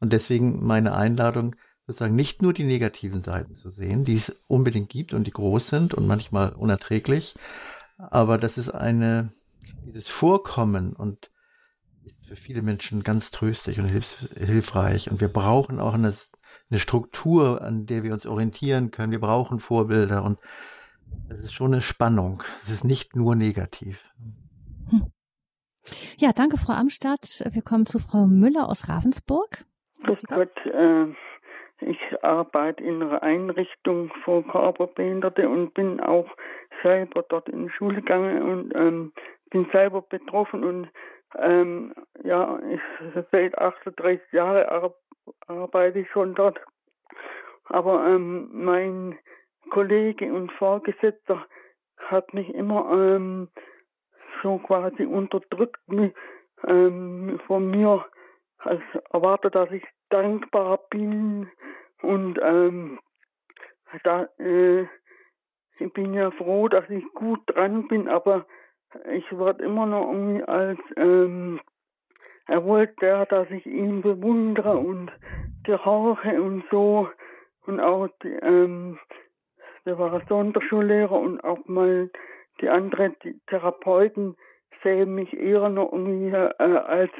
Und 0.00 0.12
deswegen 0.12 0.64
meine 0.64 0.94
Einladung, 0.94 1.56
sozusagen 1.90 2.14
nicht 2.14 2.40
nur 2.40 2.52
die 2.52 2.64
negativen 2.64 3.22
Seiten 3.22 3.56
zu 3.56 3.70
sehen, 3.70 4.04
die 4.04 4.14
es 4.14 4.36
unbedingt 4.46 4.90
gibt 4.90 5.12
und 5.12 5.26
die 5.26 5.32
groß 5.32 5.68
sind 5.68 5.92
und 5.92 6.06
manchmal 6.06 6.50
unerträglich, 6.52 7.34
aber 7.98 8.38
das 8.38 8.58
ist 8.58 8.70
eine, 8.70 9.32
dieses 9.84 10.08
Vorkommen 10.08 10.92
und 10.92 11.30
ist 12.04 12.24
für 12.26 12.36
viele 12.36 12.62
Menschen 12.62 13.02
ganz 13.02 13.32
tröstlich 13.32 13.80
und 13.80 13.86
hilf, 13.86 14.28
hilfreich. 14.36 15.10
Und 15.10 15.20
wir 15.20 15.28
brauchen 15.28 15.80
auch 15.80 15.94
eine, 15.94 16.14
eine 16.70 16.78
Struktur, 16.78 17.60
an 17.60 17.86
der 17.86 18.04
wir 18.04 18.12
uns 18.12 18.24
orientieren 18.24 18.92
können. 18.92 19.10
Wir 19.10 19.20
brauchen 19.20 19.58
Vorbilder 19.58 20.22
und 20.22 20.38
es 21.28 21.40
ist 21.40 21.52
schon 21.52 21.72
eine 21.72 21.82
Spannung. 21.82 22.44
Es 22.64 22.70
ist 22.70 22.84
nicht 22.84 23.16
nur 23.16 23.34
negativ. 23.34 24.14
Hm. 24.90 25.10
Ja, 26.18 26.32
danke, 26.32 26.56
Frau 26.56 26.74
Amstadt. 26.74 27.42
Wir 27.50 27.62
kommen 27.62 27.84
zu 27.84 27.98
Frau 27.98 28.26
Müller 28.26 28.68
aus 28.68 28.88
Ravensburg. 28.88 29.64
Grüß 30.04 30.22
Gott, 30.28 30.52
äh, 30.66 31.12
ich 31.80 31.98
arbeite 32.22 32.82
in 32.82 33.02
einer 33.02 33.22
Einrichtung 33.22 34.12
für 34.24 34.42
Körperbehinderte 34.42 35.48
und 35.48 35.74
bin 35.74 36.00
auch 36.00 36.28
selber 36.82 37.24
dort 37.28 37.48
in 37.48 37.66
die 37.66 37.72
Schule 37.72 37.96
gegangen 37.96 38.42
und 38.42 38.74
ähm, 38.74 39.12
bin 39.50 39.66
selber 39.72 40.02
betroffen 40.02 40.64
und 40.64 40.88
ähm, 41.38 41.94
ja, 42.24 42.58
ich, 42.70 42.80
seit 43.30 43.56
38 43.56 44.32
Jahren 44.32 44.66
ar 44.66 44.94
arbeite 45.46 46.00
ich 46.00 46.10
schon 46.10 46.34
dort. 46.34 46.60
Aber 47.64 48.06
ähm, 48.06 48.50
mein 48.52 49.18
Kollege 49.70 50.32
und 50.32 50.50
Vorgesetzter 50.52 51.46
hat 51.98 52.34
mich 52.34 52.52
immer 52.52 52.90
ähm, 52.92 53.48
so 54.42 54.58
quasi 54.58 55.04
unterdrückt 55.04 55.80
mich, 55.88 56.12
ähm, 56.66 57.40
von 57.46 57.70
mir, 57.70 58.04
als 58.60 58.82
erwartet, 59.10 59.54
dass 59.54 59.70
ich 59.70 59.84
dankbar 60.10 60.80
bin 60.90 61.50
und 62.02 62.38
ähm, 62.42 62.98
da, 64.04 64.28
äh, 64.38 64.86
ich 65.78 65.92
bin 65.92 66.14
ja 66.14 66.30
froh, 66.30 66.68
dass 66.68 66.88
ich 66.90 67.04
gut 67.14 67.40
dran 67.46 67.88
bin, 67.88 68.08
aber 68.08 68.46
ich 69.12 69.30
werde 69.36 69.64
immer 69.64 69.86
noch 69.86 70.10
irgendwie 70.10 70.44
als 70.44 70.78
ähm, 70.96 71.60
er 72.46 72.64
wollte 72.64 73.06
ja, 73.06 73.24
dass 73.26 73.48
ich 73.50 73.64
ihn 73.64 74.02
bewundere 74.02 74.76
und 74.76 75.12
gehorche 75.62 76.42
und 76.42 76.64
so 76.70 77.08
und 77.66 77.78
auch 77.78 78.08
die, 78.22 78.28
ähm, 78.28 78.98
der 79.84 79.98
war 79.98 80.20
Sonderschullehrer 80.28 81.18
und 81.18 81.42
auch 81.44 81.64
mal 81.66 82.10
die 82.60 82.68
anderen 82.68 83.14
die 83.22 83.40
Therapeuten 83.46 84.36
sehen 84.82 85.14
mich 85.14 85.32
eher 85.32 85.68
noch 85.68 85.92
irgendwie 85.92 86.30
äh, 86.30 86.76
als 86.76 87.12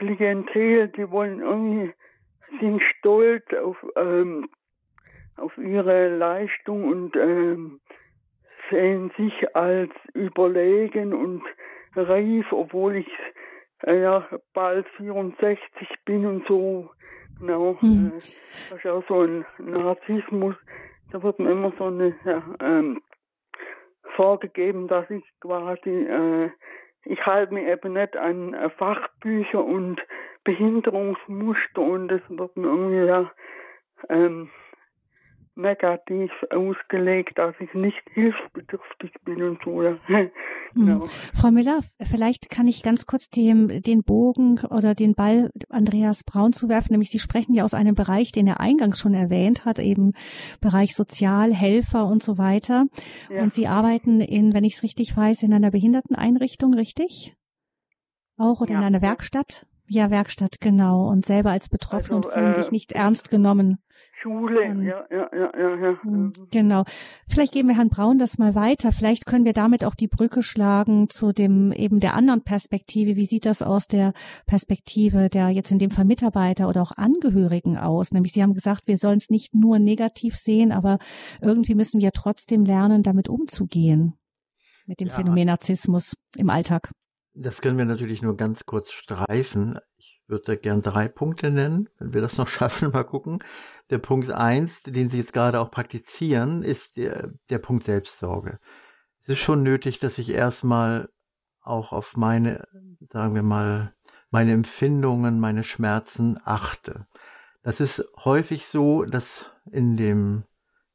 Klientel, 0.00 0.88
die 0.88 1.10
wollen 1.10 1.40
irgendwie 1.40 1.92
sind 2.58 2.82
stolz 2.98 3.44
auf, 3.52 3.76
ähm, 3.96 4.48
auf 5.36 5.56
ihre 5.58 6.16
Leistung 6.16 6.84
und 6.84 7.16
ähm, 7.16 7.80
sehen 8.70 9.12
sich 9.16 9.54
als 9.54 9.90
überlegen 10.14 11.12
und 11.12 11.42
reif, 11.94 12.46
obwohl 12.50 12.96
ich 12.96 13.08
äh, 13.86 14.00
ja 14.00 14.26
bald 14.54 14.88
64 14.96 15.60
bin 16.06 16.26
und 16.26 16.46
so. 16.46 16.90
Genau, 17.38 17.76
hm. 17.80 18.06
äh, 18.08 18.20
das 18.70 18.72
ist 18.72 18.86
auch 18.86 19.04
so 19.06 19.20
ein 19.22 19.44
Narzissmus. 19.58 20.56
Da 21.12 21.22
wird 21.22 21.38
mir 21.38 21.50
immer 21.50 21.72
so 21.78 21.84
eine 21.84 22.14
ja, 22.24 22.42
ähm, 22.60 23.02
vorgegeben, 24.16 24.88
dass 24.88 25.10
ich 25.10 25.24
quasi 25.40 25.90
äh, 25.90 26.50
ich 27.04 27.24
halte 27.26 27.54
mich 27.54 27.66
eben 27.66 27.92
nicht 27.94 28.16
an 28.16 28.54
äh, 28.54 28.70
Fachbücher 28.70 29.64
und 29.64 30.00
Behinderungsmuster 30.44 31.80
und 31.80 32.08
das 32.08 32.20
wird 32.28 32.56
mir 32.56 32.66
irgendwie 32.66 33.06
ja 33.06 33.30
ähm, 34.08 34.50
negativ 35.56 36.30
ausgelegt, 36.50 37.36
dass 37.36 37.54
ich 37.60 37.72
nicht 37.74 38.02
hilfsbedürftig 38.12 39.12
bin 39.24 39.42
und 39.42 39.58
so. 39.64 39.80
Genau. 40.72 41.00
Frau 41.34 41.50
Müller, 41.50 41.80
vielleicht 42.00 42.48
kann 42.48 42.68
ich 42.68 42.84
ganz 42.84 43.04
kurz 43.04 43.28
dem, 43.28 43.82
den 43.82 44.04
Bogen 44.04 44.60
oder 44.70 44.94
den 44.94 45.14
Ball 45.14 45.50
Andreas 45.68 46.22
Braun 46.22 46.52
zuwerfen, 46.52 46.92
nämlich 46.92 47.10
Sie 47.10 47.18
sprechen 47.18 47.54
ja 47.54 47.64
aus 47.64 47.74
einem 47.74 47.96
Bereich, 47.96 48.30
den 48.30 48.46
er 48.46 48.60
eingangs 48.60 49.00
schon 49.00 49.12
erwähnt 49.12 49.64
hat, 49.64 49.80
eben 49.80 50.12
Bereich 50.60 50.94
Sozialhelfer 50.94 52.06
und 52.06 52.22
so 52.22 52.38
weiter. 52.38 52.86
Ja. 53.28 53.42
Und 53.42 53.52
Sie 53.52 53.66
arbeiten 53.66 54.20
in, 54.20 54.54
wenn 54.54 54.62
ich 54.62 54.74
es 54.74 54.84
richtig 54.84 55.16
weiß, 55.16 55.42
in 55.42 55.52
einer 55.52 55.72
Behinderteneinrichtung, 55.72 56.72
richtig? 56.72 57.34
Auch 58.36 58.60
oder 58.60 58.74
ja. 58.74 58.78
in 58.78 58.84
einer 58.84 59.02
Werkstatt? 59.02 59.66
Ja, 59.92 60.08
Werkstatt, 60.08 60.60
genau. 60.60 61.08
Und 61.08 61.26
selber 61.26 61.50
als 61.50 61.68
Betroffene 61.68 62.18
also, 62.18 62.30
fühlen 62.30 62.52
äh, 62.52 62.54
sich 62.54 62.70
nicht 62.70 62.92
ernst 62.92 63.28
genommen. 63.28 63.78
Schule, 64.22 64.68
von, 64.68 64.84
ja, 64.84 65.04
ja, 65.10 65.28
ja, 65.32 65.50
ja, 65.58 65.76
ja. 65.82 66.02
Hm. 66.02 66.32
Genau. 66.52 66.84
Vielleicht 67.26 67.52
geben 67.52 67.70
wir 67.70 67.76
Herrn 67.76 67.88
Braun 67.88 68.16
das 68.16 68.38
mal 68.38 68.54
weiter. 68.54 68.92
Vielleicht 68.92 69.26
können 69.26 69.44
wir 69.44 69.52
damit 69.52 69.84
auch 69.84 69.96
die 69.96 70.06
Brücke 70.06 70.42
schlagen 70.42 71.08
zu 71.08 71.32
dem 71.32 71.72
eben 71.72 71.98
der 71.98 72.14
anderen 72.14 72.44
Perspektive. 72.44 73.16
Wie 73.16 73.24
sieht 73.24 73.46
das 73.46 73.62
aus 73.62 73.88
der 73.88 74.12
Perspektive 74.46 75.28
der 75.28 75.48
jetzt 75.48 75.72
in 75.72 75.80
dem 75.80 75.90
Fall 75.90 76.04
Mitarbeiter 76.04 76.68
oder 76.68 76.82
auch 76.82 76.92
Angehörigen 76.92 77.76
aus? 77.76 78.12
Nämlich 78.12 78.32
Sie 78.32 78.44
haben 78.44 78.54
gesagt, 78.54 78.86
wir 78.86 78.96
sollen 78.96 79.18
es 79.18 79.28
nicht 79.28 79.56
nur 79.56 79.80
negativ 79.80 80.36
sehen, 80.36 80.70
aber 80.70 80.98
irgendwie 81.42 81.74
müssen 81.74 82.00
wir 82.00 82.12
trotzdem 82.12 82.64
lernen, 82.64 83.02
damit 83.02 83.28
umzugehen 83.28 84.14
mit 84.86 85.00
dem 85.00 85.08
ja. 85.08 85.14
Phänomen 85.14 85.46
Narzissmus 85.46 86.14
im 86.36 86.48
Alltag. 86.48 86.92
Das 87.42 87.62
können 87.62 87.78
wir 87.78 87.86
natürlich 87.86 88.20
nur 88.20 88.36
ganz 88.36 88.66
kurz 88.66 88.90
streifen. 88.92 89.78
Ich 89.96 90.20
würde 90.26 90.58
gern 90.58 90.82
drei 90.82 91.08
Punkte 91.08 91.50
nennen, 91.50 91.88
wenn 91.98 92.12
wir 92.12 92.20
das 92.20 92.36
noch 92.36 92.48
schaffen. 92.48 92.90
Mal 92.90 93.04
gucken. 93.04 93.42
Der 93.88 93.96
Punkt 93.96 94.30
eins, 94.30 94.82
den 94.82 95.08
Sie 95.08 95.16
jetzt 95.16 95.32
gerade 95.32 95.58
auch 95.58 95.70
praktizieren, 95.70 96.62
ist 96.62 96.98
der, 96.98 97.32
der 97.48 97.58
Punkt 97.58 97.84
Selbstsorge. 97.84 98.58
Es 99.22 99.30
ist 99.30 99.38
schon 99.38 99.62
nötig, 99.62 100.00
dass 100.00 100.18
ich 100.18 100.28
erstmal 100.28 101.08
auch 101.62 101.94
auf 101.94 102.14
meine, 102.14 102.68
sagen 103.08 103.34
wir 103.34 103.42
mal, 103.42 103.94
meine 104.30 104.52
Empfindungen, 104.52 105.40
meine 105.40 105.64
Schmerzen 105.64 106.38
achte. 106.44 107.06
Das 107.62 107.80
ist 107.80 108.04
häufig 108.22 108.66
so, 108.66 109.06
dass 109.06 109.50
in 109.72 109.96
dem 109.96 110.44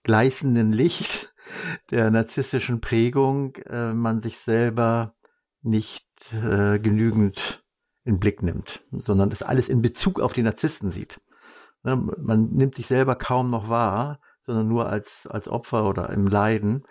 gleißenden 0.04 0.72
Licht 0.72 1.34
der 1.90 2.12
narzisstischen 2.12 2.82
Prägung 2.82 3.56
äh, 3.66 3.94
man 3.94 4.22
sich 4.22 4.38
selber 4.38 5.16
nicht 5.64 6.05
äh, 6.32 6.80
genügend 6.80 7.64
in 8.04 8.20
Blick 8.20 8.44
nimmt, 8.44 8.84
sondern 8.92 9.30
das 9.30 9.42
alles 9.42 9.68
in 9.68 9.82
Bezug 9.82 10.20
auf 10.20 10.34
die 10.34 10.44
Narzissten 10.44 10.92
sieht. 10.92 11.20
Ne, 11.84 11.96
man 11.96 12.50
nimmt 12.52 12.76
sich 12.76 12.88
selber 12.88 13.16
kaum 13.16 13.50
noch 13.50 13.70
wahr, 13.70 14.20
sondern 14.46 14.68
nur 14.68 14.88
als, 14.88 15.28
als 15.28 15.48
Opfer 15.48 15.88
oder 15.88 16.10
im 16.10 16.28
Leiden, 16.28 16.84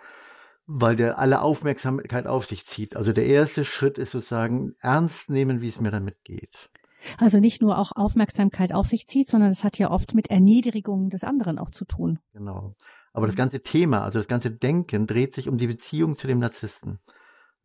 weil 0.67 0.95
der 0.95 1.19
alle 1.19 1.41
Aufmerksamkeit 1.41 2.27
auf 2.27 2.45
sich 2.45 2.65
zieht. 2.65 2.95
Also 2.95 3.13
der 3.13 3.25
erste 3.25 3.65
Schritt 3.65 3.97
ist 3.97 4.11
sozusagen 4.11 4.73
ernst 4.79 5.29
nehmen, 5.29 5.61
wie 5.61 5.69
es 5.69 5.79
mir 5.79 5.91
damit 5.91 6.23
geht. 6.23 6.69
Also 7.17 7.39
nicht 7.39 7.61
nur 7.61 7.77
auch 7.77 7.91
Aufmerksamkeit 7.95 8.73
auf 8.73 8.87
sich 8.87 9.07
zieht, 9.07 9.29
sondern 9.29 9.49
es 9.49 9.63
hat 9.63 9.77
ja 9.77 9.91
oft 9.91 10.15
mit 10.15 10.29
Erniedrigung 10.29 11.09
des 11.09 11.23
anderen 11.23 11.59
auch 11.59 11.69
zu 11.69 11.85
tun. 11.85 12.19
Genau. 12.33 12.75
Aber 13.13 13.27
das 13.27 13.35
ganze 13.35 13.61
Thema, 13.61 14.03
also 14.03 14.19
das 14.19 14.27
ganze 14.27 14.51
Denken 14.51 15.07
dreht 15.07 15.33
sich 15.33 15.47
um 15.47 15.57
die 15.57 15.67
Beziehung 15.67 16.15
zu 16.15 16.27
dem 16.27 16.39
Narzissten. 16.39 16.99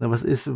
Na, 0.01 0.11
was 0.11 0.23
ist, 0.23 0.51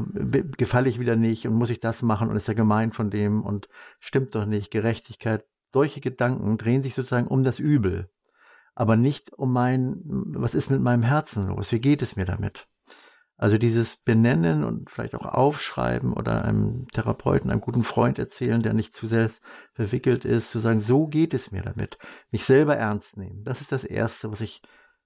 gefalle 0.56 0.88
ich 0.88 0.98
wieder 0.98 1.16
nicht 1.16 1.46
und 1.46 1.54
muss 1.54 1.68
ich 1.68 1.78
das 1.78 2.00
machen 2.00 2.30
und 2.30 2.36
ist 2.36 2.48
ja 2.48 2.54
gemein 2.54 2.92
von 2.92 3.10
dem 3.10 3.42
und 3.42 3.68
stimmt 4.00 4.34
doch 4.34 4.46
nicht, 4.46 4.70
Gerechtigkeit. 4.70 5.44
Solche 5.70 6.00
Gedanken 6.00 6.56
drehen 6.56 6.82
sich 6.82 6.94
sozusagen 6.94 7.28
um 7.28 7.44
das 7.44 7.58
Übel, 7.58 8.08
aber 8.74 8.96
nicht 8.96 9.34
um 9.34 9.52
mein, 9.52 10.00
was 10.04 10.54
ist 10.54 10.70
mit 10.70 10.80
meinem 10.80 11.02
Herzen 11.02 11.48
los, 11.48 11.72
wie 11.72 11.80
geht 11.80 12.00
es 12.00 12.16
mir 12.16 12.24
damit? 12.24 12.68
Also 13.36 13.58
dieses 13.58 13.96
Benennen 13.96 14.64
und 14.64 14.88
vielleicht 14.88 15.14
auch 15.14 15.26
aufschreiben 15.26 16.14
oder 16.14 16.44
einem 16.44 16.86
Therapeuten, 16.92 17.50
einem 17.50 17.60
guten 17.60 17.84
Freund 17.84 18.18
erzählen, 18.18 18.62
der 18.62 18.72
nicht 18.72 18.94
zu 18.94 19.08
sehr 19.08 19.30
verwickelt 19.74 20.24
ist, 20.24 20.52
zu 20.52 20.58
sagen, 20.60 20.80
so 20.80 21.06
geht 21.06 21.34
es 21.34 21.50
mir 21.50 21.62
damit. 21.62 21.98
Mich 22.30 22.44
selber 22.44 22.76
ernst 22.76 23.18
nehmen. 23.18 23.44
Das 23.44 23.60
ist 23.60 23.72
das 23.72 23.84
Erste, 23.84 24.32
was 24.32 24.40
ich 24.40 24.62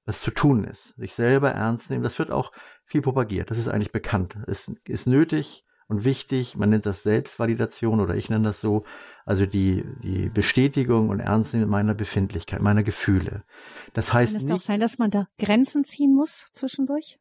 was 0.09 0.23
zu 0.23 0.31
tun 0.31 0.65
ist. 0.65 0.97
Sich 0.97 1.13
selber 1.13 1.51
ernst 1.51 1.91
nehmen, 1.91 2.03
das 2.03 2.19
wird 2.19 2.31
auch 2.31 2.51
viel 2.87 3.03
propagiert. 3.03 3.51
Das 3.51 3.59
ist 3.59 3.69
eigentlich 3.69 3.93
bekannt. 3.93 4.39
Es 4.47 4.73
ist 4.87 5.07
nötig 5.07 5.67
und 5.87 6.07
wichtig. 6.07 6.57
Man 6.57 6.71
nennt 6.71 6.87
das 6.87 7.03
Selbstvalidation 7.03 8.01
oder 8.01 8.15
ich 8.15 8.31
nenne 8.31 8.45
das 8.45 8.59
so. 8.59 8.85
Also 9.27 9.45
die, 9.45 9.85
die 10.03 10.31
Bestätigung 10.31 11.11
und 11.11 11.21
Ernstnehmen 11.21 11.69
meiner 11.69 11.93
Befindlichkeit, 11.93 12.63
meiner 12.63 12.83
Gefühle. 12.83 13.45
Das 13.93 14.15
heißt 14.15 14.33
Kann 14.33 14.37
es 14.37 14.45
nicht, 14.45 14.55
auch 14.55 14.63
sein, 14.63 14.81
dass 14.81 14.99
man 14.99 15.11
da 15.11 15.29
Grenzen 15.39 15.85
ziehen 15.85 16.15
muss 16.15 16.47
zwischendurch? 16.55 17.21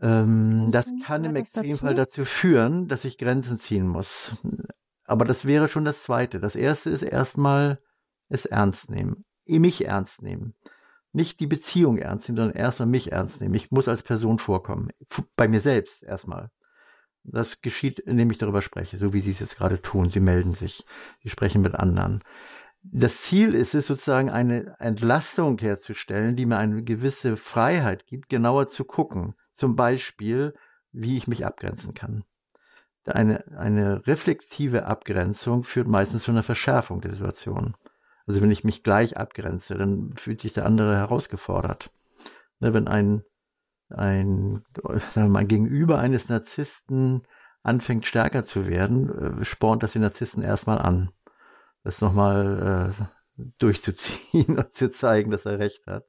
Ähm, 0.00 0.70
das 0.70 0.86
kann 1.04 1.24
im 1.24 1.36
Extremfall 1.36 1.94
dazu? 1.94 2.22
dazu 2.22 2.24
führen, 2.24 2.88
dass 2.88 3.04
ich 3.04 3.18
Grenzen 3.18 3.60
ziehen 3.60 3.86
muss. 3.86 4.34
Aber 5.04 5.26
das 5.26 5.44
wäre 5.44 5.68
schon 5.68 5.84
das 5.84 6.02
Zweite. 6.04 6.40
Das 6.40 6.56
Erste 6.56 6.88
ist 6.88 7.02
erstmal 7.02 7.82
es 8.30 8.46
ernst 8.46 8.88
nehmen. 8.88 9.26
Mich 9.46 9.84
ernst 9.84 10.22
nehmen 10.22 10.54
nicht 11.14 11.40
die 11.40 11.46
Beziehung 11.46 11.98
ernst 11.98 12.28
nehmen, 12.28 12.38
sondern 12.38 12.56
erstmal 12.56 12.88
mich 12.88 13.12
ernst 13.12 13.40
nehmen. 13.40 13.54
Ich 13.54 13.70
muss 13.70 13.88
als 13.88 14.02
Person 14.02 14.38
vorkommen. 14.38 14.90
Bei 15.36 15.48
mir 15.48 15.60
selbst 15.60 16.02
erstmal. 16.02 16.50
Das 17.22 17.62
geschieht, 17.62 18.00
indem 18.00 18.30
ich 18.30 18.38
darüber 18.38 18.60
spreche, 18.60 18.98
so 18.98 19.12
wie 19.12 19.20
Sie 19.20 19.30
es 19.30 19.40
jetzt 19.40 19.56
gerade 19.56 19.80
tun. 19.80 20.10
Sie 20.10 20.20
melden 20.20 20.54
sich, 20.54 20.84
Sie 21.22 21.30
sprechen 21.30 21.62
mit 21.62 21.74
anderen. 21.74 22.22
Das 22.82 23.22
Ziel 23.22 23.54
ist 23.54 23.74
es 23.74 23.86
sozusagen 23.86 24.28
eine 24.28 24.76
Entlastung 24.78 25.58
herzustellen, 25.58 26.36
die 26.36 26.44
mir 26.44 26.58
eine 26.58 26.82
gewisse 26.82 27.38
Freiheit 27.38 28.06
gibt, 28.06 28.28
genauer 28.28 28.66
zu 28.66 28.84
gucken. 28.84 29.34
Zum 29.54 29.74
Beispiel, 29.74 30.52
wie 30.92 31.16
ich 31.16 31.26
mich 31.26 31.46
abgrenzen 31.46 31.94
kann. 31.94 32.24
Eine, 33.06 33.44
eine 33.56 34.06
reflektive 34.06 34.86
Abgrenzung 34.86 35.62
führt 35.62 35.88
meistens 35.88 36.24
zu 36.24 36.30
einer 36.30 36.42
Verschärfung 36.42 37.00
der 37.00 37.12
Situation. 37.12 37.74
Also 38.26 38.40
wenn 38.40 38.50
ich 38.50 38.64
mich 38.64 38.82
gleich 38.82 39.16
abgrenze, 39.16 39.76
dann 39.76 40.14
fühlt 40.16 40.40
sich 40.40 40.54
der 40.54 40.66
andere 40.66 40.96
herausgefordert. 40.96 41.90
Ne, 42.60 42.72
wenn 42.72 42.88
ein, 42.88 43.22
ein, 43.90 44.64
sagen 44.82 45.10
wir 45.14 45.28
mal, 45.28 45.46
Gegenüber 45.46 45.98
eines 45.98 46.28
Narzissten 46.28 47.22
anfängt 47.62 48.06
stärker 48.06 48.44
zu 48.44 48.66
werden, 48.66 49.40
äh, 49.40 49.44
spornt 49.44 49.82
das 49.82 49.92
den 49.92 50.02
Narzissten 50.02 50.42
erstmal 50.42 50.78
an. 50.78 51.10
Das 51.82 52.00
nochmal 52.00 52.94
äh, 52.96 53.42
durchzuziehen 53.58 54.58
und 54.58 54.72
zu 54.72 54.90
zeigen, 54.90 55.30
dass 55.30 55.44
er 55.44 55.58
recht 55.58 55.86
hat. 55.86 56.06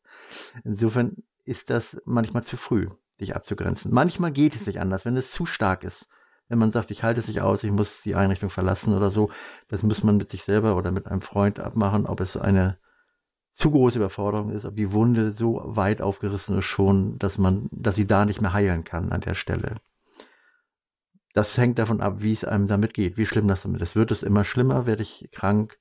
Insofern 0.63 1.18
ist 1.43 1.70
das 1.70 2.01
manchmal 2.05 2.43
zu 2.43 2.57
früh, 2.57 2.88
dich 3.20 3.36
abzugrenzen. 3.36 3.93
Manchmal 3.93 4.32
geht 4.32 4.55
es 4.55 4.66
nicht 4.66 4.80
anders, 4.80 5.05
wenn 5.05 5.18
es 5.18 5.32
zu 5.32 5.45
stark 5.45 5.84
ist 5.84 6.07
wenn 6.48 6.60
man 6.60 6.72
sagt, 6.72 6.91
ich 6.91 7.04
halte 7.04 7.20
es 7.20 7.28
nicht 7.28 7.41
aus, 7.41 7.64
ich 7.64 7.72
muss 7.72 8.02
die 8.04 8.16
Einrichtung 8.16 8.50
verlassen 8.50 8.96
oder 8.96 9.10
so. 9.10 9.32
Das 9.68 9.84
muss 9.84 10.04
man 10.04 10.18
mit 10.18 10.30
sich 10.30 10.43
selber 10.43 10.76
oder 10.76 10.91
mit 10.91 11.08
einem 11.08 11.22
Freund 11.22 11.60
abmachen, 11.60 12.06
ob 12.06 12.20
es 12.20 12.38
eine 12.38 12.78
zu 13.54 13.72
große 13.72 13.98
Überforderung 13.98 14.52
ist, 14.52 14.66
ob 14.66 14.76
die 14.76 14.91
Wunde 14.91 15.32
so 15.32 15.62
weit 15.64 16.02
aufgerissen 16.02 16.58
ist 16.58 16.66
schon, 16.66 17.18
dass 17.18 17.38
man, 17.38 17.70
dass 17.72 17.96
sie 17.96 18.06
da 18.06 18.26
nicht 18.26 18.41
mehr 18.41 18.54
heilen 18.54 18.84
kann 18.84 19.12
an 19.12 19.22
der 19.22 19.34
Stelle. 19.34 19.76
Das 21.34 21.58
hängt 21.58 21.80
davon 21.80 22.02
ab, 22.02 22.18
wie 22.20 22.34
es 22.34 22.46
einem 22.46 22.68
damit 22.68 22.93
geht, 22.93 23.18
wie 23.18 23.26
schlimm 23.26 23.48
das 23.48 23.64
damit 23.64 23.82
ist. 23.82 23.96
Wird 23.96 24.12
es 24.12 24.24
immer 24.24 24.46
schlimmer, 24.46 24.86
werde 24.86 25.02
ich 25.02 25.30
krank, 25.32 25.78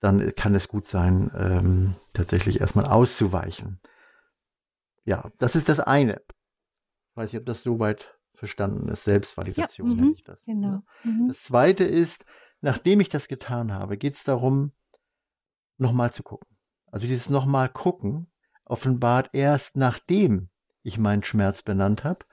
dann 0.00 0.34
kann 0.34 0.54
es 0.54 0.68
gut 0.68 0.86
sein, 0.86 1.30
ähm, 1.36 1.94
tatsächlich 2.12 2.60
erstmal 2.60 2.86
auszuweichen. 2.86 3.80
Ja, 5.04 5.30
das 5.38 5.54
ist 5.54 5.68
das 5.68 5.80
eine. 5.80 6.20
Ich 7.10 7.16
weiß 7.16 7.32
nicht, 7.32 7.40
ob 7.40 7.46
das 7.46 7.62
so 7.62 7.78
weit 7.78 8.15
verstanden 8.36 8.88
ist. 8.88 9.04
Selbstvalidation 9.04 9.90
ja, 9.90 9.94
nenne 9.96 10.08
mhm, 10.08 10.14
ich 10.14 10.24
das. 10.24 10.40
Genau. 10.44 10.82
Mhm. 11.04 11.28
Das 11.28 11.42
zweite 11.42 11.84
ist, 11.84 12.24
nachdem 12.60 13.00
ich 13.00 13.08
das 13.08 13.28
getan 13.28 13.72
habe, 13.72 13.96
geht 13.96 14.14
es 14.14 14.24
darum, 14.24 14.72
nochmal 15.78 16.12
zu 16.12 16.22
gucken. 16.22 16.56
Also 16.90 17.06
dieses 17.06 17.30
nochmal 17.30 17.68
gucken 17.68 18.28
offenbart 18.66 19.30
erst 19.32 19.76
nachdem 19.76 20.48
ich 20.82 20.98
meinen 20.98 21.22
Schmerz 21.22 21.62
benannt 21.62 22.04
habe, 22.04 22.26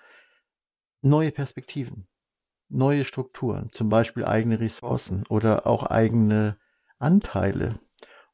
neue 1.02 1.32
Perspektiven, 1.32 2.08
neue 2.70 3.06
Strukturen, 3.06 3.70
zum 3.72 3.90
Beispiel 3.90 4.26
eigene 4.26 4.60
Ressourcen 4.60 5.26
oder 5.30 5.68
auch 5.68 5.84
eigene 5.84 6.58
Anteile 7.00 7.80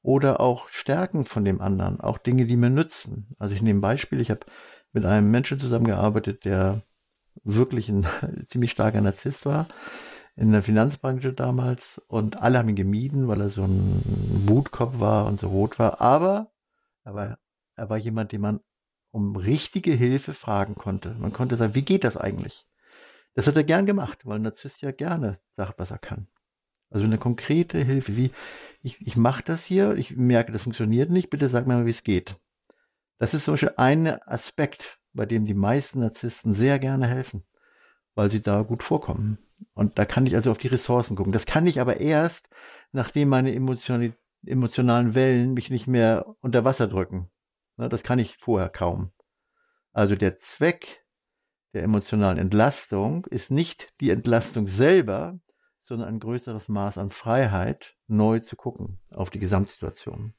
oder 0.02 0.40
auch 0.40 0.70
Stärken 0.70 1.26
von 1.26 1.44
dem 1.44 1.62
anderen, 1.62 2.00
auch 2.00 2.18
Dinge, 2.18 2.46
die 2.46 2.58
mir 2.58 2.70
nützen. 2.70 3.36
Also 3.38 3.56
ich 3.56 3.62
nehme 3.62 3.80
ein 3.80 3.82
Beispiel, 3.82 4.20
ich 4.20 4.32
habe 4.32 4.46
mit 4.92 5.06
einem 5.06 5.30
Menschen 5.30 5.60
zusammengearbeitet, 5.60 6.46
der 6.46 6.84
wirklich 7.44 7.90
ein 7.90 8.06
ziemlich 8.48 8.72
starker 8.72 9.02
Narzisst 9.02 9.46
war 9.46 9.68
in 10.40 10.54
der 10.54 10.64
Finanzbranche 10.64 11.34
damals 11.34 12.02
und 12.08 12.42
alle 12.42 12.60
haben 12.60 12.70
ihn 12.70 12.76
gemieden, 12.76 13.28
weil 13.28 13.42
er 13.42 13.50
so 13.50 13.64
ein 13.64 14.02
Wutkopf 14.48 14.98
war 15.00 15.26
und 15.26 15.38
so 15.38 15.50
rot 15.50 15.80
war. 15.80 16.00
Aber 16.00 16.50
er 17.04 17.14
war, 17.14 17.38
er 17.76 17.90
war 17.90 17.98
jemand, 17.98 18.32
den 18.32 18.40
man 18.40 18.62
um 19.12 19.36
richtige 19.36 19.92
Hilfe 19.92 20.32
fragen 20.32 20.76
konnte. 20.76 21.14
Man 21.20 21.34
konnte 21.34 21.58
sagen, 21.58 21.76
wie 21.76 21.82
geht 21.82 22.06
das 22.06 22.16
eigentlich? 22.16 22.66
Das 23.34 23.48
hat 23.48 23.58
er 23.58 23.66
gern 23.66 23.86
gemacht, 23.86 24.26
weil 24.26 24.38
ein 24.38 24.44
Narzisst 24.44 24.82
ja 24.82 24.92
gerne 24.92 25.40
sagt, 25.58 25.78
was 25.78 25.92
er 25.92 25.98
kann. 25.98 26.28
Also 26.90 27.06
eine 27.06 27.18
konkrete 27.18 27.78
Hilfe, 27.80 28.16
wie 28.16 28.32
ich, 28.82 29.06
ich 29.06 29.18
mache 29.18 29.44
das 29.44 29.66
hier, 29.66 29.96
ich 29.96 30.16
merke, 30.16 30.54
das 30.54 30.64
funktioniert 30.64 31.10
nicht, 31.10 31.30
bitte 31.30 31.50
sag 31.50 31.68
mir 31.68 31.76
mal, 31.76 31.86
wie 31.86 31.92
es 31.92 32.06
geht. 32.06 32.40
Das 33.18 33.34
ist 33.34 33.44
zum 33.44 33.56
Beispiel 33.56 33.74
ein 33.76 34.08
Aspekt 34.08 34.99
bei 35.14 35.26
dem 35.26 35.46
die 35.46 35.54
meisten 35.54 36.00
Narzissten 36.00 36.54
sehr 36.54 36.80
gerne 36.80 37.08
helfen, 37.08 37.44
weil 38.16 38.30
sie 38.30 38.42
da 38.42 38.62
gut 38.62 38.84
vorkommen. 38.84 39.40
Und 39.74 40.00
da 40.00 40.06
kann 40.06 40.26
ich 40.26 40.36
also 40.36 40.52
auf 40.52 40.58
die 40.58 40.68
Ressourcen 40.68 41.16
gucken. 41.16 41.34
Das 41.34 41.46
kann 41.46 41.68
ich 41.68 41.82
aber 41.82 42.00
erst, 42.00 42.50
nachdem 42.92 43.30
meine 43.30 43.54
emotionalen 43.54 45.16
Wellen 45.16 45.54
mich 45.54 45.70
nicht 45.70 45.88
mehr 45.88 46.36
unter 46.42 46.64
Wasser 46.64 46.88
drücken. 46.88 47.30
Das 47.78 48.04
kann 48.04 48.20
ich 48.20 48.38
vorher 48.38 48.70
kaum. 48.70 49.12
Also 49.92 50.16
der 50.16 50.38
Zweck 50.38 51.06
der 51.74 51.84
emotionalen 51.84 52.38
Entlastung 52.38 53.26
ist 53.26 53.52
nicht 53.52 53.94
die 54.02 54.10
Entlastung 54.10 54.68
selber, 54.68 55.40
sondern 55.80 56.08
ein 56.08 56.20
größeres 56.20 56.68
Maß 56.68 56.98
an 56.98 57.12
Freiheit, 57.12 57.96
neu 58.08 58.40
zu 58.40 58.56
gucken 58.56 59.00
auf 59.14 59.30
die 59.30 59.40
Gesamtsituation, 59.40 60.34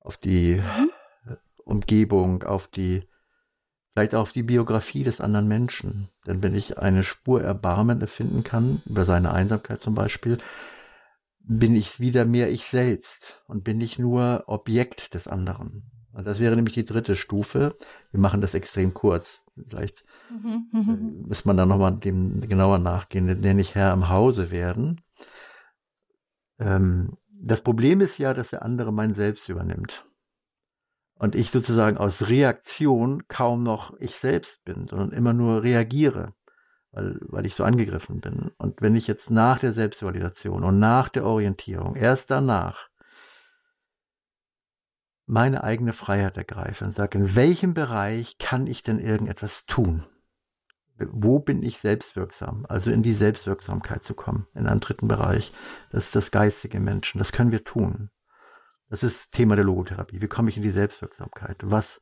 auf 0.00 0.16
die 0.16 0.56
mhm. 0.56 0.90
Umgebung, 1.64 2.42
auf 2.42 2.66
die, 2.68 3.08
vielleicht 3.92 4.14
auf 4.14 4.32
die 4.32 4.42
Biografie 4.42 5.04
des 5.04 5.20
anderen 5.20 5.48
Menschen. 5.48 6.08
Denn 6.26 6.42
wenn 6.42 6.54
ich 6.54 6.78
eine 6.78 7.04
Spur 7.04 7.42
Erbarmen 7.42 8.00
erfinden 8.00 8.44
kann, 8.44 8.82
über 8.86 9.04
seine 9.04 9.32
Einsamkeit 9.32 9.80
zum 9.80 9.94
Beispiel, 9.94 10.38
bin 11.38 11.76
ich 11.76 12.00
wieder 12.00 12.24
mehr 12.24 12.50
ich 12.50 12.64
selbst 12.64 13.42
und 13.46 13.64
bin 13.64 13.78
nicht 13.78 13.98
nur 13.98 14.44
Objekt 14.46 15.14
des 15.14 15.28
anderen. 15.28 15.90
Und 16.12 16.26
das 16.26 16.38
wäre 16.38 16.54
nämlich 16.54 16.74
die 16.74 16.84
dritte 16.84 17.16
Stufe. 17.16 17.76
Wir 18.12 18.20
machen 18.20 18.40
das 18.40 18.54
extrem 18.54 18.94
kurz. 18.94 19.42
Vielleicht 19.68 20.04
mhm, 20.30 20.68
äh, 20.72 20.76
mhm. 20.76 21.24
muss 21.28 21.44
man 21.44 21.56
da 21.56 21.66
nochmal 21.66 21.96
dem 21.96 22.40
genauer 22.40 22.78
nachgehen. 22.78 23.26
Den 23.26 23.40
nenne 23.40 23.60
ich 23.60 23.74
Herr 23.74 23.92
im 23.92 24.08
Hause 24.08 24.50
werden. 24.50 25.00
Ähm, 26.58 27.16
das 27.30 27.62
Problem 27.62 28.00
ist 28.00 28.18
ja, 28.18 28.32
dass 28.32 28.50
der 28.50 28.62
andere 28.62 28.92
mein 28.92 29.14
Selbst 29.14 29.48
übernimmt. 29.48 30.06
Und 31.16 31.34
ich 31.34 31.50
sozusagen 31.50 31.96
aus 31.96 32.28
Reaktion 32.28 33.26
kaum 33.28 33.62
noch 33.62 33.96
ich 33.98 34.14
selbst 34.16 34.64
bin, 34.64 34.88
sondern 34.88 35.12
immer 35.12 35.32
nur 35.32 35.62
reagiere 35.62 36.34
weil, 36.94 37.18
weil 37.22 37.46
ich 37.46 37.54
so 37.54 37.64
angegriffen 37.64 38.20
bin. 38.20 38.52
Und 38.56 38.80
wenn 38.80 38.96
ich 38.96 39.06
jetzt 39.06 39.30
nach 39.30 39.58
der 39.58 39.72
Selbstvalidation 39.72 40.62
und 40.62 40.78
nach 40.78 41.08
der 41.08 41.24
Orientierung, 41.24 41.96
erst 41.96 42.30
danach, 42.30 42.88
meine 45.26 45.64
eigene 45.64 45.92
Freiheit 45.92 46.36
ergreife 46.36 46.84
und 46.84 46.94
sage, 46.94 47.18
in 47.18 47.34
welchem 47.34 47.74
Bereich 47.74 48.38
kann 48.38 48.66
ich 48.66 48.82
denn 48.82 48.98
irgendetwas 48.98 49.64
tun? 49.66 50.04
Wo 50.98 51.40
bin 51.40 51.62
ich 51.62 51.78
selbstwirksam? 51.78 52.66
Also 52.68 52.90
in 52.90 53.02
die 53.02 53.14
Selbstwirksamkeit 53.14 54.04
zu 54.04 54.14
kommen, 54.14 54.46
in 54.54 54.66
einen 54.66 54.80
dritten 54.80 55.08
Bereich. 55.08 55.52
Das 55.90 56.04
ist 56.04 56.16
das 56.16 56.30
geistige 56.30 56.78
Menschen. 56.78 57.18
Das 57.18 57.32
können 57.32 57.50
wir 57.50 57.64
tun. 57.64 58.10
Das 58.94 59.02
ist 59.02 59.32
Thema 59.32 59.56
der 59.56 59.64
Logotherapie. 59.64 60.22
Wie 60.22 60.28
komme 60.28 60.50
ich 60.50 60.56
in 60.56 60.62
die 60.62 60.70
Selbstwirksamkeit? 60.70 61.56
Was 61.64 62.00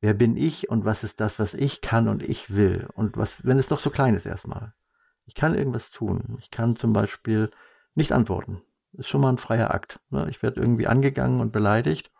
Wer 0.00 0.14
bin 0.14 0.34
ich 0.38 0.70
und 0.70 0.86
was 0.86 1.04
ist 1.04 1.20
das, 1.20 1.38
was 1.38 1.52
ich 1.52 1.82
kann 1.82 2.08
und 2.08 2.22
ich 2.22 2.56
will? 2.56 2.88
Und 2.94 3.18
was, 3.18 3.44
wenn 3.44 3.58
es 3.58 3.68
doch 3.68 3.78
so 3.78 3.90
klein 3.90 4.14
ist 4.14 4.24
erstmal. 4.24 4.72
Ich 5.26 5.34
kann 5.34 5.54
irgendwas 5.54 5.90
tun. 5.90 6.38
Ich 6.38 6.50
kann 6.50 6.74
zum 6.74 6.94
Beispiel 6.94 7.50
nicht 7.94 8.12
antworten. 8.12 8.62
Das 8.92 9.00
ist 9.00 9.10
schon 9.10 9.20
mal 9.20 9.28
ein 9.28 9.36
freier 9.36 9.74
Akt. 9.74 10.00
Ne? 10.08 10.26
Ich 10.30 10.42
werde 10.42 10.58
irgendwie 10.58 10.86
angegangen 10.86 11.38
und 11.42 11.52
beleidigt 11.52 12.10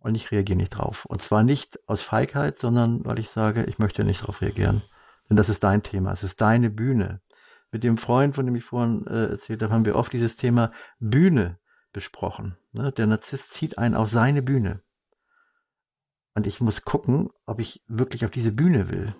und 0.00 0.16
ich 0.16 0.32
reagiere 0.32 0.58
nicht 0.58 0.70
drauf. 0.70 1.04
Und 1.04 1.22
zwar 1.22 1.44
nicht 1.44 1.78
aus 1.86 2.02
Feigheit, 2.02 2.58
sondern 2.58 3.04
weil 3.04 3.20
ich 3.20 3.28
sage, 3.28 3.62
ich 3.66 3.78
möchte 3.78 4.02
nicht 4.02 4.22
darauf 4.22 4.42
reagieren. 4.42 4.82
Denn 5.30 5.36
das 5.36 5.48
ist 5.48 5.62
dein 5.62 5.84
Thema. 5.84 6.12
Es 6.12 6.24
ist 6.24 6.40
deine 6.40 6.70
Bühne. 6.70 7.20
Mit 7.70 7.84
dem 7.84 7.98
Freund, 7.98 8.34
von 8.34 8.46
dem 8.46 8.56
ich 8.56 8.64
vorhin 8.64 9.06
äh, 9.06 9.26
erzählt 9.26 9.62
habe, 9.62 9.72
haben 9.72 9.84
wir 9.84 9.94
oft 9.94 10.12
dieses 10.12 10.34
Thema 10.34 10.72
Bühne 10.98 11.60
besprochen. 11.92 12.56
Ne? 12.72 12.92
Der 12.92 13.06
Narzisst 13.06 13.50
zieht 13.50 13.78
einen 13.78 13.94
auf 13.94 14.10
seine 14.10 14.42
Bühne. 14.42 14.82
Und 16.34 16.46
ich 16.46 16.60
muss 16.60 16.82
gucken, 16.82 17.30
ob 17.46 17.60
ich 17.60 17.82
wirklich 17.88 18.24
auf 18.24 18.30
diese 18.30 18.52
Bühne 18.52 18.90
will. 18.90 19.14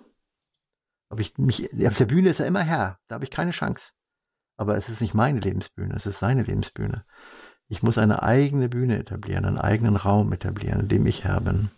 Ob 1.09 1.19
ich 1.19 1.37
mich, 1.37 1.69
auf 1.85 1.97
der 1.97 2.05
Bühne 2.05 2.29
ist 2.29 2.39
er 2.39 2.47
immer 2.47 2.63
Herr. 2.63 2.99
Da 3.07 3.15
habe 3.15 3.25
ich 3.25 3.31
keine 3.31 3.51
Chance. 3.51 3.93
Aber 4.57 4.75
es 4.75 4.89
ist 4.89 5.01
nicht 5.01 5.13
meine 5.13 5.39
Lebensbühne, 5.39 5.95
es 5.95 6.05
ist 6.05 6.19
seine 6.19 6.43
Lebensbühne. 6.43 7.05
Ich 7.67 7.83
muss 7.83 7.97
eine 7.97 8.23
eigene 8.23 8.67
Bühne 8.67 8.97
etablieren, 8.97 9.45
einen 9.45 9.57
eigenen 9.57 9.95
Raum 9.95 10.33
etablieren, 10.33 10.81
in 10.81 10.87
dem 10.87 11.05
ich 11.05 11.23
Herr 11.23 11.41
bin. 11.41 11.71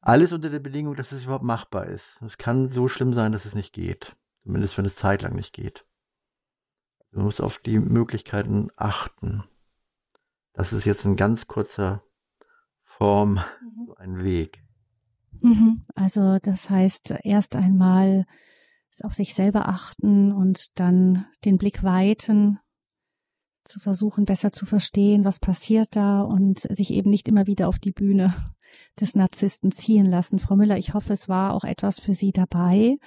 Alles 0.00 0.32
unter 0.32 0.50
der 0.50 0.60
Bedingung, 0.60 0.94
dass 0.94 1.12
es 1.12 1.24
überhaupt 1.24 1.44
machbar 1.44 1.86
ist. 1.86 2.22
Es 2.22 2.38
kann 2.38 2.70
so 2.70 2.88
schlimm 2.88 3.12
sein, 3.12 3.32
dass 3.32 3.44
es 3.44 3.54
nicht 3.54 3.72
geht. 3.72 4.16
Zumindest 4.44 4.74
für 4.74 4.82
eine 4.82 4.94
Zeit 4.94 5.22
lang 5.22 5.34
nicht 5.34 5.52
geht. 5.52 5.84
Man 7.10 7.24
muss 7.24 7.40
auf 7.40 7.58
die 7.58 7.78
Möglichkeiten 7.78 8.68
achten. 8.76 9.44
Das 10.52 10.72
ist 10.72 10.84
jetzt 10.84 11.04
ein 11.04 11.16
ganz 11.16 11.46
kurzer 11.46 12.02
Form, 12.84 13.34
mhm. 13.34 13.92
ein 13.96 14.24
Weg. 14.24 14.62
Mhm. 15.40 15.84
Also 15.94 16.38
das 16.38 16.70
heißt, 16.70 17.14
erst 17.22 17.56
einmal 17.56 18.24
auf 19.02 19.14
sich 19.14 19.34
selber 19.34 19.68
achten 19.68 20.32
und 20.32 20.78
dann 20.80 21.26
den 21.44 21.58
Blick 21.58 21.82
weiten, 21.82 22.58
zu 23.64 23.80
versuchen, 23.80 24.24
besser 24.24 24.52
zu 24.52 24.64
verstehen, 24.64 25.24
was 25.24 25.40
passiert 25.40 25.96
da 25.96 26.22
und 26.22 26.60
sich 26.60 26.92
eben 26.92 27.10
nicht 27.10 27.28
immer 27.28 27.46
wieder 27.46 27.68
auf 27.68 27.78
die 27.78 27.92
Bühne 27.92 28.32
des 29.00 29.14
Narzissten 29.14 29.72
ziehen 29.72 30.06
lassen. 30.06 30.38
Frau 30.38 30.56
Müller, 30.56 30.78
ich 30.78 30.94
hoffe, 30.94 31.12
es 31.12 31.28
war 31.28 31.52
auch 31.52 31.64
etwas 31.64 32.00
für 32.00 32.14
Sie 32.14 32.32
dabei. 32.32 32.98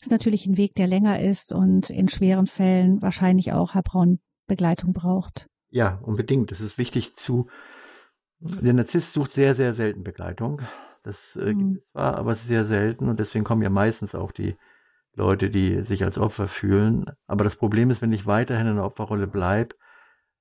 Ist 0.00 0.10
natürlich 0.10 0.46
ein 0.46 0.56
Weg, 0.56 0.74
der 0.74 0.86
länger 0.86 1.20
ist 1.20 1.52
und 1.52 1.90
in 1.90 2.08
schweren 2.08 2.46
Fällen 2.46 3.02
wahrscheinlich 3.02 3.52
auch 3.52 3.74
Herr 3.74 3.82
Braun 3.82 4.18
Begleitung 4.46 4.92
braucht. 4.92 5.48
Ja, 5.70 5.98
unbedingt. 6.02 6.52
Es 6.52 6.60
ist 6.60 6.78
wichtig 6.78 7.14
zu 7.14 7.48
der 8.38 8.74
Narzisst 8.74 9.12
sucht 9.12 9.30
sehr, 9.30 9.54
sehr 9.54 9.72
selten 9.72 10.02
Begleitung. 10.02 10.60
Das 11.02 11.36
äh, 11.36 11.54
mhm. 11.54 11.58
gibt 11.58 11.82
es 11.82 11.90
zwar, 11.90 12.16
aber 12.16 12.32
es 12.32 12.42
ist 12.42 12.48
sehr 12.48 12.66
selten 12.66 13.08
und 13.08 13.20
deswegen 13.20 13.44
kommen 13.44 13.62
ja 13.62 13.70
meistens 13.70 14.14
auch 14.14 14.32
die 14.32 14.56
Leute, 15.14 15.48
die 15.50 15.82
sich 15.82 16.04
als 16.04 16.18
Opfer 16.18 16.48
fühlen. 16.48 17.06
Aber 17.26 17.44
das 17.44 17.56
Problem 17.56 17.90
ist, 17.90 18.02
wenn 18.02 18.12
ich 18.12 18.26
weiterhin 18.26 18.66
in 18.66 18.76
der 18.76 18.84
Opferrolle 18.84 19.26
bleibe, 19.26 19.76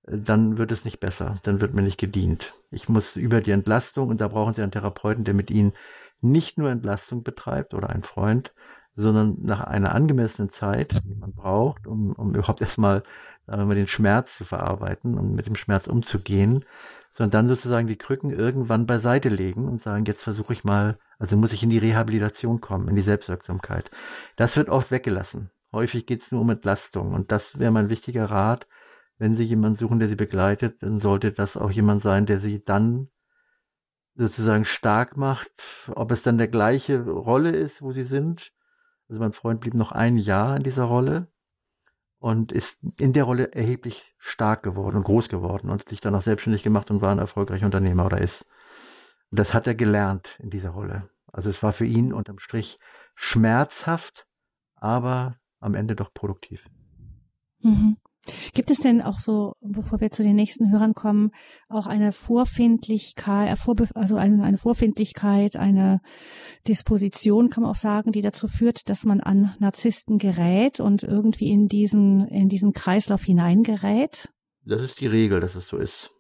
äh, 0.04 0.18
dann 0.18 0.58
wird 0.58 0.72
es 0.72 0.84
nicht 0.86 1.00
besser, 1.00 1.38
dann 1.44 1.62
wird 1.62 1.74
mir 1.74 1.84
nicht 1.84 2.00
gedient. 2.00 2.54
Ich 2.72 2.90
muss 2.90 3.16
über 3.16 3.42
die 3.42 3.52
Entlastung, 3.52 4.10
und 4.10 4.20
da 4.22 4.28
brauchen 4.28 4.54
Sie 4.54 4.62
einen 4.62 4.72
Therapeuten, 4.72 5.24
der 5.24 5.34
mit 5.34 5.50
Ihnen 5.50 5.74
nicht 6.22 6.58
nur 6.58 6.70
Entlastung 6.70 7.24
betreibt 7.24 7.74
oder 7.74 7.90
einen 7.90 8.04
Freund, 8.04 8.54
sondern 8.96 9.38
nach 9.42 9.62
einer 9.62 9.94
angemessenen 9.94 10.50
Zeit, 10.50 11.04
die 11.06 11.16
man 11.16 11.34
braucht, 11.34 11.88
um, 11.88 12.14
um 12.14 12.34
überhaupt 12.34 12.62
erstmal 12.62 13.04
sagen 13.46 13.70
wir 13.70 13.76
den 13.76 13.88
Schmerz 13.88 14.38
zu 14.38 14.46
verarbeiten 14.46 15.18
und 15.18 15.36
mit 15.36 15.48
dem 15.48 15.56
Schmerz 15.56 15.88
umzugehen, 15.88 16.66
sondern 17.14 17.32
dann 17.32 17.56
sozusagen 17.56 17.88
die 17.88 17.98
Krücken 17.98 18.30
irgendwann 18.32 18.86
beiseite 18.88 19.30
legen 19.30 19.68
und 19.68 19.82
sagen, 19.82 20.06
jetzt 20.06 20.24
versuche 20.24 20.54
ich 20.54 20.64
mal, 20.64 20.98
also 21.20 21.38
muss 21.38 21.54
ich 21.54 21.64
in 21.64 21.70
die 21.70 21.78
Rehabilitation 21.78 22.62
kommen, 22.62 22.88
in 22.88 22.96
die 22.96 23.02
Selbstwirksamkeit. 23.02 23.90
Das 24.36 24.58
wird 24.58 24.70
oft 24.70 24.92
weggelassen. 24.92 25.52
Häufig 25.72 26.06
geht 26.06 26.22
es 26.22 26.32
nur 26.32 26.42
um 26.42 26.50
Entlastung 26.50 27.14
und 27.14 27.32
das 27.32 27.60
wäre 27.60 27.72
mein 27.72 27.90
wichtiger 27.90 28.26
Rat. 28.26 28.68
Wenn 29.18 29.36
Sie 29.36 29.44
jemanden 29.44 29.78
suchen, 29.78 30.00
der 30.00 30.10
Sie 30.10 30.16
begleitet, 30.16 30.84
dann 30.84 31.00
sollte 31.00 31.32
das 31.32 31.56
auch 31.56 31.72
jemand 31.72 32.02
sein, 32.02 32.26
der 32.26 32.40
Sie 32.40 32.64
dann 32.64 33.10
sozusagen 34.16 34.66
stark 34.66 35.18
macht, 35.18 35.52
ob 35.94 36.12
es 36.12 36.22
dann 36.24 36.38
der 36.38 36.48
gleiche 36.48 37.06
Rolle 37.06 37.52
ist, 37.52 37.82
wo 37.82 37.92
Sie 37.92 38.04
sind. 38.04 38.52
Also 39.08 39.22
mein 39.22 39.34
Freund 39.34 39.62
blieb 39.62 39.74
noch 39.74 39.92
ein 39.92 40.18
Jahr 40.18 40.58
in 40.58 40.64
dieser 40.64 40.86
Rolle 40.86 41.28
und 42.20 42.52
ist 42.52 42.80
in 43.00 43.14
der 43.14 43.26
Rolle 43.26 43.54
erheblich 43.54 44.16
stark 44.18 44.64
geworden 44.64 44.98
und 44.98 45.04
groß 45.04 45.30
geworden 45.30 45.70
und 45.70 45.88
sich 45.88 46.02
dann 46.02 46.16
auch 46.16 46.24
selbstständig 46.24 46.64
gemacht 46.64 46.90
und 46.90 47.02
war 47.02 47.12
ein 47.12 47.20
erfolgreicher 47.20 47.66
Unternehmer 47.66 48.06
oder 48.06 48.20
ist. 48.20 48.46
Und 49.30 49.40
das 49.40 49.54
hat 49.54 49.68
er 49.68 49.76
gelernt 49.76 50.40
in 50.40 50.50
dieser 50.50 50.72
Rolle. 50.72 51.10
Also 51.32 51.50
es 51.50 51.62
war 51.62 51.74
für 51.74 51.86
ihn 51.86 52.14
unterm 52.14 52.40
Strich 52.40 52.80
schmerzhaft, 53.14 54.28
aber 54.76 55.38
am 55.60 55.76
Ende 55.76 55.96
doch 55.96 56.14
produktiv. 56.14 56.68
Mhm. 57.60 57.98
Gibt 58.54 58.72
es 58.72 58.80
denn 58.80 59.02
auch 59.02 59.20
so, 59.20 59.56
bevor 59.62 60.02
wir 60.02 60.10
zu 60.10 60.24
den 60.24 60.36
nächsten 60.36 60.72
Hörern 60.72 60.94
kommen, 60.94 61.32
auch 61.70 61.88
eine 61.88 62.12
Vorfindlichkeit, 62.12 63.50
äh, 63.50 63.86
also 63.94 64.16
eine, 64.16 64.58
Vorfindlichkeit, 64.58 65.56
eine 65.56 66.02
Disposition, 66.68 67.50
kann 67.50 67.64
man 67.64 67.72
auch 67.72 67.76
sagen, 67.76 68.12
die 68.12 68.22
dazu 68.22 68.48
führt, 68.48 68.90
dass 68.90 69.06
man 69.06 69.22
an 69.22 69.56
Narzissten 69.60 70.18
gerät 70.18 70.80
und 70.80 71.04
irgendwie 71.04 71.50
in 71.50 71.68
diesen, 71.68 72.28
in 72.28 72.50
diesen 72.50 72.74
Kreislauf 72.74 73.24
hineingerät? 73.24 74.30
Das 74.64 74.82
ist 74.82 75.00
die 75.00 75.08
Regel, 75.08 75.40
dass 75.40 75.56
es 75.56 75.68
so 75.68 75.78
ist. 75.78 76.12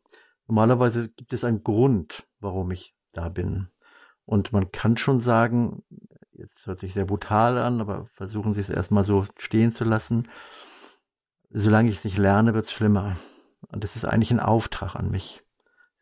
Normalerweise 0.47 1.09
gibt 1.09 1.33
es 1.33 1.43
einen 1.43 1.63
Grund, 1.63 2.27
warum 2.39 2.69
ich 2.69 2.95
da 3.13 3.29
bin. 3.29 3.69
Und 4.25 4.53
man 4.53 4.71
kann 4.71 4.97
schon 4.97 5.19
sagen, 5.19 5.83
jetzt 6.33 6.67
hört 6.67 6.79
sich 6.79 6.93
sehr 6.93 7.05
brutal 7.05 7.57
an, 7.57 7.81
aber 7.81 8.07
versuchen 8.13 8.53
Sie 8.53 8.61
es 8.61 8.69
erstmal 8.69 9.05
so 9.05 9.25
stehen 9.37 9.71
zu 9.71 9.83
lassen 9.83 10.27
solange 11.55 11.89
ich 11.89 11.97
es 11.97 12.03
nicht 12.03 12.17
lerne, 12.17 12.53
wird 12.53 12.65
es 12.65 12.71
schlimmer. 12.71 13.15
Und 13.69 13.83
das 13.83 13.95
ist 13.95 14.05
eigentlich 14.05 14.31
ein 14.31 14.39
Auftrag 14.39 14.95
an 14.95 15.09
mich. 15.09 15.43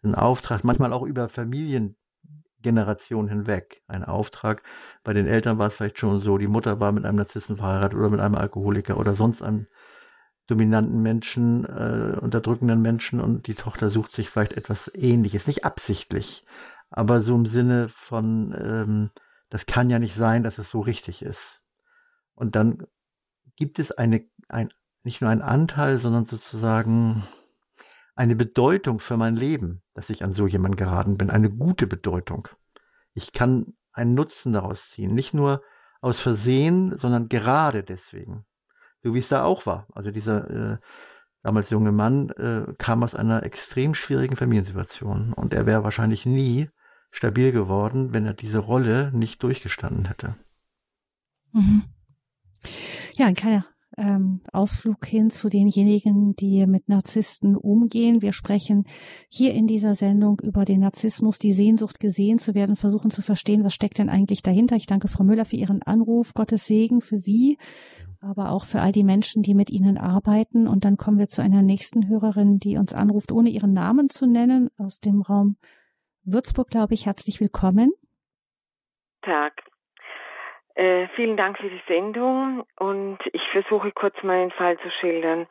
Ein 0.02 0.16
Auftrag, 0.16 0.64
manchmal 0.64 0.92
auch 0.92 1.04
über 1.04 1.30
Familiengenerationen 1.30 3.30
hinweg. 3.30 3.84
Ein 3.88 4.04
Auftrag. 4.04 4.64
Bei 5.04 5.14
den 5.14 5.28
Eltern 5.28 5.60
war 5.60 5.68
es 5.68 5.76
vielleicht 5.76 6.00
schon 6.00 6.20
so, 6.20 6.40
die 6.40 6.48
Mutter 6.48 6.80
war 6.80 6.92
mit 6.92 7.06
einem 7.06 7.18
Narzissten 7.18 7.58
verheiratet 7.58 7.98
oder 7.98 8.10
mit 8.10 8.20
einem 8.20 8.36
Alkoholiker 8.36 8.98
oder 8.98 9.16
sonst 9.16 9.44
einem 9.44 9.68
dominanten 10.48 11.02
Menschen, 11.02 11.64
äh, 11.66 12.18
unterdrückenden 12.20 12.82
Menschen 12.82 13.22
und 13.22 13.48
die 13.48 13.56
Tochter 13.56 13.90
sucht 13.90 14.12
sich 14.12 14.30
vielleicht 14.30 14.54
etwas 14.54 14.92
Ähnliches. 14.94 15.48
Nicht 15.48 15.64
absichtlich, 15.64 16.46
aber 16.90 17.22
so 17.22 17.36
im 17.36 17.46
Sinne 17.46 17.88
von, 17.90 18.54
ähm, 18.58 19.12
das 19.50 19.68
kann 19.68 19.90
ja 19.90 20.00
nicht 20.00 20.16
sein, 20.16 20.44
dass 20.44 20.58
es 20.58 20.70
so 20.70 20.82
richtig 20.82 21.22
ist. 21.22 21.62
Und 22.34 22.56
dann 22.56 22.86
gibt 23.56 23.80
es 23.80 23.92
eine, 23.92 24.26
ein 24.50 24.74
nicht 25.04 25.22
nur 25.22 25.30
ein 25.30 25.42
Anteil, 25.42 25.98
sondern 25.98 26.26
sozusagen 26.26 27.24
eine 28.16 28.36
Bedeutung 28.36 29.00
für 29.00 29.18
mein 29.18 29.36
Leben, 29.36 29.82
dass 29.94 30.10
ich 30.10 30.24
an 30.24 30.32
so 30.32 30.48
jemanden 30.48 30.78
geraten 30.78 31.18
bin, 31.18 31.30
eine 31.30 31.50
gute 31.50 31.88
Bedeutung. 31.88 32.48
Ich 33.14 33.34
kann 33.34 33.74
einen 33.92 34.14
Nutzen 34.14 34.54
daraus 34.54 34.90
ziehen, 34.90 35.14
nicht 35.14 35.34
nur 35.34 35.62
aus 36.02 36.20
Versehen, 36.20 36.98
sondern 36.98 37.30
gerade 37.30 37.84
deswegen. 37.84 38.46
So 39.04 39.14
wie 39.14 39.20
es 39.20 39.30
da 39.30 39.44
auch 39.44 39.66
war. 39.66 39.88
Also 39.94 40.12
dieser 40.12 40.50
äh, 40.50 40.78
damals 41.42 41.70
junge 41.70 41.92
Mann 41.92 42.30
äh, 42.30 42.74
kam 42.78 43.04
aus 43.04 43.16
einer 43.16 43.44
extrem 43.44 43.94
schwierigen 43.96 44.36
Familiensituation 44.36 45.34
und 45.34 45.54
er 45.54 45.66
wäre 45.66 45.84
wahrscheinlich 45.84 46.26
nie 46.26 46.70
stabil 47.12 47.52
geworden, 47.52 48.14
wenn 48.14 48.26
er 48.26 48.34
diese 48.34 48.60
Rolle 48.60 49.12
nicht 49.14 49.44
durchgestanden 49.44 50.06
hätte. 50.06 50.36
Mhm. 51.52 51.84
Ja, 53.16 53.28
ein 53.28 53.36
kleiner 53.36 53.66
ähm, 53.98 54.42
Ausflug 54.52 55.06
hin 55.06 55.30
zu 55.30 55.50
denjenigen, 55.50 56.36
die 56.36 56.66
mit 56.66 56.90
Narzissten 56.90 57.56
umgehen. 57.56 58.22
Wir 58.22 58.34
sprechen 58.34 58.86
hier 59.30 59.54
in 59.54 59.68
dieser 59.68 59.96
Sendung 59.96 60.40
über 60.42 60.66
den 60.66 60.82
Narzissmus, 60.82 61.40
die 61.40 61.54
Sehnsucht 61.54 62.00
gesehen 62.00 62.38
zu 62.38 62.56
werden, 62.56 62.76
versuchen 62.76 63.12
zu 63.12 63.22
verstehen, 63.22 63.64
was 63.64 63.74
steckt 63.74 64.00
denn 64.00 64.10
eigentlich 64.10 64.42
dahinter. 64.42 64.76
Ich 64.76 64.88
danke 64.88 65.08
Frau 65.08 65.24
Müller 65.24 65.46
für 65.46 65.56
Ihren 65.56 65.82
Anruf. 65.84 66.34
Gottes 66.34 66.66
Segen 66.66 67.02
für 67.02 67.18
Sie, 67.18 67.58
aber 68.20 68.52
auch 68.52 68.66
für 68.66 68.82
all 68.82 68.92
die 68.92 69.04
Menschen, 69.04 69.44
die 69.44 69.54
mit 69.54 69.70
Ihnen 69.70 69.98
arbeiten. 69.98 70.68
Und 70.68 70.86
dann 70.86 70.98
kommen 70.98 71.20
wir 71.20 71.28
zu 71.28 71.42
einer 71.42 71.62
nächsten 71.62 72.08
Hörerin, 72.08 72.60
die 72.60 72.78
uns 72.78 72.94
anruft, 72.94 73.32
ohne 73.32 73.50
ihren 73.50 73.74
Namen 73.74 74.10
zu 74.10 74.26
nennen, 74.26 74.70
aus 74.78 75.00
dem 75.00 75.22
Raum 75.22 75.58
Würzburg, 76.24 76.70
glaube 76.70 76.94
ich. 76.94 77.06
Herzlich 77.06 77.40
willkommen. 77.40 77.92
Tag. 79.22 79.73
Äh, 80.76 81.08
vielen 81.16 81.38
Dank 81.38 81.60
für 81.60 81.70
die 81.70 81.82
Sendung 81.88 82.66
und 82.80 83.20
ich 83.32 83.44
versuche 83.52 83.92
kurz 83.92 84.16
meinen 84.24 84.52
Fall 84.52 84.78
zu 84.80 84.90
schildern. 85.00 85.48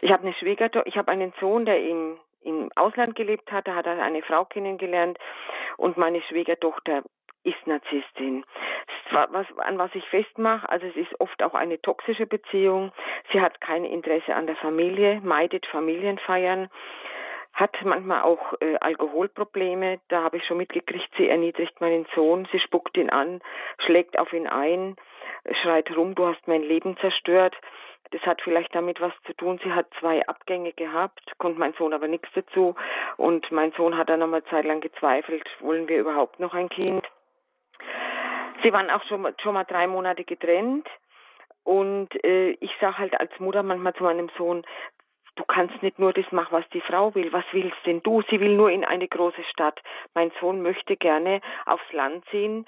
Ich 0.00 0.10
habe 0.10 0.24
eine 0.24 0.34
Schwiegertochter, 0.34 0.86
ich 0.88 0.96
habe 0.96 1.12
einen 1.12 1.32
Sohn, 1.40 1.64
der 1.64 1.80
im, 1.80 2.18
im 2.42 2.70
Ausland 2.74 3.14
gelebt 3.14 3.50
hat, 3.52 3.68
da 3.68 3.76
hat 3.76 3.86
er 3.86 4.02
eine 4.02 4.22
Frau 4.22 4.44
kennengelernt 4.44 5.18
und 5.76 5.96
meine 5.96 6.20
Schwiegertochter 6.22 7.02
ist 7.44 7.64
Narzisstin. 7.66 8.44
Was, 9.12 9.46
an 9.58 9.78
was 9.78 9.94
ich 9.94 10.04
festmache, 10.08 10.68
also 10.68 10.84
es 10.86 10.96
ist 10.96 11.20
oft 11.20 11.40
auch 11.44 11.54
eine 11.54 11.80
toxische 11.80 12.26
Beziehung. 12.26 12.90
Sie 13.32 13.40
hat 13.40 13.60
kein 13.60 13.84
Interesse 13.84 14.34
an 14.34 14.48
der 14.48 14.56
Familie, 14.56 15.20
meidet 15.22 15.64
Familienfeiern 15.66 16.68
hat 17.56 17.74
manchmal 17.84 18.22
auch 18.22 18.52
äh, 18.60 18.76
Alkoholprobleme. 18.80 19.98
Da 20.08 20.22
habe 20.22 20.36
ich 20.36 20.44
schon 20.44 20.58
mitgekriegt, 20.58 21.08
sie 21.16 21.28
erniedrigt 21.28 21.80
meinen 21.80 22.06
Sohn, 22.14 22.46
sie 22.52 22.60
spuckt 22.60 22.96
ihn 22.98 23.08
an, 23.08 23.40
schlägt 23.78 24.18
auf 24.18 24.32
ihn 24.34 24.46
ein, 24.46 24.94
schreit 25.62 25.90
rum, 25.96 26.14
du 26.14 26.26
hast 26.26 26.46
mein 26.46 26.62
Leben 26.62 26.98
zerstört. 26.98 27.56
Das 28.10 28.20
hat 28.22 28.42
vielleicht 28.42 28.74
damit 28.74 29.00
was 29.00 29.12
zu 29.26 29.32
tun. 29.32 29.58
Sie 29.64 29.72
hat 29.72 29.86
zwei 29.98 30.24
Abgänge 30.28 30.72
gehabt, 30.74 31.20
konnte 31.38 31.58
mein 31.58 31.72
Sohn 31.72 31.92
aber 31.92 32.06
nichts 32.06 32.28
dazu. 32.34 32.76
Und 33.16 33.50
mein 33.50 33.72
Sohn 33.72 33.96
hat 33.96 34.10
dann 34.10 34.22
einmal 34.22 34.44
zeitlang 34.44 34.80
gezweifelt, 34.80 35.48
wollen 35.60 35.88
wir 35.88 35.98
überhaupt 35.98 36.38
noch 36.38 36.54
ein 36.54 36.68
Kind? 36.68 37.04
Sie 38.62 38.72
waren 38.72 38.90
auch 38.90 39.02
schon, 39.04 39.26
schon 39.42 39.54
mal 39.54 39.64
drei 39.64 39.86
Monate 39.86 40.24
getrennt. 40.24 40.86
Und 41.64 42.10
äh, 42.22 42.50
ich 42.60 42.70
sage 42.80 42.98
halt 42.98 43.18
als 43.18 43.32
Mutter 43.40 43.64
manchmal 43.64 43.94
zu 43.94 44.04
meinem 44.04 44.28
Sohn, 44.36 44.64
du 45.36 45.44
kannst 45.44 45.82
nicht 45.82 45.98
nur 45.98 46.12
das 46.12 46.30
machen, 46.32 46.52
was 46.52 46.68
die 46.70 46.80
Frau 46.80 47.14
will. 47.14 47.32
Was 47.32 47.44
willst 47.52 47.78
denn 47.86 48.02
du? 48.02 48.22
Sie 48.30 48.40
will 48.40 48.54
nur 48.56 48.70
in 48.70 48.84
eine 48.84 49.06
große 49.06 49.44
Stadt. 49.44 49.80
Mein 50.14 50.32
Sohn 50.40 50.62
möchte 50.62 50.96
gerne 50.96 51.40
aufs 51.66 51.92
Land 51.92 52.24
ziehen. 52.30 52.66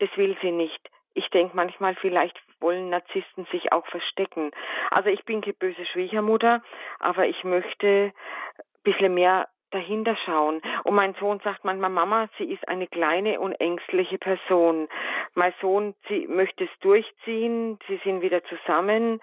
Das 0.00 0.10
will 0.16 0.36
sie 0.42 0.52
nicht. 0.52 0.90
Ich 1.14 1.28
denke 1.30 1.56
manchmal, 1.56 1.94
vielleicht 1.96 2.38
wollen 2.60 2.90
Narzissten 2.90 3.46
sich 3.46 3.72
auch 3.72 3.86
verstecken. 3.86 4.50
Also 4.90 5.08
ich 5.08 5.24
bin 5.24 5.40
keine 5.40 5.54
böse 5.54 5.86
Schwiegermutter, 5.86 6.62
aber 7.00 7.26
ich 7.26 7.42
möchte 7.44 8.12
ein 8.56 8.82
bisschen 8.84 9.14
mehr 9.14 9.48
dahinter 9.70 10.16
schauen. 10.24 10.60
Und 10.84 10.94
mein 10.94 11.14
Sohn 11.14 11.40
sagt 11.44 11.64
manchmal, 11.64 11.90
Mama, 11.90 12.28
sie 12.38 12.44
ist 12.44 12.66
eine 12.68 12.86
kleine 12.86 13.40
und 13.40 13.52
ängstliche 13.52 14.18
Person. 14.18 14.88
Mein 15.34 15.52
Sohn 15.60 15.94
sie 16.08 16.26
möchte 16.26 16.64
es 16.64 16.70
durchziehen, 16.80 17.78
sie 17.86 18.00
sind 18.04 18.22
wieder 18.22 18.42
zusammen 18.44 19.20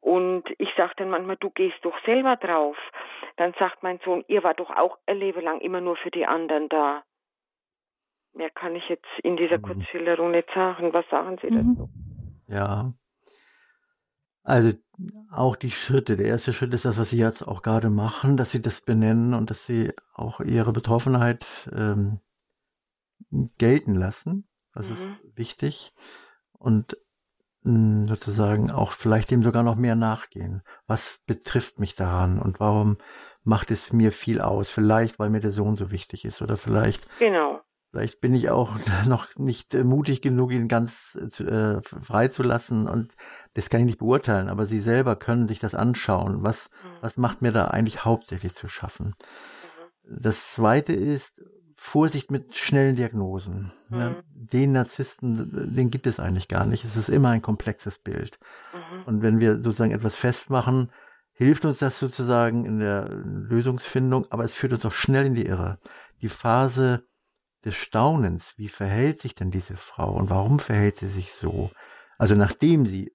und 0.00 0.44
ich 0.58 0.68
sage 0.76 0.92
dann 0.96 1.10
manchmal, 1.10 1.36
du 1.36 1.50
gehst 1.50 1.78
doch 1.82 1.98
selber 2.04 2.36
drauf. 2.36 2.76
Dann 3.36 3.54
sagt 3.58 3.82
mein 3.82 3.98
Sohn, 4.04 4.24
ihr 4.28 4.42
war 4.44 4.54
doch 4.54 4.70
auch 4.70 4.98
ein 5.06 5.18
Leben 5.18 5.40
lang 5.42 5.60
immer 5.60 5.80
nur 5.80 5.96
für 5.96 6.10
die 6.10 6.26
anderen 6.26 6.68
da. 6.68 7.02
Mehr 8.34 8.50
kann 8.50 8.74
ich 8.74 8.88
jetzt 8.88 9.06
in 9.22 9.36
dieser 9.36 9.58
mhm. 9.58 9.62
Kurzschilderung 9.62 10.32
nicht 10.32 10.50
sagen. 10.54 10.92
Was 10.92 11.08
sagen 11.08 11.38
Sie 11.40 11.50
mhm. 11.50 11.76
dazu? 11.76 11.88
Ja, 12.48 12.92
also 14.44 14.72
auch 15.30 15.56
die 15.56 15.70
Schritte. 15.70 16.16
Der 16.16 16.26
erste 16.26 16.52
Schritt 16.52 16.74
ist 16.74 16.84
das, 16.84 16.98
was 16.98 17.10
Sie 17.10 17.16
jetzt 17.16 17.42
auch 17.42 17.62
gerade 17.62 17.90
machen, 17.90 18.36
dass 18.36 18.52
Sie 18.52 18.62
das 18.62 18.82
benennen 18.82 19.34
und 19.34 19.50
dass 19.50 19.64
Sie 19.66 19.92
auch 20.12 20.40
Ihre 20.40 20.72
Betroffenheit 20.72 21.44
ähm, 21.72 22.20
gelten 23.58 23.94
lassen. 23.94 24.46
Das 24.74 24.86
mhm. 24.86 24.92
ist 24.92 25.36
wichtig. 25.38 25.92
Und 26.52 26.98
mh, 27.62 27.72
hm, 27.72 28.06
sozusagen 28.06 28.70
auch 28.70 28.92
vielleicht 28.92 29.30
dem 29.30 29.42
sogar 29.42 29.62
noch 29.62 29.76
mehr 29.76 29.96
nachgehen. 29.96 30.62
Was 30.86 31.20
betrifft 31.26 31.80
mich 31.80 31.96
daran 31.96 32.38
und 32.38 32.60
warum 32.60 32.98
macht 33.44 33.70
es 33.70 33.92
mir 33.92 34.12
viel 34.12 34.42
aus? 34.42 34.70
Vielleicht, 34.70 35.18
weil 35.18 35.30
mir 35.30 35.40
der 35.40 35.52
Sohn 35.52 35.76
so 35.76 35.90
wichtig 35.90 36.26
ist 36.26 36.42
oder 36.42 36.58
vielleicht. 36.58 37.08
Genau. 37.18 37.60
Vielleicht 37.94 38.20
bin 38.20 38.34
ich 38.34 38.50
auch 38.50 38.74
noch 39.06 39.36
nicht 39.36 39.72
äh, 39.72 39.84
mutig 39.84 40.20
genug, 40.20 40.50
ihn 40.50 40.66
ganz 40.66 41.16
äh, 41.38 41.80
freizulassen 41.80 42.88
und 42.88 43.14
das 43.54 43.70
kann 43.70 43.82
ich 43.82 43.86
nicht 43.86 43.98
beurteilen, 44.00 44.48
aber 44.48 44.66
Sie 44.66 44.80
selber 44.80 45.14
können 45.14 45.46
sich 45.46 45.60
das 45.60 45.76
anschauen. 45.76 46.42
Was, 46.42 46.70
mhm. 46.70 46.88
was 47.02 47.16
macht 47.16 47.40
mir 47.40 47.52
da 47.52 47.66
eigentlich 47.66 48.04
hauptsächlich 48.04 48.56
zu 48.56 48.66
schaffen? 48.66 49.14
Mhm. 50.08 50.22
Das 50.22 50.54
zweite 50.54 50.92
ist 50.92 51.44
Vorsicht 51.76 52.32
mit 52.32 52.56
schnellen 52.56 52.96
Diagnosen. 52.96 53.70
Mhm. 53.90 54.00
Ja, 54.00 54.16
den 54.26 54.72
Narzissten, 54.72 55.76
den 55.76 55.90
gibt 55.90 56.08
es 56.08 56.18
eigentlich 56.18 56.48
gar 56.48 56.66
nicht. 56.66 56.84
Es 56.84 56.96
ist 56.96 57.08
immer 57.08 57.28
ein 57.28 57.42
komplexes 57.42 58.00
Bild. 58.00 58.40
Mhm. 58.72 59.04
Und 59.04 59.22
wenn 59.22 59.38
wir 59.38 59.62
sozusagen 59.62 59.92
etwas 59.92 60.16
festmachen, 60.16 60.90
hilft 61.32 61.64
uns 61.64 61.78
das 61.78 62.00
sozusagen 62.00 62.64
in 62.64 62.80
der 62.80 63.08
Lösungsfindung, 63.08 64.26
aber 64.30 64.42
es 64.42 64.54
führt 64.54 64.72
uns 64.72 64.84
auch 64.84 64.92
schnell 64.92 65.26
in 65.26 65.34
die 65.34 65.46
Irre. 65.46 65.78
Die 66.22 66.28
Phase 66.28 67.04
des 67.64 67.74
Staunens, 67.74 68.54
wie 68.56 68.68
verhält 68.68 69.18
sich 69.18 69.34
denn 69.34 69.50
diese 69.50 69.76
Frau 69.76 70.12
und 70.14 70.30
warum 70.30 70.58
verhält 70.58 70.96
sie 70.96 71.08
sich 71.08 71.32
so? 71.32 71.70
Also 72.18 72.34
nachdem 72.34 72.86
sie 72.86 73.12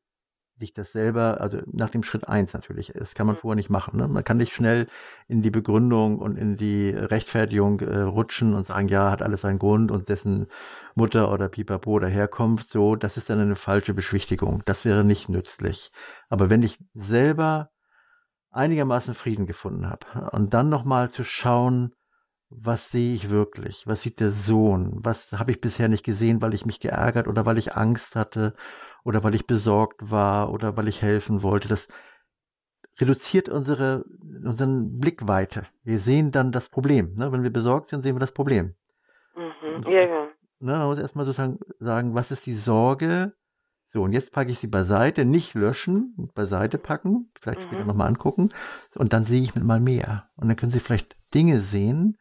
sich 0.59 0.73
das 0.73 0.91
selber, 0.91 1.39
also 1.39 1.59
nach 1.71 1.89
dem 1.89 2.03
Schritt 2.03 2.27
eins 2.27 2.53
natürlich, 2.53 2.91
das 2.93 3.13
kann 3.13 3.27
man 3.27 3.37
vorher 3.37 3.55
nicht 3.55 3.69
machen. 3.69 3.97
Ne? 3.97 4.07
Man 4.07 4.23
kann 4.23 4.37
nicht 4.37 4.53
schnell 4.53 4.87
in 5.27 5.41
die 5.41 5.51
Begründung 5.51 6.19
und 6.19 6.37
in 6.37 6.57
die 6.57 6.89
Rechtfertigung 6.89 7.79
äh, 7.79 8.01
rutschen 8.01 8.53
und 8.53 8.65
sagen, 8.65 8.89
ja, 8.89 9.09
hat 9.09 9.21
alles 9.21 9.41
seinen 9.41 9.59
Grund 9.59 9.89
und 9.89 10.09
dessen 10.09 10.47
Mutter 10.95 11.31
oder 11.31 11.47
Pipapo 11.47 11.99
daherkommt, 11.99 12.67
so, 12.67 12.95
das 12.95 13.17
ist 13.17 13.29
dann 13.29 13.39
eine 13.39 13.55
falsche 13.55 13.93
Beschwichtigung. 13.93 14.61
Das 14.65 14.83
wäre 14.83 15.03
nicht 15.03 15.29
nützlich. 15.29 15.91
Aber 16.27 16.49
wenn 16.49 16.61
ich 16.61 16.77
selber 16.93 17.69
einigermaßen 18.51 19.13
Frieden 19.13 19.45
gefunden 19.45 19.89
habe 19.89 20.31
und 20.31 20.53
dann 20.53 20.69
nochmal 20.69 21.09
zu 21.09 21.23
schauen, 21.23 21.93
was 22.49 22.91
sehe 22.91 23.13
ich 23.13 23.29
wirklich? 23.29 23.85
Was 23.85 24.01
sieht 24.01 24.19
der 24.19 24.31
Sohn? 24.31 24.99
Was 25.03 25.33
habe 25.33 25.51
ich 25.51 25.61
bisher 25.61 25.87
nicht 25.87 26.03
gesehen, 26.03 26.41
weil 26.41 26.53
ich 26.53 26.65
mich 26.65 26.79
geärgert 26.79 27.27
oder 27.27 27.45
weil 27.45 27.57
ich 27.57 27.75
Angst 27.75 28.15
hatte 28.15 28.53
oder 29.03 29.23
weil 29.23 29.35
ich 29.35 29.47
besorgt 29.47 30.11
war 30.11 30.51
oder 30.51 30.75
weil 30.75 30.87
ich 30.87 31.01
helfen 31.01 31.43
wollte? 31.43 31.67
Das 31.67 31.87
reduziert 32.99 33.49
unsere, 33.49 34.03
unseren 34.43 34.99
Blickweite. 34.99 35.67
Wir 35.83 35.99
sehen 35.99 36.31
dann 36.31 36.51
das 36.51 36.69
Problem. 36.69 37.13
Ne? 37.15 37.31
Wenn 37.31 37.43
wir 37.43 37.53
besorgt 37.53 37.89
sind, 37.89 38.01
sehen 38.01 38.15
wir 38.15 38.19
das 38.19 38.33
Problem. 38.33 38.75
Mhm. 39.35 39.83
Ja, 39.83 40.01
ja. 40.01 40.27
Ne, 40.61 40.73
man 40.73 40.87
muss 40.87 40.99
erstmal 40.99 41.25
sozusagen 41.25 41.59
sagen, 41.79 42.15
was 42.15 42.31
ist 42.31 42.45
die 42.45 42.57
Sorge? 42.57 43.33
So, 43.85 44.03
und 44.03 44.11
jetzt 44.11 44.31
packe 44.31 44.51
ich 44.51 44.59
sie 44.59 44.67
beiseite, 44.67 45.23
nicht 45.23 45.53
löschen, 45.53 46.29
beiseite 46.35 46.77
packen, 46.77 47.31
vielleicht 47.39 47.61
mhm. 47.61 47.63
später 47.63 47.85
nochmal 47.85 48.07
angucken. 48.07 48.49
Und 48.95 49.13
dann 49.13 49.23
sehe 49.23 49.41
ich 49.41 49.55
mit 49.55 49.63
mal 49.63 49.79
mehr. 49.79 50.29
Und 50.35 50.47
dann 50.47 50.57
können 50.57 50.71
Sie 50.71 50.79
vielleicht 50.79 51.15
Dinge 51.33 51.61
sehen, 51.61 52.17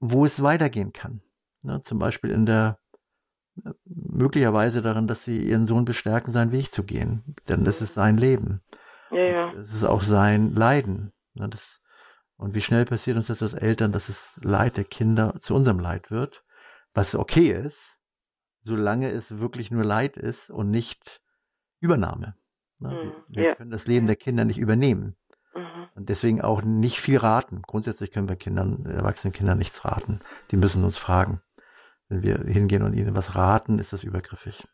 wo 0.00 0.24
es 0.24 0.42
weitergehen 0.42 0.92
kann. 0.92 1.22
Ne, 1.62 1.80
zum 1.82 1.98
Beispiel 1.98 2.30
in 2.30 2.46
der 2.46 2.78
möglicherweise 3.84 4.80
darin, 4.80 5.06
dass 5.06 5.24
sie 5.24 5.38
ihren 5.38 5.66
Sohn 5.66 5.84
bestärken, 5.84 6.32
seinen 6.32 6.52
Weg 6.52 6.72
zu 6.72 6.82
gehen. 6.82 7.36
Denn 7.48 7.64
das 7.64 7.82
ist 7.82 7.94
sein 7.94 8.16
Leben. 8.16 8.62
Ja, 9.10 9.18
ja. 9.18 9.54
Das 9.54 9.74
ist 9.74 9.84
auch 9.84 10.02
sein 10.02 10.54
Leiden. 10.54 11.12
Ne, 11.34 11.48
das, 11.48 11.80
und 12.36 12.54
wie 12.54 12.62
schnell 12.62 12.86
passiert 12.86 13.16
uns 13.16 13.26
das 13.26 13.42
als 13.42 13.54
Eltern, 13.54 13.92
dass 13.92 14.06
das 14.06 14.40
Leid 14.42 14.76
der 14.76 14.84
Kinder 14.84 15.34
zu 15.40 15.54
unserem 15.54 15.78
Leid 15.78 16.10
wird, 16.10 16.44
was 16.94 17.14
okay 17.14 17.52
ist, 17.52 17.96
solange 18.62 19.10
es 19.10 19.38
wirklich 19.38 19.70
nur 19.70 19.84
Leid 19.84 20.16
ist 20.16 20.50
und 20.50 20.70
nicht 20.70 21.20
Übernahme. 21.80 22.36
Ne, 22.78 22.90
wir, 22.90 23.02
hm, 23.02 23.12
wir 23.28 23.44
ja. 23.44 23.54
können 23.54 23.70
das 23.70 23.86
Leben 23.86 24.06
der 24.06 24.16
Kinder 24.16 24.44
nicht 24.44 24.58
übernehmen. 24.58 25.16
Und 26.00 26.08
deswegen 26.08 26.40
auch 26.40 26.62
nicht 26.62 26.98
viel 26.98 27.18
raten. 27.18 27.60
Grundsätzlich 27.60 28.10
können 28.10 28.26
wir 28.26 28.36
Kindern, 28.36 28.86
erwachsenen 28.86 29.34
Kindern 29.34 29.58
nichts 29.58 29.84
raten. 29.84 30.20
Die 30.50 30.56
müssen 30.56 30.82
uns 30.82 30.96
fragen. 30.96 31.42
Wenn 32.08 32.22
wir 32.22 32.38
hingehen 32.38 32.82
und 32.82 32.94
ihnen 32.94 33.14
was 33.14 33.36
raten, 33.36 33.78
ist 33.78 33.92
das 33.92 34.02
übergriffig. 34.02 34.66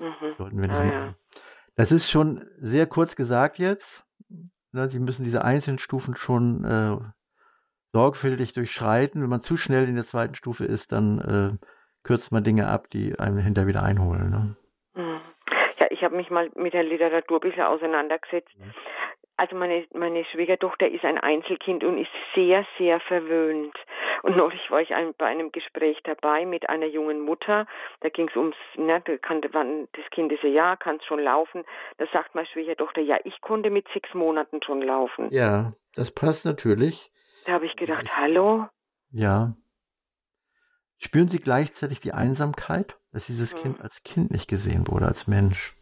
Mhm. 0.00 0.34
Sollten 0.38 0.60
wir 0.60 0.66
nicht 0.66 0.80
ah, 0.80 0.84
machen. 0.84 0.92
Ja. 0.92 1.14
Das 1.76 1.92
ist 1.92 2.10
schon 2.10 2.44
sehr 2.58 2.86
kurz 2.86 3.14
gesagt 3.14 3.60
jetzt. 3.60 4.04
Ne, 4.72 4.88
sie 4.88 4.98
müssen 4.98 5.22
diese 5.22 5.44
einzelnen 5.44 5.78
Stufen 5.78 6.16
schon 6.16 6.64
äh, 6.64 6.96
sorgfältig 7.92 8.52
durchschreiten. 8.52 9.22
Wenn 9.22 9.30
man 9.30 9.40
zu 9.40 9.56
schnell 9.56 9.88
in 9.88 9.94
der 9.94 10.04
zweiten 10.04 10.34
Stufe 10.34 10.64
ist, 10.64 10.90
dann 10.90 11.20
äh, 11.60 11.64
kürzt 12.02 12.32
man 12.32 12.42
Dinge 12.42 12.66
ab, 12.66 12.90
die 12.90 13.20
einem 13.20 13.38
hinterher 13.38 13.68
wieder 13.68 13.84
einholen. 13.84 14.30
Ne? 14.30 14.56
Mhm 14.96 15.20
ich 16.02 16.04
habe 16.04 16.16
mich 16.16 16.30
mal 16.30 16.50
mit 16.56 16.74
der 16.74 16.82
Literatur 16.82 17.38
ein 17.38 17.48
bisschen 17.48 17.62
auseinandergesetzt. 17.62 18.58
Mhm. 18.58 18.74
Also 19.36 19.56
meine, 19.56 19.86
meine 19.94 20.24
Schwiegertochter 20.26 20.88
ist 20.88 21.04
ein 21.04 21.18
Einzelkind 21.18 21.84
und 21.84 21.98
ist 21.98 22.10
sehr, 22.34 22.66
sehr 22.78 23.00
verwöhnt. 23.00 23.76
Und 24.22 24.36
neulich 24.36 24.70
war 24.70 24.80
ich 24.80 24.94
ein, 24.94 25.14
bei 25.14 25.26
einem 25.26 25.50
Gespräch 25.50 25.98
dabei 26.04 26.46
mit 26.46 26.68
einer 26.68 26.86
jungen 26.86 27.20
Mutter. 27.20 27.66
Da 28.00 28.08
ging 28.08 28.28
es 28.28 28.36
ums, 28.36 28.56
ne, 28.76 29.00
kann, 29.22 29.42
wann 29.52 29.88
das 29.92 30.04
Kind 30.10 30.30
ist 30.32 30.42
ja, 30.42 30.50
ja, 30.50 30.76
kann 30.76 30.96
es 30.96 31.04
schon 31.06 31.20
laufen. 31.20 31.64
Da 31.96 32.06
sagt 32.12 32.34
meine 32.34 32.46
Schwiegertochter, 32.46 33.00
ja, 33.00 33.18
ich 33.24 33.40
konnte 33.40 33.70
mit 33.70 33.86
sechs 33.92 34.12
Monaten 34.14 34.62
schon 34.62 34.82
laufen. 34.82 35.28
Ja, 35.30 35.72
das 35.94 36.14
passt 36.14 36.44
natürlich. 36.44 37.10
Da 37.46 37.52
habe 37.52 37.66
ich 37.66 37.74
gedacht, 37.74 38.06
hallo? 38.16 38.68
Ja. 39.10 39.56
Spüren 40.98 41.26
Sie 41.26 41.40
gleichzeitig 41.40 41.98
die 42.00 42.12
Einsamkeit, 42.12 42.96
dass 43.12 43.26
dieses 43.26 43.52
hm. 43.54 43.58
Kind 43.60 43.80
als 43.80 44.04
Kind 44.04 44.30
nicht 44.30 44.48
gesehen 44.48 44.86
wurde, 44.86 45.06
als 45.06 45.26
Mensch? 45.26 45.74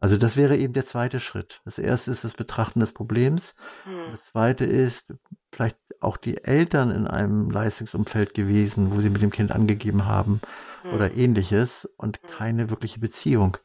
Also 0.00 0.16
das 0.16 0.36
wäre 0.36 0.56
eben 0.56 0.72
der 0.72 0.84
zweite 0.84 1.18
Schritt. 1.18 1.60
Das 1.64 1.78
erste 1.78 2.12
ist 2.12 2.22
das 2.22 2.34
Betrachten 2.34 2.78
des 2.78 2.92
Problems. 2.92 3.56
Hm. 3.82 4.12
Das 4.12 4.26
zweite 4.26 4.64
ist 4.64 5.12
vielleicht 5.52 5.76
auch 6.00 6.16
die 6.16 6.42
Eltern 6.44 6.92
in 6.92 7.08
einem 7.08 7.50
Leistungsumfeld 7.50 8.32
gewesen, 8.32 8.92
wo 8.92 9.00
sie 9.00 9.10
mit 9.10 9.22
dem 9.22 9.32
Kind 9.32 9.50
angegeben 9.50 10.06
haben 10.06 10.40
hm. 10.82 10.94
oder 10.94 11.12
ähnliches 11.14 11.84
und 11.96 12.20
hm. 12.22 12.30
keine 12.30 12.70
wirkliche 12.70 13.00
Beziehung 13.00 13.56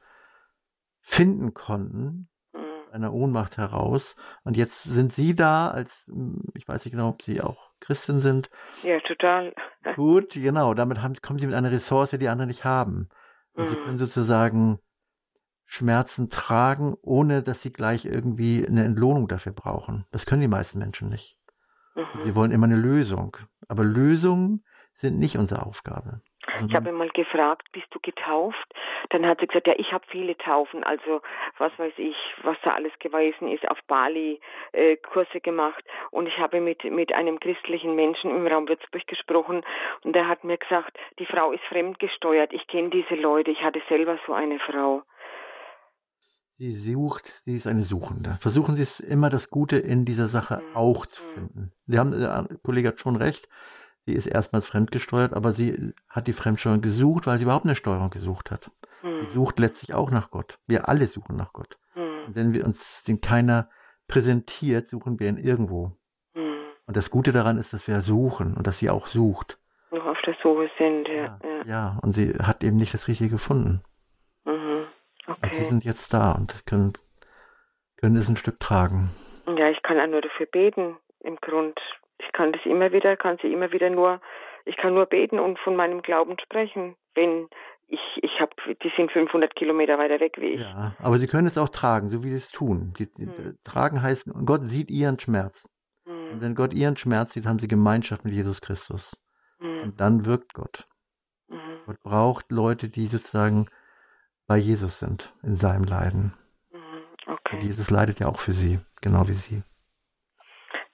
finden 1.01 1.53
konnten 1.53 2.29
hm. 2.53 2.63
einer 2.91 3.13
Ohnmacht 3.13 3.57
heraus. 3.57 4.15
Und 4.43 4.57
jetzt 4.57 4.83
sind 4.83 5.13
Sie 5.13 5.35
da 5.35 5.69
als, 5.69 6.07
hm, 6.07 6.41
ich 6.55 6.67
weiß 6.67 6.83
nicht 6.83 6.93
genau, 6.93 7.09
ob 7.09 7.21
Sie 7.21 7.41
auch 7.41 7.69
Christin 7.79 8.21
sind. 8.21 8.49
Ja, 8.81 8.99
total. 9.01 9.53
Gut, 9.95 10.33
genau. 10.33 10.73
Damit 10.73 10.99
haben, 11.03 11.13
kommen 11.21 11.37
Sie 11.37 11.45
mit 11.45 11.55
einer 11.55 11.71
Ressource, 11.71 12.11
die 12.11 12.29
andere 12.29 12.47
nicht 12.47 12.65
haben. 12.65 13.09
Und 13.53 13.67
Sie 13.67 13.75
hm. 13.75 13.83
können 13.83 13.97
sozusagen 13.99 14.79
Schmerzen 15.65 16.29
tragen, 16.29 16.95
ohne 17.01 17.41
dass 17.41 17.61
sie 17.61 17.71
gleich 17.71 18.05
irgendwie 18.05 18.65
eine 18.67 18.83
Entlohnung 18.83 19.27
dafür 19.27 19.53
brauchen. 19.53 20.05
Das 20.11 20.25
können 20.25 20.41
die 20.41 20.47
meisten 20.47 20.79
Menschen 20.79 21.09
nicht. 21.09 21.39
Mhm. 21.95 22.23
Sie 22.23 22.35
wollen 22.35 22.51
immer 22.51 22.65
eine 22.65 22.75
Lösung. 22.75 23.37
Aber 23.67 23.83
Lösungen 23.83 24.63
sind 24.93 25.19
nicht 25.19 25.37
unsere 25.37 25.65
Aufgabe. 25.65 26.21
Ich 26.67 26.75
habe 26.75 26.91
mal 26.91 27.09
gefragt, 27.09 27.71
bist 27.71 27.87
du 27.91 27.99
getauft? 28.01 28.67
Dann 29.09 29.25
hat 29.25 29.39
sie 29.39 29.47
gesagt, 29.47 29.67
ja, 29.67 29.73
ich 29.77 29.91
habe 29.91 30.05
viele 30.09 30.37
Taufen, 30.37 30.83
also 30.83 31.21
was 31.57 31.71
weiß 31.77 31.93
ich, 31.97 32.15
was 32.43 32.57
da 32.63 32.73
alles 32.73 32.91
gewesen 32.99 33.47
ist, 33.47 33.67
auf 33.69 33.79
Bali 33.87 34.39
äh, 34.71 34.97
Kurse 34.97 35.39
gemacht 35.41 35.83
und 36.11 36.27
ich 36.27 36.37
habe 36.37 36.61
mit 36.61 36.83
mit 36.83 37.13
einem 37.13 37.39
christlichen 37.39 37.95
Menschen 37.95 38.29
im 38.29 38.45
Raum 38.45 38.67
Würzburg 38.67 39.07
gesprochen 39.07 39.63
und 40.03 40.13
der 40.15 40.27
hat 40.27 40.43
mir 40.43 40.57
gesagt, 40.57 40.97
die 41.19 41.25
Frau 41.25 41.51
ist 41.51 41.63
fremdgesteuert. 41.65 42.53
Ich 42.53 42.67
kenne 42.67 42.89
diese 42.89 43.15
Leute, 43.15 43.51
ich 43.51 43.63
hatte 43.63 43.81
selber 43.89 44.19
so 44.27 44.33
eine 44.33 44.59
Frau. 44.59 45.03
Sie 46.63 46.93
sucht, 46.93 47.33
sie 47.41 47.57
ist 47.57 47.67
eine 47.67 47.83
Suchende. 47.83 48.37
Versuchen 48.39 48.77
Sie 48.77 48.83
es 48.83 49.01
immer 49.01 49.29
das 49.29 49.49
Gute 49.49 49.75
in 49.75 50.05
dieser 50.05 50.29
Sache 50.29 50.61
mhm. 50.61 50.77
auch 50.77 51.05
zu 51.05 51.21
mhm. 51.21 51.33
finden. 51.33 51.73
Sie 51.87 51.99
haben, 51.99 52.11
der 52.11 52.47
Kollege 52.63 52.87
hat 52.87 53.01
schon 53.01 53.17
recht, 53.17 53.49
sie 54.05 54.13
ist 54.13 54.27
erstmals 54.27 54.65
fremdgesteuert, 54.67 55.33
aber 55.33 55.51
sie 55.51 55.93
hat 56.07 56.27
die 56.27 56.31
Fremdsteuerung 56.31 56.79
gesucht, 56.79 57.27
weil 57.27 57.37
sie 57.37 57.43
überhaupt 57.43 57.65
eine 57.65 57.75
Steuerung 57.75 58.11
gesucht 58.11 58.49
hat. 58.49 58.71
Sie 59.01 59.09
mhm. 59.09 59.33
sucht 59.33 59.59
letztlich 59.59 59.93
auch 59.93 60.09
nach 60.09 60.31
Gott. 60.31 60.57
Wir 60.65 60.87
alle 60.87 61.07
suchen 61.07 61.35
nach 61.35 61.51
Gott. 61.51 61.77
Und 61.95 62.33
wenn 62.33 62.53
wir 62.53 62.63
uns 62.63 63.03
den 63.03 63.19
keiner 63.19 63.69
präsentiert, 64.07 64.89
suchen 64.89 65.19
wir 65.19 65.27
ihn 65.27 65.37
irgendwo. 65.37 65.97
Und 66.33 66.95
das 66.95 67.09
Gute 67.09 67.33
daran 67.33 67.57
ist, 67.57 67.73
dass 67.73 67.89
wir 67.89 67.99
suchen 67.99 68.55
und 68.55 68.67
dass 68.67 68.79
sie 68.79 68.89
auch 68.89 69.07
sucht. 69.07 69.59
Noch 69.91 70.05
auf 70.05 70.17
der 70.25 70.35
Suche 70.41 70.69
sind, 70.77 71.09
ja. 71.09 71.39
Ja, 71.43 71.65
ja. 71.65 71.99
und 72.01 72.13
sie 72.13 72.35
hat 72.35 72.63
eben 72.63 72.77
nicht 72.77 72.93
das 72.93 73.09
Richtige 73.09 73.31
gefunden. 73.31 73.83
Okay. 75.27 75.49
Sie 75.53 75.65
sind 75.65 75.85
jetzt 75.85 76.13
da 76.13 76.33
und 76.33 76.65
können, 76.65 76.93
können 77.97 78.15
es 78.15 78.29
ein 78.29 78.35
Stück 78.35 78.59
tragen. 78.59 79.09
Ja, 79.47 79.69
ich 79.69 79.81
kann 79.81 79.99
auch 79.99 80.07
nur 80.07 80.21
dafür 80.21 80.45
beten, 80.45 80.97
im 81.21 81.37
Grund. 81.37 81.79
Ich 82.19 82.31
kann 82.33 82.51
das 82.51 82.61
immer 82.65 82.91
wieder, 82.91 83.17
kann 83.17 83.37
sie 83.41 83.51
immer 83.51 83.71
wieder 83.71 83.89
nur, 83.89 84.21
ich 84.65 84.77
kann 84.77 84.93
nur 84.93 85.05
beten 85.05 85.39
und 85.39 85.59
von 85.59 85.75
meinem 85.75 86.01
Glauben 86.01 86.37
sprechen, 86.39 86.95
wenn 87.15 87.47
ich, 87.87 87.99
ich 88.21 88.39
habe, 88.39 88.51
die 88.81 88.91
sind 88.95 89.11
500 89.11 89.55
Kilometer 89.55 89.97
weiter 89.97 90.19
weg 90.19 90.35
wie 90.37 90.53
ich. 90.53 90.61
Ja, 90.61 90.95
aber 90.99 91.17
sie 91.17 91.27
können 91.27 91.47
es 91.47 91.57
auch 91.57 91.69
tragen, 91.69 92.09
so 92.09 92.23
wie 92.23 92.29
sie 92.29 92.37
es 92.37 92.49
tun. 92.49 92.93
Die, 92.97 93.11
die 93.13 93.25
hm. 93.25 93.57
Tragen 93.63 94.01
heißt, 94.01 94.29
Gott 94.45 94.61
sieht 94.63 94.89
ihren 94.89 95.19
Schmerz. 95.19 95.67
Hm. 96.05 96.31
Und 96.31 96.41
wenn 96.41 96.55
Gott 96.55 96.73
ihren 96.73 96.97
Schmerz 96.97 97.33
sieht, 97.33 97.45
haben 97.45 97.59
sie 97.59 97.67
Gemeinschaft 97.67 98.25
mit 98.25 98.33
Jesus 98.33 98.61
Christus. 98.61 99.15
Hm. 99.59 99.83
Und 99.83 100.01
dann 100.01 100.25
wirkt 100.25 100.53
Gott. 100.53 100.87
Hm. 101.49 101.59
Gott 101.85 101.99
braucht 102.01 102.51
Leute, 102.51 102.89
die 102.89 103.05
sozusagen 103.07 103.67
bei 104.47 104.57
Jesus 104.57 104.99
sind, 104.99 105.33
in 105.43 105.55
seinem 105.55 105.83
Leiden. 105.83 106.33
Mhm, 106.71 107.03
okay. 107.27 107.55
Und 107.55 107.63
Jesus 107.63 107.89
leidet 107.89 108.19
ja 108.19 108.27
auch 108.27 108.39
für 108.39 108.53
sie, 108.53 108.79
genau 109.01 109.27
wie 109.27 109.33
sie. 109.33 109.63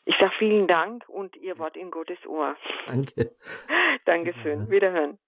Ich 0.06 0.16
sage 0.20 0.34
vielen 0.40 0.68
Dank 0.68 1.08
und 1.08 1.36
ihr 1.36 1.58
Wort 1.60 1.78
in 1.78 1.92
Gottes 1.92 2.18
Ohr. 2.26 2.56
Danke. 2.88 3.36
Dankeschön. 4.06 4.70
Wiederhören. 4.70 5.20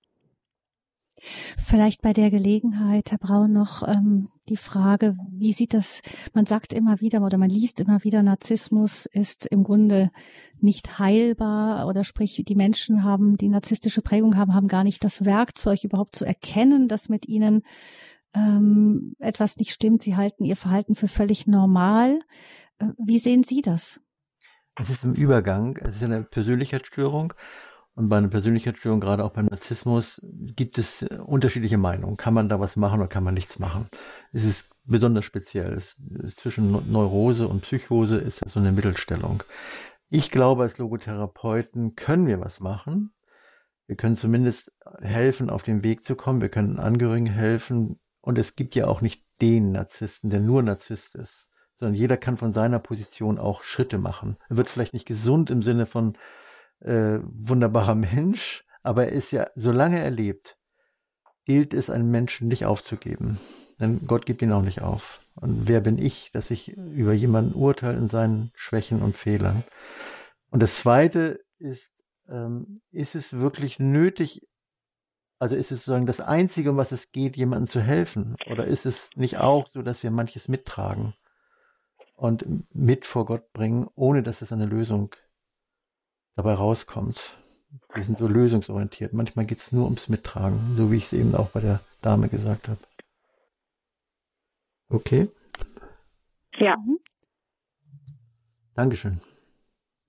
Vielleicht 1.58 2.02
bei 2.02 2.14
der 2.14 2.30
Gelegenheit, 2.30 3.12
Herr 3.12 3.18
Braun, 3.18 3.52
noch 3.52 3.88
ähm, 3.88 4.30
die 4.50 4.58
Frage, 4.58 5.16
wie 5.32 5.54
sieht 5.54 5.74
das, 5.74 6.02
man 6.34 6.46
sagt 6.46 6.74
immer 6.74 7.00
wieder 7.00 7.22
oder 7.22 7.38
man 7.38 7.50
liest 7.50 7.80
immer 7.80 8.04
wieder, 8.04 8.24
Narzissmus 8.24 9.06
ist 9.06 9.46
im 9.46 9.64
Grunde 9.64 10.12
nicht 10.60 11.00
heilbar 11.00 11.88
oder 11.88 12.04
sprich, 12.04 12.44
die 12.48 12.56
Menschen 12.56 13.04
haben, 13.04 13.38
die 13.38 13.50
narzisstische 13.50 14.02
Prägung 14.02 14.36
haben, 14.38 14.54
haben 14.54 14.68
gar 14.68 14.84
nicht 14.84 15.04
das 15.04 15.26
Werkzeug 15.26 15.84
überhaupt 15.84 16.16
zu 16.16 16.26
erkennen, 16.26 16.88
dass 16.88 17.10
mit 17.10 17.28
ihnen 17.28 17.64
ähm, 18.34 19.16
etwas 19.20 19.58
nicht 19.58 19.72
stimmt. 19.72 20.02
Sie 20.02 20.16
halten 20.16 20.44
ihr 20.44 20.56
Verhalten 20.56 20.96
für 20.96 21.08
völlig 21.08 21.48
normal. 21.48 22.20
Äh, 22.80 22.88
wie 22.98 23.20
sehen 23.20 23.44
Sie 23.44 23.62
das? 23.62 24.02
Es 24.76 24.90
ist 24.90 25.04
im 25.04 25.14
Übergang, 25.14 25.78
es 25.78 25.98
ist 25.98 26.04
eine 26.04 26.24
Persönlichkeitsstörung. 26.24 27.34
Und 27.94 28.10
bei 28.10 28.18
einer 28.18 28.30
Persönlichkeitsstörung, 28.30 29.02
gerade 29.02 29.24
auch 29.24 29.32
beim 29.32 29.48
Narzissmus, 29.48 30.22
gibt 30.24 30.78
es 30.78 31.02
äh, 31.02 31.18
unterschiedliche 31.26 31.78
Meinungen. 31.78 32.18
Kann 32.18 32.34
man 32.34 32.50
da 32.50 32.60
was 32.60 32.76
machen 32.76 33.00
oder 33.00 33.10
kann 33.10 33.24
man 33.24 33.34
nichts 33.34 33.60
machen? 33.60 33.90
Es 34.32 34.44
ist 34.46 34.70
besonders 34.86 35.26
speziell. 35.26 35.82
Zwischen 36.36 36.92
Neurose 36.92 37.48
und 37.48 37.62
Psychose 37.62 38.18
ist 38.18 38.42
das 38.42 38.54
so 38.54 38.60
eine 38.60 38.72
Mittelstellung. 38.72 39.44
Ich 40.10 40.32
glaube, 40.32 40.64
als 40.64 40.78
Logotherapeuten 40.78 41.96
können 41.96 42.28
wir 42.28 42.40
was 42.40 42.60
machen. 42.60 43.14
Wir 43.88 43.98
können 43.98 44.16
zumindest 44.16 44.72
helfen, 45.02 45.50
auf 45.50 45.64
den 45.64 45.84
Weg 45.84 46.04
zu 46.04 46.16
kommen. 46.16 46.42
Wir 46.42 46.50
können 46.50 46.80
Angehörigen 46.80 47.28
helfen, 47.28 48.00
und 48.22 48.38
es 48.38 48.56
gibt 48.56 48.76
ja 48.76 48.88
auch 48.88 49.02
nicht 49.02 49.26
den 49.42 49.72
Narzissten, 49.72 50.30
der 50.30 50.40
nur 50.40 50.62
Narzisst 50.62 51.16
ist, 51.16 51.48
sondern 51.78 51.96
jeder 51.96 52.18
kann 52.18 52.38
von 52.38 52.54
seiner 52.54 52.80
Position 52.80 53.40
auch 53.40 53.64
Schritte 53.64 53.98
machen. 53.98 54.38
Er 54.50 54.58
wird 54.58 54.70
vielleicht 54.70 54.94
nicht 54.94 55.08
gesund 55.08 55.50
im 55.50 55.64
Sinne 55.64 55.88
von 55.88 56.18
äh, 56.82 57.20
wunderbarer 57.24 57.96
Mensch, 57.96 58.66
aber 58.84 59.06
er 59.06 59.12
ist 59.12 59.32
ja, 59.32 59.48
solange 59.56 60.00
er 60.00 60.12
lebt, 60.12 60.58
gilt 61.46 61.74
es, 61.74 61.90
einen 61.90 62.12
Menschen 62.12 62.48
nicht 62.48 62.66
aufzugeben. 62.66 63.40
Denn 63.80 64.06
Gott 64.06 64.26
gibt 64.26 64.42
ihn 64.42 64.52
auch 64.52 64.62
nicht 64.62 64.82
auf. 64.82 65.22
Und 65.36 65.68
wer 65.68 65.82
bin 65.82 65.98
ich, 65.98 66.32
dass 66.34 66.52
ich 66.52 66.78
über 66.78 67.14
jemanden 67.14 67.54
urteile 67.54 67.98
in 67.98 68.10
seinen 68.10 68.52
Schwächen 68.54 69.02
und 69.02 69.18
Fehlern? 69.18 69.64
Und 70.50 70.62
das 70.62 70.78
Zweite 70.78 71.40
ist, 71.58 71.92
ähm, 72.30 72.82
ist 72.92 73.16
es 73.16 73.34
wirklich 73.34 73.80
nötig, 73.80 74.48
also 75.40 75.56
ist 75.56 75.72
es 75.72 75.80
sozusagen 75.80 76.06
das 76.06 76.20
Einzige, 76.20 76.72
um 76.72 76.78
was 76.78 76.92
es 76.92 77.12
geht, 77.12 77.38
jemandem 77.38 77.68
zu 77.68 77.82
helfen? 77.82 78.36
Oder 78.52 78.66
ist 78.66 78.86
es 78.86 79.10
nicht 79.16 79.40
auch 79.40 79.68
so, 79.68 79.82
dass 79.82 80.04
wir 80.04 80.12
manches 80.12 80.48
mittragen 80.48 81.14
und 82.16 82.46
mit 82.74 83.08
vor 83.08 83.26
Gott 83.26 83.52
bringen, 83.52 83.88
ohne 83.96 84.22
dass 84.22 84.44
es 84.44 84.52
eine 84.52 84.68
Lösung 84.68 85.16
dabei 86.36 86.54
rauskommt? 86.54 87.38
Wir 87.94 88.04
sind 88.04 88.20
so 88.20 88.28
lösungsorientiert. 88.28 89.14
Manchmal 89.14 89.46
geht 89.46 89.60
es 89.60 89.72
nur 89.72 89.86
ums 89.86 90.10
Mittragen, 90.10 90.76
so 90.78 90.92
wie 90.92 90.98
ich 90.98 91.06
es 91.06 91.14
eben 91.14 91.36
auch 91.36 91.50
bei 91.50 91.62
der 91.62 91.80
Dame 92.02 92.30
gesagt 92.30 92.68
habe. 92.68 92.80
Okay? 94.90 95.30
Ja. 96.58 96.76
Mhm. 96.78 97.00
Dankeschön. 98.74 99.22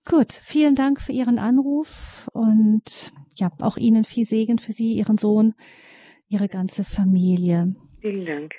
Gut, 0.04 0.32
vielen 0.32 0.74
Dank 0.74 1.00
für 1.00 1.12
Ihren 1.12 1.38
Anruf 1.38 2.28
und 2.32 3.12
ja, 3.36 3.52
auch 3.60 3.76
Ihnen 3.76 4.04
viel 4.04 4.24
Segen 4.24 4.58
für 4.58 4.72
Sie, 4.72 4.94
Ihren 4.94 5.16
Sohn, 5.16 5.54
Ihre 6.28 6.48
ganze 6.48 6.82
Familie. 6.82 7.76
Vielen 8.00 8.26
Dank. 8.26 8.54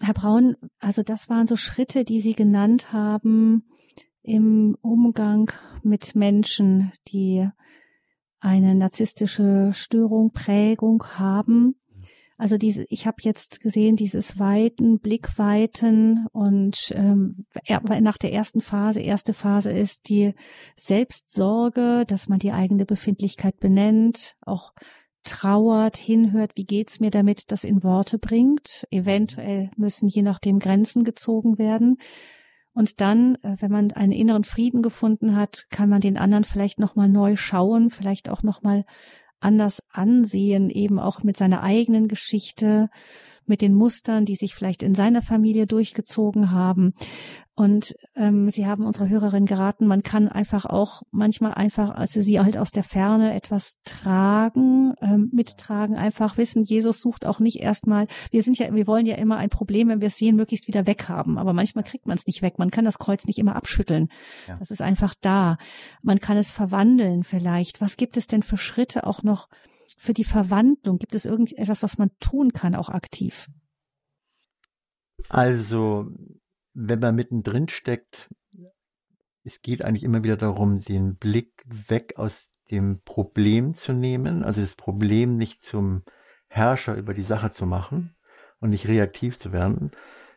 Herr 0.00 0.14
Braun, 0.14 0.56
also 0.80 1.02
das 1.02 1.28
waren 1.28 1.46
so 1.46 1.54
Schritte, 1.54 2.04
die 2.04 2.20
Sie 2.20 2.34
genannt 2.34 2.92
haben 2.92 3.64
im 4.24 4.76
Umgang 4.80 5.52
mit 5.82 6.16
Menschen, 6.16 6.90
die 7.08 7.46
eine 8.40 8.74
narzisstische 8.74 9.70
Störung, 9.72 10.32
Prägung 10.32 11.04
haben. 11.18 11.76
Also 12.36 12.58
diese, 12.58 12.84
ich 12.88 13.06
habe 13.06 13.18
jetzt 13.20 13.60
gesehen, 13.60 13.94
dieses 13.96 14.38
Weiten, 14.38 14.98
Blickweiten 14.98 16.26
und 16.32 16.92
ähm, 16.96 17.46
nach 18.00 18.18
der 18.18 18.32
ersten 18.32 18.60
Phase, 18.60 19.00
erste 19.00 19.34
Phase 19.34 19.70
ist 19.70 20.08
die 20.08 20.34
Selbstsorge, 20.74 22.04
dass 22.08 22.28
man 22.28 22.40
die 22.40 22.52
eigene 22.52 22.86
Befindlichkeit 22.86 23.60
benennt, 23.60 24.36
auch 24.40 24.72
trauert, 25.22 25.96
hinhört, 25.96 26.52
wie 26.56 26.64
geht's 26.64 26.98
mir 26.98 27.10
damit, 27.10 27.52
das 27.52 27.62
in 27.64 27.82
Worte 27.82 28.18
bringt. 28.18 28.86
Eventuell 28.90 29.70
müssen 29.76 30.08
je 30.08 30.22
nachdem 30.22 30.58
Grenzen 30.58 31.04
gezogen 31.04 31.56
werden. 31.56 31.98
Und 32.74 33.00
dann, 33.00 33.36
äh, 33.36 33.56
wenn 33.60 33.70
man 33.70 33.92
einen 33.92 34.12
inneren 34.12 34.44
Frieden 34.44 34.82
gefunden 34.82 35.36
hat, 35.36 35.66
kann 35.70 35.88
man 35.88 36.00
den 36.00 36.18
anderen 36.18 36.44
vielleicht 36.44 36.78
nochmal 36.78 37.08
neu 37.08 37.36
schauen, 37.36 37.88
vielleicht 37.90 38.28
auch 38.28 38.42
nochmal 38.42 38.84
anders 39.40 39.82
ansehen, 39.90 40.70
eben 40.70 40.98
auch 40.98 41.22
mit 41.22 41.36
seiner 41.36 41.62
eigenen 41.62 42.08
Geschichte, 42.08 42.88
mit 43.46 43.60
den 43.60 43.74
Mustern, 43.74 44.24
die 44.24 44.36
sich 44.36 44.54
vielleicht 44.54 44.82
in 44.82 44.94
seiner 44.94 45.22
Familie 45.22 45.66
durchgezogen 45.66 46.50
haben. 46.50 46.94
Und 47.56 47.94
ähm, 48.16 48.50
Sie 48.50 48.66
haben 48.66 48.84
unsere 48.84 49.08
Hörerin 49.08 49.46
geraten, 49.46 49.86
man 49.86 50.02
kann 50.02 50.28
einfach 50.28 50.64
auch 50.64 51.02
manchmal 51.12 51.54
einfach, 51.54 51.90
also 51.90 52.20
sie 52.20 52.40
halt 52.40 52.58
aus 52.58 52.72
der 52.72 52.82
Ferne 52.82 53.32
etwas 53.32 53.80
tragen, 53.84 54.94
ähm, 55.00 55.30
mittragen, 55.32 55.94
einfach 55.94 56.36
wissen, 56.36 56.64
Jesus 56.64 57.00
sucht 57.00 57.24
auch 57.24 57.38
nicht 57.38 57.60
erstmal, 57.60 58.08
wir 58.32 58.42
sind 58.42 58.58
ja, 58.58 58.74
wir 58.74 58.88
wollen 58.88 59.06
ja 59.06 59.14
immer 59.14 59.36
ein 59.36 59.50
Problem, 59.50 59.88
wenn 59.88 60.00
wir 60.00 60.08
es 60.08 60.16
sehen, 60.16 60.34
möglichst 60.34 60.66
wieder 60.66 60.88
weghaben. 60.88 61.38
Aber 61.38 61.52
manchmal 61.52 61.84
kriegt 61.84 62.06
man 62.06 62.18
es 62.18 62.26
nicht 62.26 62.42
weg. 62.42 62.58
Man 62.58 62.72
kann 62.72 62.84
das 62.84 62.98
Kreuz 62.98 63.24
nicht 63.26 63.38
immer 63.38 63.54
abschütteln. 63.54 64.08
Ja. 64.48 64.56
Das 64.56 64.72
ist 64.72 64.82
einfach 64.82 65.14
da. 65.20 65.56
Man 66.02 66.18
kann 66.18 66.36
es 66.36 66.50
verwandeln 66.50 67.22
vielleicht. 67.22 67.80
Was 67.80 67.96
gibt 67.96 68.16
es 68.16 68.26
denn 68.26 68.42
für 68.42 68.56
Schritte 68.56 69.06
auch 69.06 69.22
noch 69.22 69.48
für 69.96 70.12
die 70.12 70.24
Verwandlung? 70.24 70.98
Gibt 70.98 71.14
es 71.14 71.24
irgendetwas, 71.24 71.84
was 71.84 71.98
man 71.98 72.10
tun 72.18 72.52
kann, 72.52 72.74
auch 72.74 72.88
aktiv? 72.88 73.46
Also 75.28 76.08
wenn 76.74 76.98
man 76.98 77.14
mittendrin 77.14 77.68
steckt, 77.68 78.28
es 79.44 79.62
geht 79.62 79.84
eigentlich 79.84 80.04
immer 80.04 80.22
wieder 80.24 80.36
darum, 80.36 80.80
den 80.80 81.16
Blick 81.16 81.64
weg 81.66 82.14
aus 82.16 82.50
dem 82.70 83.00
Problem 83.04 83.74
zu 83.74 83.92
nehmen, 83.92 84.42
also 84.42 84.60
das 84.60 84.74
Problem 84.74 85.36
nicht 85.36 85.62
zum 85.62 86.02
Herrscher 86.48 86.94
über 86.96 87.14
die 87.14 87.22
Sache 87.22 87.50
zu 87.50 87.66
machen 87.66 88.16
und 88.60 88.70
nicht 88.70 88.88
reaktiv 88.88 89.38
zu 89.38 89.52
werden, 89.52 89.90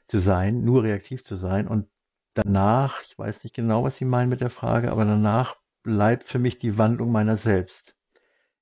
zu 0.08 0.20
sein, 0.20 0.64
nur 0.64 0.84
reaktiv 0.84 1.24
zu 1.24 1.36
sein 1.36 1.68
und 1.68 1.88
danach, 2.34 3.02
ich 3.02 3.18
weiß 3.18 3.44
nicht 3.44 3.56
genau, 3.56 3.84
was 3.84 3.98
Sie 3.98 4.06
meinen 4.06 4.30
mit 4.30 4.42
der 4.42 4.50
Frage, 4.50 4.92
aber 4.92 5.06
danach 5.06 5.56
bleibt 5.84 6.24
für 6.24 6.40
mich 6.40 6.58
die 6.58 6.78
Wandlung 6.78 7.12
meiner 7.12 7.38
selbst. 7.38 7.96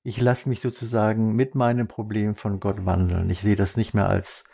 Ich 0.02 0.20
lasse 0.20 0.48
mich 0.48 0.60
sozusagen 0.60 1.34
mit 1.34 1.56
meinem 1.56 1.88
Problem 1.88 2.36
von 2.36 2.60
Gott 2.60 2.86
wandeln. 2.86 3.28
Ich 3.28 3.40
sehe 3.40 3.56
das 3.56 3.76
nicht 3.76 3.92
mehr 3.92 4.08
als 4.08 4.44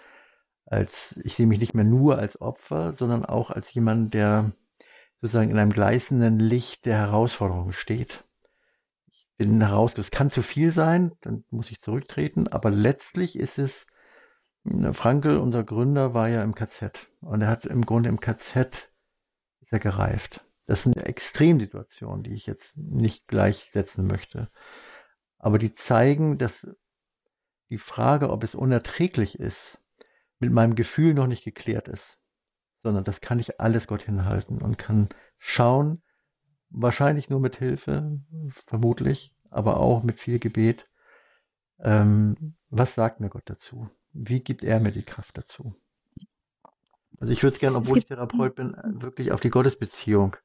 als, 0.72 1.14
ich 1.22 1.34
sehe 1.34 1.46
mich 1.46 1.60
nicht 1.60 1.74
mehr 1.74 1.84
nur 1.84 2.18
als 2.18 2.40
Opfer, 2.40 2.94
sondern 2.94 3.24
auch 3.24 3.50
als 3.50 3.72
jemand, 3.74 4.14
der 4.14 4.52
sozusagen 5.20 5.50
in 5.50 5.58
einem 5.58 5.72
gleißenden 5.72 6.38
Licht 6.38 6.86
der 6.86 6.96
Herausforderung 6.96 7.72
steht. 7.72 8.24
Ich 9.06 9.28
bin 9.36 9.60
heraus, 9.60 9.96
es 9.98 10.10
kann 10.10 10.30
zu 10.30 10.42
viel 10.42 10.72
sein, 10.72 11.12
dann 11.20 11.44
muss 11.50 11.70
ich 11.70 11.80
zurücktreten, 11.80 12.48
aber 12.48 12.70
letztlich 12.70 13.38
ist 13.38 13.58
es, 13.58 13.86
Frankel, 14.92 15.38
unser 15.38 15.62
Gründer, 15.64 16.14
war 16.14 16.28
ja 16.28 16.42
im 16.42 16.54
KZ 16.54 17.08
und 17.20 17.42
er 17.42 17.48
hat 17.48 17.66
im 17.66 17.84
Grunde 17.84 18.08
im 18.08 18.20
KZ 18.20 18.90
ist 19.60 19.72
er 19.72 19.78
gereift. 19.78 20.44
Das 20.66 20.84
sind 20.84 20.96
Extremsituationen, 20.96 22.22
die 22.22 22.34
ich 22.34 22.46
jetzt 22.46 22.76
nicht 22.76 23.26
gleichsetzen 23.28 24.06
möchte. 24.06 24.48
Aber 25.38 25.58
die 25.58 25.74
zeigen, 25.74 26.38
dass 26.38 26.68
die 27.68 27.78
Frage, 27.78 28.30
ob 28.30 28.44
es 28.44 28.54
unerträglich 28.54 29.40
ist, 29.40 29.81
mit 30.42 30.52
meinem 30.52 30.74
Gefühl 30.74 31.14
noch 31.14 31.28
nicht 31.28 31.44
geklärt 31.44 31.88
ist, 31.88 32.18
sondern 32.82 33.04
das 33.04 33.20
kann 33.20 33.38
ich 33.38 33.60
alles 33.60 33.86
Gott 33.86 34.02
hinhalten 34.02 34.60
und 34.60 34.76
kann 34.76 35.08
schauen, 35.38 36.02
wahrscheinlich 36.68 37.30
nur 37.30 37.40
mit 37.40 37.56
Hilfe, 37.56 38.20
vermutlich, 38.50 39.34
aber 39.50 39.78
auch 39.78 40.02
mit 40.02 40.18
viel 40.18 40.40
Gebet, 40.40 40.88
ähm, 41.78 42.56
was 42.70 42.94
sagt 42.94 43.20
mir 43.20 43.28
Gott 43.28 43.44
dazu? 43.44 43.88
Wie 44.12 44.40
gibt 44.40 44.64
er 44.64 44.80
mir 44.80 44.90
die 44.90 45.04
Kraft 45.04 45.38
dazu? 45.38 45.74
Also 47.20 47.32
ich 47.32 47.42
würde 47.44 47.54
es 47.54 47.60
gerne, 47.60 47.76
obwohl 47.76 47.98
ich 47.98 48.06
Therapeut 48.06 48.56
bin, 48.56 48.76
wirklich 49.00 49.30
auf 49.30 49.40
die 49.40 49.50
Gottesbeziehung 49.50 50.36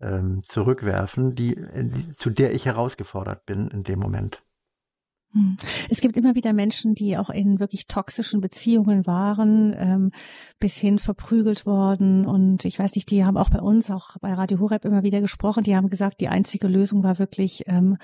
ähm, 0.00 0.42
zurückwerfen, 0.42 1.36
die, 1.36 1.54
die, 1.54 2.12
zu 2.14 2.30
der 2.30 2.54
ich 2.54 2.66
herausgefordert 2.66 3.46
bin 3.46 3.68
in 3.68 3.84
dem 3.84 4.00
Moment. 4.00 4.42
Hm. 5.32 5.56
Es 5.88 6.00
gibt 6.00 6.16
immer 6.16 6.34
wieder 6.34 6.52
Menschen, 6.52 6.94
die 6.94 7.16
auch 7.16 7.30
in 7.30 7.58
wirklich 7.58 7.86
toxischen 7.86 8.40
Beziehungen 8.40 9.06
waren, 9.06 9.74
ähm, 9.76 10.10
bis 10.60 10.76
hin 10.76 10.98
verprügelt 10.98 11.64
worden. 11.64 12.26
Und 12.26 12.64
ich 12.64 12.78
weiß 12.78 12.94
nicht, 12.94 13.10
die 13.10 13.24
haben 13.24 13.38
auch 13.38 13.48
bei 13.48 13.60
uns, 13.60 13.90
auch 13.90 14.18
bei 14.20 14.34
Radio 14.34 14.58
Horeb 14.60 14.84
immer 14.84 15.02
wieder 15.02 15.20
gesprochen. 15.20 15.64
Die 15.64 15.74
haben 15.74 15.88
gesagt, 15.88 16.20
die 16.20 16.28
einzige 16.28 16.68
Lösung 16.68 17.02
war 17.02 17.18
wirklich 17.18 17.64
ähm, 17.66 17.96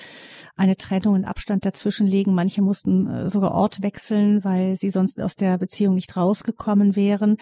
eine 0.56 0.76
Trennung, 0.76 1.14
einen 1.16 1.24
Abstand 1.26 1.66
dazwischen 1.66 2.06
legen. 2.06 2.34
Manche 2.34 2.62
mussten 2.62 3.06
äh, 3.06 3.28
sogar 3.28 3.52
Ort 3.52 3.82
wechseln, 3.82 4.42
weil 4.42 4.74
sie 4.74 4.90
sonst 4.90 5.20
aus 5.20 5.36
der 5.36 5.58
Beziehung 5.58 5.94
nicht 5.94 6.16
rausgekommen 6.16 6.96
wären. 6.96 7.36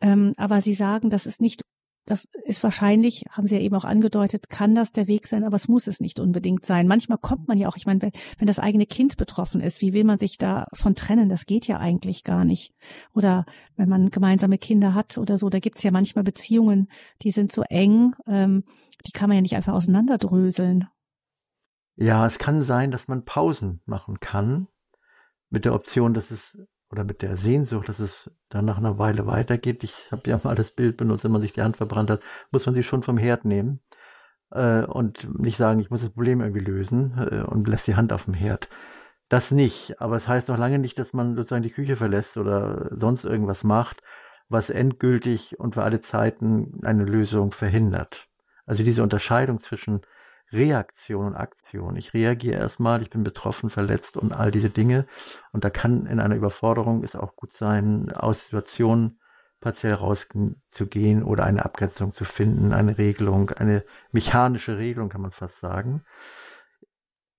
Ähm, 0.00 0.34
aber 0.36 0.60
sie 0.60 0.74
sagen, 0.74 1.08
das 1.08 1.26
ist 1.26 1.40
nicht 1.40 1.62
das 2.04 2.28
ist 2.44 2.62
wahrscheinlich, 2.64 3.24
haben 3.30 3.46
Sie 3.46 3.54
ja 3.54 3.60
eben 3.60 3.76
auch 3.76 3.84
angedeutet, 3.84 4.48
kann 4.48 4.74
das 4.74 4.90
der 4.90 5.06
Weg 5.06 5.26
sein, 5.26 5.44
aber 5.44 5.54
es 5.54 5.68
muss 5.68 5.86
es 5.86 6.00
nicht 6.00 6.18
unbedingt 6.18 6.66
sein. 6.66 6.88
Manchmal 6.88 7.18
kommt 7.18 7.46
man 7.46 7.58
ja 7.58 7.68
auch, 7.68 7.76
ich 7.76 7.86
meine, 7.86 8.00
wenn 8.00 8.46
das 8.46 8.58
eigene 8.58 8.86
Kind 8.86 9.16
betroffen 9.16 9.60
ist, 9.60 9.80
wie 9.80 9.92
will 9.92 10.02
man 10.04 10.18
sich 10.18 10.36
davon 10.36 10.96
trennen? 10.96 11.28
Das 11.28 11.46
geht 11.46 11.68
ja 11.68 11.78
eigentlich 11.78 12.24
gar 12.24 12.44
nicht. 12.44 12.74
Oder 13.14 13.44
wenn 13.76 13.88
man 13.88 14.10
gemeinsame 14.10 14.58
Kinder 14.58 14.94
hat 14.94 15.16
oder 15.16 15.36
so, 15.36 15.48
da 15.48 15.60
gibt's 15.60 15.84
ja 15.84 15.92
manchmal 15.92 16.24
Beziehungen, 16.24 16.88
die 17.22 17.30
sind 17.30 17.52
so 17.52 17.62
eng, 17.62 18.14
ähm, 18.26 18.64
die 19.06 19.12
kann 19.12 19.28
man 19.28 19.36
ja 19.36 19.42
nicht 19.42 19.56
einfach 19.56 19.74
auseinanderdröseln. 19.74 20.88
Ja, 21.94 22.26
es 22.26 22.38
kann 22.38 22.62
sein, 22.62 22.90
dass 22.90 23.06
man 23.06 23.24
Pausen 23.24 23.80
machen 23.84 24.18
kann, 24.18 24.66
mit 25.50 25.64
der 25.66 25.74
Option, 25.74 26.14
dass 26.14 26.30
es 26.30 26.58
oder 26.92 27.04
mit 27.04 27.22
der 27.22 27.36
Sehnsucht, 27.36 27.88
dass 27.88 27.98
es 27.98 28.30
dann 28.50 28.66
nach 28.66 28.76
einer 28.78 28.98
Weile 28.98 29.26
weitergeht. 29.26 29.82
Ich 29.82 30.12
habe 30.12 30.28
ja 30.28 30.38
mal 30.44 30.54
das 30.54 30.70
Bild 30.70 30.98
benutzt, 30.98 31.24
wenn 31.24 31.32
man 31.32 31.40
sich 31.40 31.54
die 31.54 31.62
Hand 31.62 31.78
verbrannt 31.78 32.10
hat, 32.10 32.20
muss 32.50 32.66
man 32.66 32.74
sie 32.74 32.82
schon 32.82 33.02
vom 33.02 33.16
Herd 33.16 33.46
nehmen 33.46 33.80
äh, 34.50 34.84
und 34.84 35.38
nicht 35.40 35.56
sagen, 35.56 35.80
ich 35.80 35.90
muss 35.90 36.02
das 36.02 36.10
Problem 36.10 36.40
irgendwie 36.40 36.64
lösen 36.64 37.16
äh, 37.18 37.42
und 37.42 37.66
lässt 37.66 37.86
die 37.86 37.96
Hand 37.96 38.12
auf 38.12 38.26
dem 38.26 38.34
Herd. 38.34 38.68
Das 39.30 39.50
nicht, 39.50 40.00
aber 40.00 40.16
es 40.16 40.28
heißt 40.28 40.48
noch 40.48 40.58
lange 40.58 40.78
nicht, 40.78 40.98
dass 40.98 41.14
man 41.14 41.34
sozusagen 41.34 41.62
die 41.62 41.70
Küche 41.70 41.96
verlässt 41.96 42.36
oder 42.36 42.90
sonst 42.94 43.24
irgendwas 43.24 43.64
macht, 43.64 44.02
was 44.50 44.68
endgültig 44.68 45.58
und 45.58 45.74
für 45.74 45.82
alle 45.82 46.02
Zeiten 46.02 46.80
eine 46.84 47.04
Lösung 47.04 47.52
verhindert. 47.52 48.28
Also 48.66 48.84
diese 48.84 49.02
Unterscheidung 49.02 49.58
zwischen 49.58 50.02
Reaktion 50.52 51.26
und 51.26 51.34
Aktion. 51.34 51.96
Ich 51.96 52.14
reagiere 52.14 52.58
erstmal, 52.58 53.02
ich 53.02 53.10
bin 53.10 53.24
betroffen, 53.24 53.70
verletzt 53.70 54.16
und 54.16 54.32
all 54.32 54.50
diese 54.50 54.70
Dinge. 54.70 55.06
Und 55.52 55.64
da 55.64 55.70
kann 55.70 56.06
in 56.06 56.20
einer 56.20 56.36
Überforderung 56.36 57.04
es 57.04 57.16
auch 57.16 57.36
gut 57.36 57.52
sein, 57.52 58.12
aus 58.12 58.44
Situationen 58.44 59.18
partiell 59.60 59.94
rauszugehen 59.94 61.22
oder 61.22 61.44
eine 61.44 61.64
Abgrenzung 61.64 62.12
zu 62.12 62.24
finden, 62.24 62.72
eine 62.72 62.98
Regelung, 62.98 63.50
eine 63.50 63.84
mechanische 64.10 64.76
Regelung 64.76 65.08
kann 65.08 65.22
man 65.22 65.30
fast 65.30 65.60
sagen. 65.60 66.04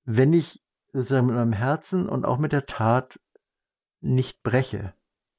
Wenn 0.06 0.34
ich 0.34 0.64
sozusagen 0.94 1.28
mit 1.28 1.36
meinem 1.36 1.54
Herzen 1.54 2.08
und 2.08 2.26
auch 2.26 2.38
mit 2.38 2.52
der 2.52 2.66
Tat 2.66 3.20
nicht 4.00 4.42
breche 4.42 4.94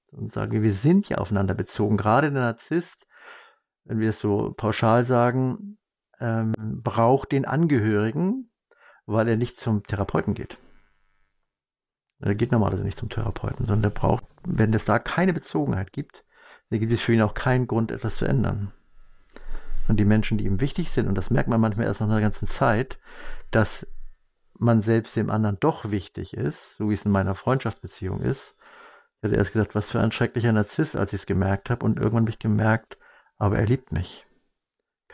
und 0.09 0.33
sage, 0.33 0.62
wir 0.62 0.72
sind 0.72 1.09
ja 1.09 1.18
aufeinander 1.18 1.55
bezogen, 1.55 1.97
gerade 1.97 2.31
der 2.31 2.43
Narzisst, 2.43 3.07
wenn 3.85 4.01
wir 4.01 4.11
es 4.11 4.20
so 4.20 4.53
pauschal 4.57 5.05
sagen, 5.05 5.79
ähm, 6.21 6.55
braucht 6.83 7.33
den 7.33 7.45
Angehörigen, 7.45 8.51
weil 9.07 9.29
er 9.29 9.37
nicht 9.37 9.57
zum 9.57 9.83
Therapeuten 9.85 10.35
geht. 10.35 10.59
Er 12.21 12.35
geht 12.35 12.53
normalerweise 12.53 12.85
nicht 12.85 12.99
zum 12.99 13.11
Therapeuten, 13.11 13.67
sondern 13.67 13.85
er 13.85 13.95
braucht, 13.95 14.25
wenn 14.47 14.73
es 14.73 14.85
da 14.85 14.99
keine 14.99 15.33
Bezogenheit 15.33 15.93
gibt, 15.93 16.25
dann 16.71 16.81
gibt 16.81 16.93
es 16.93 17.03
für 17.03 17.12
ihn 17.12 17.23
auch 17.23 17.35
keinen 17.35 17.67
Grund, 17.67 17.91
etwas 17.91 18.17
zu 18.17 18.25
ändern. 18.25 18.73
Und 19.89 19.99
die 20.01 20.07
Menschen, 20.07 20.39
die 20.39 20.47
ihm 20.47 20.61
wichtig 20.61 20.91
sind, 20.91 21.09
und 21.09 21.15
das 21.17 21.31
merkt 21.31 21.49
man 21.49 21.61
manchmal 21.61 21.87
erst 21.87 22.01
nach 22.01 22.09
einer 22.09 22.21
ganzen 22.21 22.47
Zeit, 22.47 22.99
dass 23.51 23.87
man 24.59 24.81
selbst 24.81 25.17
dem 25.17 25.29
anderen 25.29 25.59
doch 25.61 25.91
wichtig 25.91 26.35
ist, 26.35 26.77
so 26.77 26.89
wie 26.89 26.95
es 26.95 27.05
in 27.05 27.12
meiner 27.12 27.35
Freundschaftsbeziehung 27.35 28.23
ist. 28.23 28.57
Ich 29.19 29.25
hatte 29.25 29.37
erst 29.37 29.53
gesagt, 29.53 29.75
was 29.75 29.91
für 29.91 30.01
ein 30.01 30.12
schrecklicher 30.12 30.53
Narzisst, 30.53 30.97
als 30.97 31.12
ich 31.12 31.21
es 31.21 31.27
gemerkt 31.27 31.69
habe, 31.69 31.85
und 31.85 31.99
irgendwann 31.99 32.23
habe 32.23 32.31
ich 32.31 32.39
gemerkt, 32.39 32.97
aber 33.37 33.59
er 33.59 33.67
liebt 33.67 33.93
mich 33.93 34.27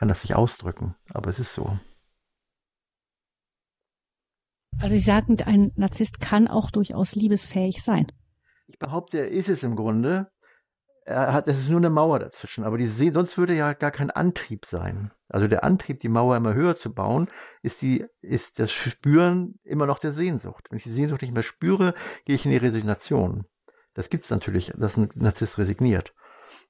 kann 0.00 0.08
das 0.08 0.24
nicht 0.24 0.34
ausdrücken, 0.34 0.96
aber 1.12 1.28
es 1.28 1.38
ist 1.38 1.52
so. 1.52 1.78
Also 4.78 4.94
Sie 4.94 4.98
sagen, 4.98 5.36
ein 5.42 5.72
Narzisst 5.76 6.20
kann 6.20 6.48
auch 6.48 6.70
durchaus 6.70 7.14
liebesfähig 7.14 7.82
sein. 7.82 8.06
Ich 8.66 8.78
behaupte, 8.78 9.18
er 9.18 9.28
ist 9.28 9.50
es 9.50 9.62
im 9.62 9.76
Grunde. 9.76 10.30
Er 11.04 11.34
hat, 11.34 11.48
es 11.48 11.58
ist 11.58 11.68
nur 11.68 11.80
eine 11.80 11.90
Mauer 11.90 12.18
dazwischen, 12.18 12.64
aber 12.64 12.78
die, 12.78 12.86
sonst 12.86 13.36
würde 13.36 13.54
ja 13.54 13.74
gar 13.74 13.90
kein 13.90 14.10
Antrieb 14.10 14.64
sein. 14.64 15.12
Also 15.28 15.48
der 15.48 15.64
Antrieb, 15.64 16.00
die 16.00 16.08
Mauer 16.08 16.34
immer 16.34 16.54
höher 16.54 16.76
zu 16.76 16.94
bauen, 16.94 17.28
ist, 17.60 17.82
die, 17.82 18.06
ist 18.22 18.58
das 18.58 18.72
Spüren 18.72 19.58
immer 19.64 19.84
noch 19.84 19.98
der 19.98 20.12
Sehnsucht. 20.12 20.68
Wenn 20.70 20.78
ich 20.78 20.84
die 20.84 20.92
Sehnsucht 20.92 21.20
nicht 21.20 21.34
mehr 21.34 21.42
spüre, 21.42 21.92
gehe 22.24 22.36
ich 22.36 22.46
in 22.46 22.52
die 22.52 22.56
Resignation. 22.56 23.44
Das 23.92 24.08
gibt 24.08 24.24
es 24.24 24.30
natürlich, 24.30 24.72
dass 24.78 24.96
ein 24.96 25.10
Narzisst 25.14 25.58
resigniert. 25.58 26.14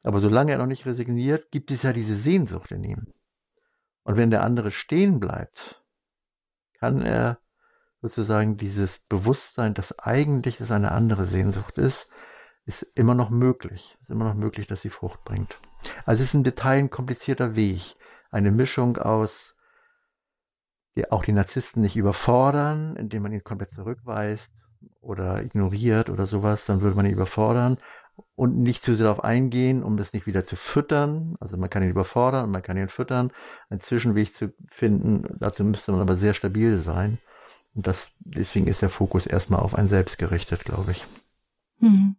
Aber 0.03 0.19
solange 0.19 0.51
er 0.51 0.59
noch 0.59 0.67
nicht 0.67 0.85
resigniert, 0.85 1.53
gibt 1.53 1.71
es 1.71 1.85
ja 1.85 1.93
diese 1.93 2.17
Sehnsucht 2.17 2.73
in 2.73 2.83
ihm. 2.83 3.07
Und 4.03 4.17
wenn 4.17 4.31
der 4.31 4.43
andere 4.43 4.71
stehen 4.71 5.21
bleibt, 5.21 5.83
kann 6.79 7.03
er 7.03 7.39
sozusagen 8.01 8.57
dieses 8.57 8.99
Bewusstsein, 9.09 9.75
dass 9.75 9.99
eigentlich 9.99 10.61
es 10.61 10.71
eine 10.71 10.93
andere 10.93 11.27
Sehnsucht 11.27 11.77
ist, 11.79 12.09
ist 12.65 12.83
immer 12.95 13.15
noch 13.15 13.31
möglich. 13.31 13.99
Ist 14.01 14.11
immer 14.11 14.25
noch 14.25 14.35
möglich, 14.35 14.67
dass 14.67 14.81
sie 14.81 14.91
Frucht 14.91 15.25
bringt. 15.25 15.59
Also 16.07 16.23
es 16.23 16.31
ist 16.31 16.35
im 16.35 16.45
Detail 16.45 16.79
ein 16.79 16.91
komplizierter 16.91 17.57
Weg. 17.57 17.97
Eine 18.31 18.53
Mischung 18.53 18.97
aus 18.97 19.57
die 20.97 21.11
auch 21.11 21.25
die 21.25 21.33
Narzissten 21.33 21.83
nicht 21.83 21.97
überfordern, 21.97 22.97
indem 22.97 23.23
man 23.23 23.33
ihn 23.33 23.45
komplett 23.45 23.71
zurückweist 23.71 24.53
oder 25.01 25.43
ignoriert 25.43 26.11
oder 26.11 26.27
sowas, 26.27 26.67
dann 26.67 26.81
würde 26.81 26.97
man 26.97 27.07
ihn 27.07 27.13
überfordern 27.13 27.79
und 28.35 28.59
nicht 28.59 28.83
zu 28.83 28.95
sehr 28.95 29.05
darauf 29.05 29.25
eingehen, 29.25 29.83
um 29.83 29.97
das 29.97 30.13
nicht 30.13 30.27
wieder 30.27 30.45
zu 30.45 30.57
füttern. 30.57 31.37
Also 31.41 31.57
man 31.57 31.71
kann 31.71 31.83
ihn 31.83 31.91
überfordern 31.91 32.45
und 32.45 32.51
man 32.51 32.63
kann 32.63 32.77
ihn 32.77 32.89
füttern. 32.89 33.33
Einen 33.69 33.81
Zwischenweg 33.81 34.35
zu 34.35 34.53
finden, 34.69 35.25
dazu 35.39 35.65
müsste 35.65 35.93
man 35.93 36.01
aber 36.01 36.17
sehr 36.17 36.35
stabil 36.35 36.77
sein. 36.77 37.19
Und 37.75 37.87
das, 37.87 38.11
deswegen 38.21 38.67
ist 38.67 38.83
der 38.83 38.91
Fokus 38.91 39.27
erstmal 39.27 39.61
auf 39.61 39.75
ein 39.75 39.89
Selbst 39.89 40.19
gerichtet, 40.19 40.65
glaube 40.65 40.93
ich. 40.93 41.07
Hm. 41.79 42.17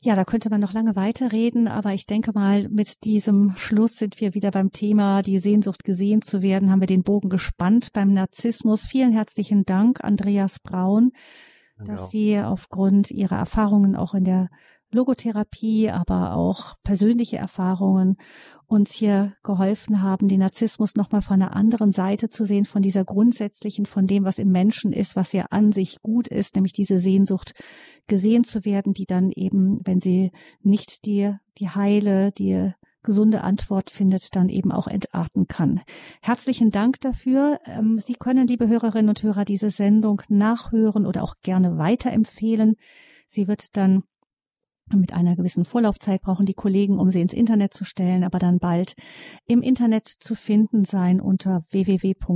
Ja, 0.00 0.14
da 0.14 0.24
könnte 0.24 0.50
man 0.50 0.60
noch 0.60 0.74
lange 0.74 0.96
weiterreden, 0.96 1.66
aber 1.66 1.94
ich 1.94 2.04
denke 2.04 2.32
mal, 2.34 2.68
mit 2.68 3.04
diesem 3.04 3.56
Schluss 3.56 3.96
sind 3.96 4.20
wir 4.20 4.34
wieder 4.34 4.50
beim 4.50 4.70
Thema, 4.70 5.22
die 5.22 5.38
Sehnsucht 5.38 5.82
gesehen 5.82 6.20
zu 6.20 6.42
werden, 6.42 6.70
haben 6.70 6.80
wir 6.80 6.86
den 6.86 7.02
Bogen 7.02 7.30
gespannt 7.30 7.88
beim 7.94 8.12
Narzissmus. 8.12 8.86
Vielen 8.86 9.12
herzlichen 9.12 9.64
Dank, 9.64 10.04
Andreas 10.04 10.60
Braun, 10.60 11.12
dass 11.78 12.10
Sie 12.10 12.38
aufgrund 12.38 13.10
Ihrer 13.10 13.38
Erfahrungen 13.38 13.96
auch 13.96 14.12
in 14.12 14.24
der 14.24 14.50
Logotherapie, 14.94 15.90
aber 15.90 16.34
auch 16.34 16.76
persönliche 16.82 17.36
Erfahrungen 17.36 18.16
uns 18.66 18.92
hier 18.92 19.34
geholfen 19.42 20.02
haben, 20.02 20.28
den 20.28 20.40
Narzissmus 20.40 20.94
nochmal 20.94 21.20
von 21.20 21.42
einer 21.42 21.54
anderen 21.54 21.90
Seite 21.90 22.28
zu 22.28 22.44
sehen, 22.44 22.64
von 22.64 22.82
dieser 22.82 23.04
grundsätzlichen, 23.04 23.86
von 23.86 24.06
dem, 24.06 24.24
was 24.24 24.38
im 24.38 24.50
Menschen 24.50 24.92
ist, 24.92 25.16
was 25.16 25.32
ja 25.32 25.46
an 25.50 25.72
sich 25.72 26.00
gut 26.00 26.28
ist, 26.28 26.54
nämlich 26.54 26.72
diese 26.72 26.98
Sehnsucht 26.98 27.52
gesehen 28.06 28.44
zu 28.44 28.64
werden, 28.64 28.94
die 28.94 29.06
dann 29.06 29.30
eben, 29.30 29.80
wenn 29.84 30.00
sie 30.00 30.32
nicht 30.62 31.04
die, 31.04 31.34
die 31.58 31.68
heile, 31.68 32.32
die 32.32 32.72
gesunde 33.04 33.42
Antwort 33.42 33.90
findet, 33.90 34.34
dann 34.34 34.48
eben 34.48 34.72
auch 34.72 34.88
entarten 34.88 35.46
kann. 35.46 35.82
Herzlichen 36.22 36.70
Dank 36.70 37.00
dafür. 37.00 37.60
Ähm, 37.66 37.98
sie 37.98 38.14
können, 38.14 38.48
liebe 38.48 38.66
Hörerinnen 38.66 39.10
und 39.10 39.22
Hörer, 39.22 39.44
diese 39.44 39.70
Sendung 39.70 40.22
nachhören 40.28 41.06
oder 41.06 41.22
auch 41.22 41.34
gerne 41.42 41.78
weiterempfehlen. 41.78 42.76
Sie 43.28 43.46
wird 43.46 43.76
dann 43.76 44.02
mit 44.92 45.12
einer 45.12 45.36
gewissen 45.36 45.64
Vorlaufzeit 45.64 46.20
brauchen 46.22 46.46
die 46.46 46.54
Kollegen, 46.54 46.98
um 46.98 47.10
sie 47.10 47.20
ins 47.20 47.32
Internet 47.32 47.72
zu 47.72 47.84
stellen, 47.84 48.24
aber 48.24 48.38
dann 48.38 48.58
bald 48.58 48.94
im 49.46 49.62
Internet 49.62 50.06
zu 50.06 50.34
finden 50.34 50.84
sein 50.84 51.20
unter 51.20 51.64
www.horeb.org 51.70 52.30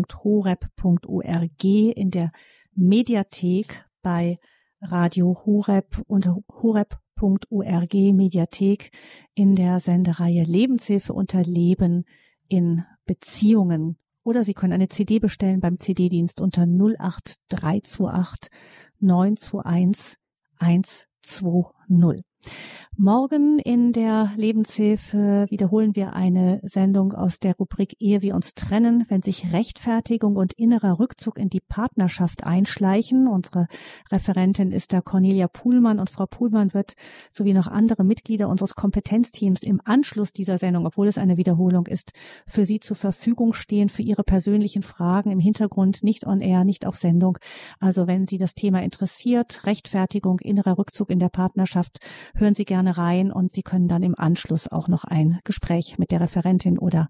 in 1.64 2.11
der 2.11 2.30
Mediathek 2.74 3.84
bei 4.03 4.38
Radio 4.80 5.36
Horeb 5.44 6.03
unter 6.07 6.38
horeb.org 6.49 7.94
Mediathek 7.94 8.90
in 9.34 9.55
der 9.55 9.80
Sendereihe 9.80 10.44
Lebenshilfe 10.44 11.12
unter 11.12 11.42
Leben 11.42 12.05
in 12.49 12.84
Beziehungen. 13.05 13.99
Oder 14.22 14.44
Sie 14.44 14.55
können 14.55 14.72
eine 14.74 14.88
CD 14.88 15.18
bestellen 15.18 15.61
beim 15.61 15.80
CD-Dienst 15.80 16.40
unter 16.40 16.62
08328 16.62 18.51
921 19.01 20.18
120. 20.59 22.28
Morgen 23.01 23.61
in 23.61 23.93
der 23.93 24.32
Lebenshilfe 24.34 25.47
wiederholen 25.51 25.95
wir 25.95 26.14
eine 26.14 26.59
Sendung 26.64 27.12
aus 27.12 27.39
der 27.39 27.55
Rubrik 27.55 27.95
Ehe 28.01 28.22
wir 28.22 28.34
uns 28.34 28.55
trennen, 28.55 29.05
wenn 29.09 29.22
sich 29.22 29.53
Rechtfertigung 29.53 30.34
und 30.34 30.53
innerer 30.55 30.99
Rückzug 30.99 31.39
in 31.39 31.49
die 31.49 31.61
Partnerschaft 31.61 32.43
einschleichen. 32.43 33.28
Unsere 33.28 33.68
Referentin 34.11 34.72
ist 34.72 34.93
da 34.93 35.01
Cornelia 35.01 35.47
Puhlmann 35.47 36.01
und 36.01 36.11
Frau 36.11 36.26
Puhlmann 36.26 36.74
wird 36.74 36.95
sowie 37.30 37.53
noch 37.53 37.68
andere 37.68 38.03
Mitglieder 38.03 38.49
unseres 38.49 38.74
Kompetenzteams 38.74 39.62
im 39.62 39.80
Anschluss 39.84 40.32
dieser 40.32 40.59
Sendung, 40.59 40.84
obwohl 40.84 41.07
es 41.07 41.18
eine 41.18 41.36
Wiederholung 41.36 41.86
ist, 41.86 42.11
für 42.49 42.64
Sie 42.64 42.80
zur 42.80 42.97
Verfügung 42.97 43.53
stehen 43.53 43.91
für 43.91 44.03
Ihre 44.03 44.24
persönlichen 44.24 44.82
Fragen 44.82 45.30
im 45.30 45.39
Hintergrund, 45.39 46.03
nicht 46.03 46.26
on 46.26 46.41
air, 46.41 46.64
nicht 46.64 46.84
auf 46.84 46.97
Sendung. 46.97 47.39
Also 47.78 48.09
wenn 48.09 48.26
Sie 48.26 48.39
das 48.39 48.55
Thema 48.55 48.82
interessiert, 48.82 49.66
Rechtfertigung, 49.66 50.41
innerer 50.41 50.78
Rückzug 50.78 51.11
in 51.11 51.20
der 51.20 51.28
Partnerschaft, 51.28 52.01
hören 52.35 52.55
Sie 52.55 52.64
gerne 52.64 52.99
rein 52.99 53.33
und 53.33 53.53
Sie 53.53 53.62
können 53.62 53.89
dann 53.89 54.03
im 54.03 54.14
Anschluss 54.18 54.68
auch 54.68 54.89
noch 54.89 55.05
ein 55.05 55.41
Gespräch 55.45 55.99
mit 55.99 56.11
der 56.11 56.20
Referentin 56.20 56.79
oder 56.79 57.09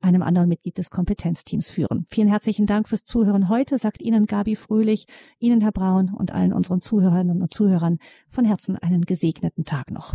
einem 0.00 0.22
anderen 0.22 0.48
Mitglied 0.48 0.78
des 0.78 0.90
Kompetenzteams 0.90 1.70
führen. 1.70 2.04
Vielen 2.08 2.28
herzlichen 2.28 2.66
Dank 2.66 2.88
fürs 2.88 3.04
Zuhören 3.04 3.48
heute, 3.48 3.78
sagt 3.78 4.02
Ihnen 4.02 4.26
Gabi 4.26 4.56
Fröhlich, 4.56 5.06
Ihnen 5.38 5.60
Herr 5.60 5.72
Braun 5.72 6.12
und 6.12 6.32
allen 6.32 6.52
unseren 6.52 6.80
Zuhörerinnen 6.80 7.42
und 7.42 7.52
Zuhörern 7.52 7.98
von 8.28 8.44
Herzen 8.44 8.76
einen 8.76 9.02
gesegneten 9.02 9.64
Tag 9.64 9.90
noch. 9.90 10.14